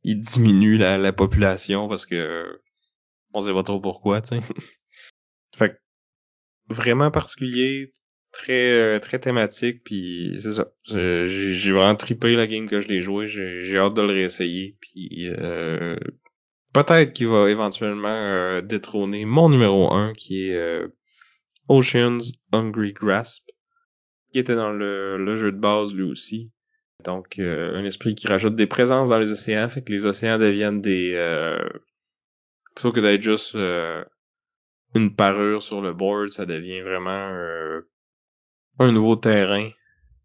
[0.05, 2.61] il diminue la, la population parce que
[3.35, 4.41] on sait pas trop pourquoi, tu sais.
[5.57, 5.79] fait que
[6.75, 7.93] vraiment particulier,
[8.39, 10.69] très euh, très thématique, puis c'est ça.
[10.87, 15.29] J'ai vraiment trippé la game que je l'ai joué, j'ai hâte de le réessayer, puis
[15.29, 15.97] euh,
[16.73, 20.89] peut-être qu'il va éventuellement euh, détrôner mon numéro 1 qui est euh,
[21.69, 23.45] Ocean's Hungry Grasp,
[24.33, 26.53] qui était dans le, le jeu de base lui aussi.
[27.05, 30.39] Donc euh, un esprit qui rajoute des présences dans les océans, fait que les océans
[30.39, 31.15] deviennent des
[32.75, 33.57] plutôt que d'être juste
[34.95, 37.83] une parure sur le board, ça devient vraiment euh,
[38.79, 39.71] un nouveau terrain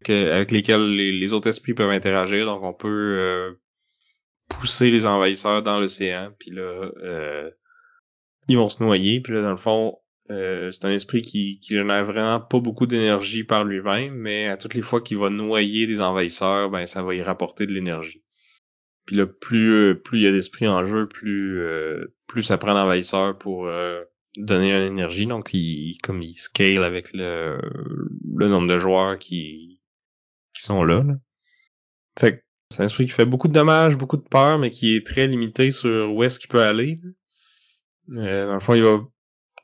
[0.06, 2.44] avec lesquels les, autres esprits peuvent interagir.
[2.46, 3.52] Donc on peut euh,
[4.48, 7.50] pousser les envahisseurs dans l'océan, puis là euh,
[8.48, 9.98] ils vont se noyer, puis là dans le fond
[10.30, 14.56] euh, c'est un esprit qui, qui génère vraiment pas beaucoup d'énergie par lui-même, mais à
[14.56, 18.22] toutes les fois qu'il va noyer des envahisseurs, ben ça va y rapporter de l'énergie.
[19.04, 22.74] Puis là, plus plus il y a d'esprits en jeu, plus euh, plus ça prend
[22.74, 24.02] d'envahisseurs pour euh,
[24.36, 25.26] donner une énergie.
[25.26, 27.60] Donc il comme il scale avec le,
[28.36, 29.80] le nombre de joueurs qui
[30.54, 31.02] qui sont là.
[31.02, 31.14] là.
[32.18, 34.96] Fait que c'est un esprit qui fait beaucoup de dommages, beaucoup de peur, mais qui
[34.96, 36.94] est très limité sur où est-ce qu'il peut aller.
[38.10, 39.00] Euh, dans le fond, il va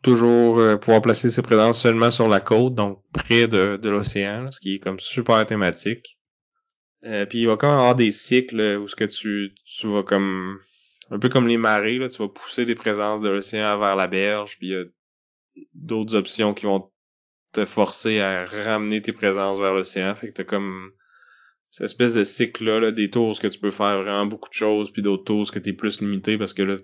[0.03, 4.51] toujours euh, pouvoir placer ses présences seulement sur la côte, donc près de, de l'océan,
[4.51, 6.19] ce qui est comme super thématique.
[7.05, 10.03] Euh, puis il va quand même avoir des cycles où ce que tu, tu vas
[10.03, 10.59] comme
[11.11, 14.07] un peu comme les marées, là, tu vas pousser des présences de l'océan vers la
[14.07, 14.85] berge, puis il y a
[15.75, 16.91] d'autres options qui vont
[17.53, 20.15] te forcer à ramener tes présences vers l'océan.
[20.15, 20.93] Fait que t'as comme
[21.69, 24.93] cette espèce de cycle-là, là, des tours que tu peux faire vraiment beaucoup de choses,
[24.93, 26.77] puis d'autres tours que t'es plus limité parce que là,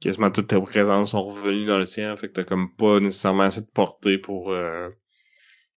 [0.00, 3.60] quasiment toutes tes présences sont revenues dans l'océan, fait que t'as comme pas nécessairement assez
[3.60, 4.88] de portée pour euh,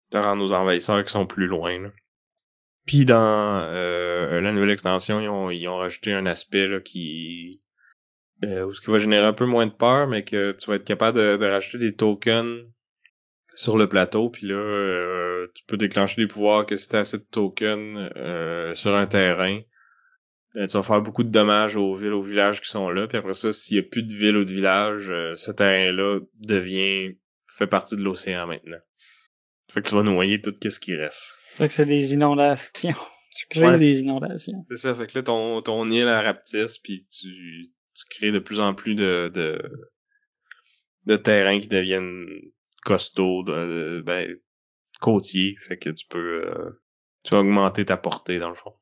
[0.09, 1.79] te rendre aux envahisseurs qui sont plus loin.
[1.79, 1.89] Là.
[2.85, 7.62] Puis dans euh, la nouvelle extension, ils ont, ils ont rajouté un aspect là, qui
[8.43, 10.75] euh, où ce qui va générer un peu moins de peur, mais que tu vas
[10.75, 12.63] être capable de, de rajouter des tokens
[13.55, 17.17] sur le plateau, puis là, euh, tu peux déclencher des pouvoirs que si t'as assez
[17.19, 19.59] de tokens euh, sur un terrain,
[20.55, 23.17] euh, tu vas faire beaucoup de dommages aux villes, aux villages qui sont là, puis
[23.17, 27.15] après ça, s'il y a plus de villes ou de villages, euh, ce terrain-là devient
[27.55, 28.79] fait partie de l'océan maintenant.
[29.71, 31.35] Fait que tu vas noyer tout ce qui reste.
[31.55, 32.95] Fait que c'est des inondations.
[33.35, 33.77] Tu crées Ouais.
[33.79, 34.65] des inondations.
[34.69, 37.71] C'est ça, fait que là, ton, ton île rapetisse, puis tu,
[38.09, 39.61] tu crées de plus en plus de, de,
[41.05, 42.25] de terrains qui deviennent
[42.83, 43.53] costauds, de,
[43.97, 44.35] de- ben,
[45.01, 46.81] côtiers, fait que tu peux, euh,
[47.23, 48.73] tu vas augmenter ta portée, dans le fond.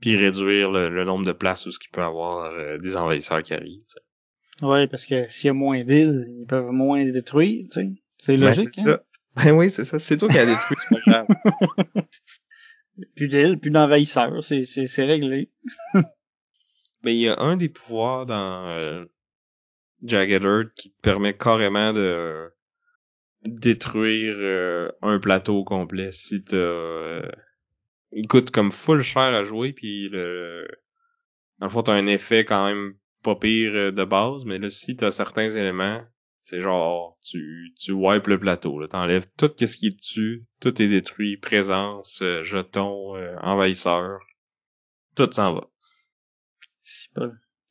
[0.00, 2.96] Puis réduire le, le nombre de places où ce qu'il peut y avoir euh, des
[2.96, 4.00] envahisseurs qui arrivent, tu sais.
[4.66, 7.90] Ouais, parce que s'il y a moins d'îles, ils peuvent moins se détruire, tu sais.
[8.18, 8.84] C'est Ben, logique, c'est hein?
[8.84, 9.04] ça.
[9.36, 9.98] Ben oui, c'est ça.
[10.00, 11.28] C'est toi qui as détruit, c'est pas grave.
[13.14, 15.50] Plus d'îles, plus d'envahisseurs, c'est, c'est, c'est réglé.
[17.02, 19.04] Ben, il y a un des pouvoirs dans euh,
[20.02, 22.52] Jagged Earth qui te permet carrément de
[23.42, 26.56] détruire euh, un plateau complet si t'as...
[26.56, 27.30] Euh,
[28.12, 30.66] il coûte comme full cher à jouer, puis le...
[31.58, 34.70] Dans le fond, t'as un effet quand même pas pire euh, de base, mais là,
[34.70, 36.02] si t'as certains éléments,
[36.42, 38.88] c'est genre, tu, tu wipes le plateau, là.
[38.88, 44.20] T'enlèves tout ce qui est dessus, tout est détruit, présence, euh, jetons, euh, envahisseur.
[45.14, 45.68] Tout s'en va.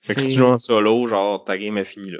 [0.01, 2.19] Fait que si tu joues en solo, genre, ta game est finie là.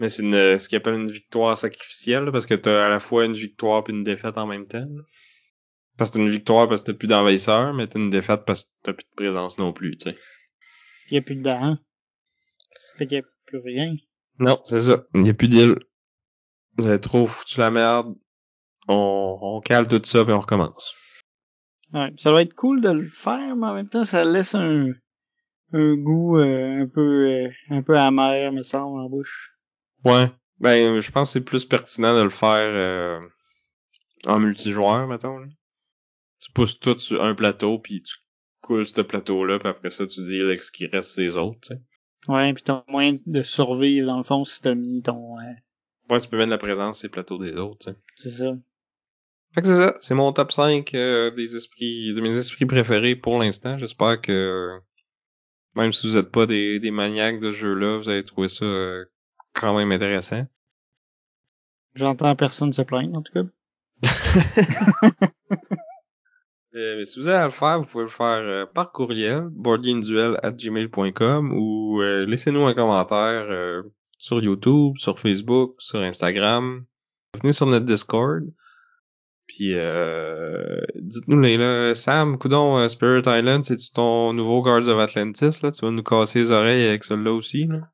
[0.00, 3.00] Mais c'est une, ce qu'ils appelle une victoire sacrificielle, là, parce que t'as à la
[3.00, 4.86] fois une victoire puis une défaite en même temps.
[4.88, 5.02] là.
[5.96, 8.64] Parce que t'as une victoire parce que t'as plus d'envahisseurs, mais t'as une défaite parce
[8.64, 10.16] que t'as plus de présence non plus, tu sais.
[11.10, 11.76] Il y a plus de dents.
[12.96, 13.96] Fait qu'il y a plus rien.
[14.38, 15.04] Non, c'est ça.
[15.14, 15.76] Il y a plus d'île.
[16.76, 18.14] Vous avez trop foutu la merde.
[18.86, 20.94] On, on cale tout ça puis on recommence.
[21.92, 24.92] Ouais, ça doit être cool de le faire, mais en même temps, ça laisse un,
[25.72, 29.52] un goût euh, un peu euh, un peu amer, me semble, en bouche.
[30.04, 30.30] Ouais.
[30.60, 33.20] Ben, je pense que c'est plus pertinent de le faire euh,
[34.26, 35.38] en multijoueur, mettons.
[35.38, 35.46] Là.
[36.40, 38.14] Tu pousses tout sur un plateau, puis tu
[38.60, 41.74] coules ce plateau-là, puis après ça, tu dis ce qui reste c'est les autres, tu
[41.74, 41.80] sais.
[42.26, 45.38] Ouais, puis t'as moyen de survivre, dans le fond, si t'as mis ton...
[45.38, 45.42] euh,
[46.10, 47.96] Ouais, tu peux mettre la présence sur les plateaux des autres, tu sais.
[48.16, 48.56] c'est ça.
[49.54, 53.14] Fait que c'est ça, c'est mon top 5 euh, des esprits, de mes esprits préférés
[53.16, 53.78] pour l'instant.
[53.78, 54.78] J'espère que
[55.74, 58.64] même si vous êtes pas des, des maniaques de ce jeu-là, vous allez trouver ça
[58.64, 59.04] euh,
[59.52, 60.46] quand même intéressant.
[61.94, 63.44] J'entends personne se plaindre, en tout cas.
[66.74, 69.48] Euh, mais si vous avez à le faire, vous pouvez le faire euh, par courriel,
[69.50, 73.82] boardgameduel@gmail.com ou euh, laissez-nous un commentaire euh,
[74.18, 76.84] sur YouTube, sur Facebook, sur Instagram.
[77.40, 78.44] Venez sur notre Discord.
[79.48, 84.98] Puis euh, dites-nous les là, Sam, coudon euh, Spirit Island, c'est-tu ton nouveau Guards of
[85.00, 85.72] Atlantis là?
[85.72, 87.90] Tu vas nous casser les oreilles avec celui-là aussi, là?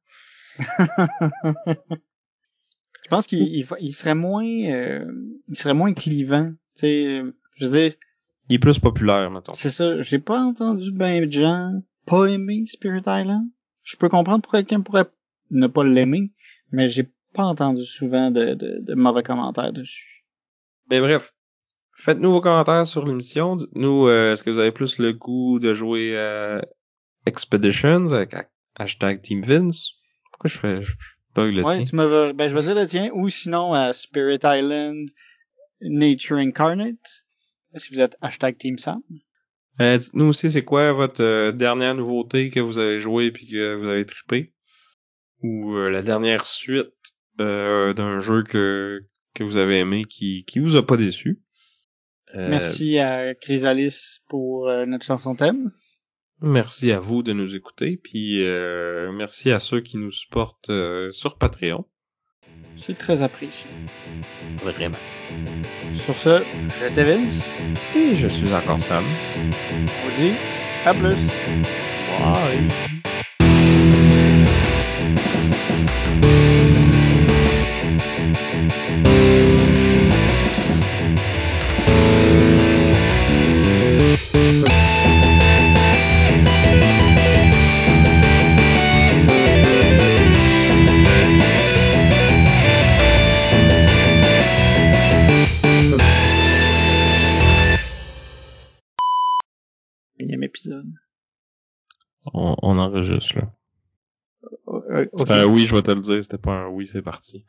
[3.03, 4.45] Je pense qu'il il, il serait moins...
[4.47, 5.05] euh,
[5.49, 6.51] il serait moins clivant.
[6.75, 7.23] Tu sais,
[7.57, 7.93] je veux dire,
[8.49, 9.53] Il est plus populaire, mettons.
[9.53, 11.71] c'est ça, j'ai pas entendu ben de gens
[12.07, 13.47] pas aimer Spirit Island.
[13.83, 15.07] Je peux comprendre pourquoi quelqu'un pourrait
[15.51, 16.33] ne pas l'aimer,
[16.73, 20.25] mais j'ai pas entendu souvent de, de, de mauvais commentaires dessus.
[20.91, 21.33] Mais bref,
[22.05, 23.57] faites-nous vos commentaires sur l'émission.
[23.57, 26.65] Dites-nous, euh, est-ce que vous avez plus le goût de jouer à
[27.27, 29.93] Expeditions avec ha- hashtag Team Vince?
[30.31, 30.93] Pourquoi je fais, je
[31.35, 31.85] bug le Ouais, tien?
[31.85, 35.09] tu me ben je vais dire le tien, ou sinon à Spirit Island
[35.81, 37.25] Nature Incarnate.
[37.77, 39.01] Si vous êtes hashtag Team Sam?
[39.81, 43.75] Euh, dites-nous aussi c'est quoi votre euh, dernière nouveauté que vous avez joué puis que
[43.75, 44.53] vous avez trippé?
[45.43, 46.93] Ou euh, la dernière suite
[47.41, 49.01] euh, d'un jeu que,
[49.35, 51.41] que vous avez aimé qui, qui vous a pas déçu?
[52.37, 55.71] Euh, Merci à Chrysalis pour euh, notre chanson thème.
[56.41, 61.13] Merci à vous de nous écouter, puis euh, merci à ceux qui nous supportent euh,
[61.13, 61.85] sur Patreon.
[62.77, 63.71] C'est très apprécié.
[64.63, 64.99] Vraiment.
[65.95, 66.43] Sur ce,
[66.81, 67.45] j'étais Vince.
[67.97, 69.05] Et je suis encore Sam.
[69.41, 70.33] On dit
[70.85, 71.17] à plus.
[72.19, 73.03] Bye.
[103.35, 103.53] Là.
[104.69, 105.07] Euh, euh.
[105.19, 107.45] C'était un oui, je vais te le dire, c'était pas un oui, c'est parti.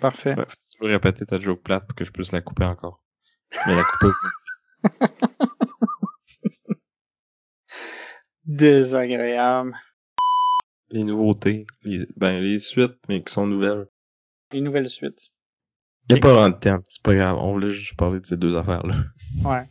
[0.00, 0.34] Parfait.
[0.36, 3.02] Tu peux répéter ta joke plate pour que je puisse la couper encore.
[3.66, 4.12] Mais la couper.
[8.44, 9.76] Désagréable.
[10.90, 13.86] les nouveautés, les, ben les suites, mais qui sont nouvelles.
[14.52, 15.30] Les nouvelles suites.
[16.08, 17.36] Il a pas vraiment de temps, c'est pas grave.
[17.38, 18.96] On voulait juste parler de ces deux affaires-là.
[19.44, 19.68] Ouais.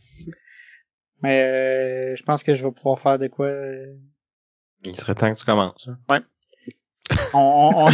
[1.22, 3.48] Mais euh, je pense que je vais pouvoir faire de quoi.
[4.84, 5.88] Il serait temps que tu commences.
[5.88, 5.98] hein.
[7.34, 7.92] On, on, on-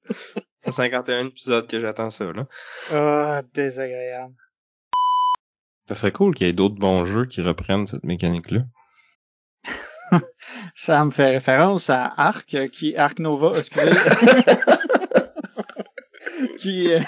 [0.00, 2.46] Ça fait 51 épisodes que j'attends ça, là.
[2.92, 4.34] Ah, désagréable.
[5.88, 8.60] Ça serait cool qu'il y ait d'autres bons jeux qui reprennent cette mécanique-là.
[10.74, 13.90] Ça me fait référence à Arc, euh, qui Arc Nova, excusez.
[16.58, 17.00] qui euh,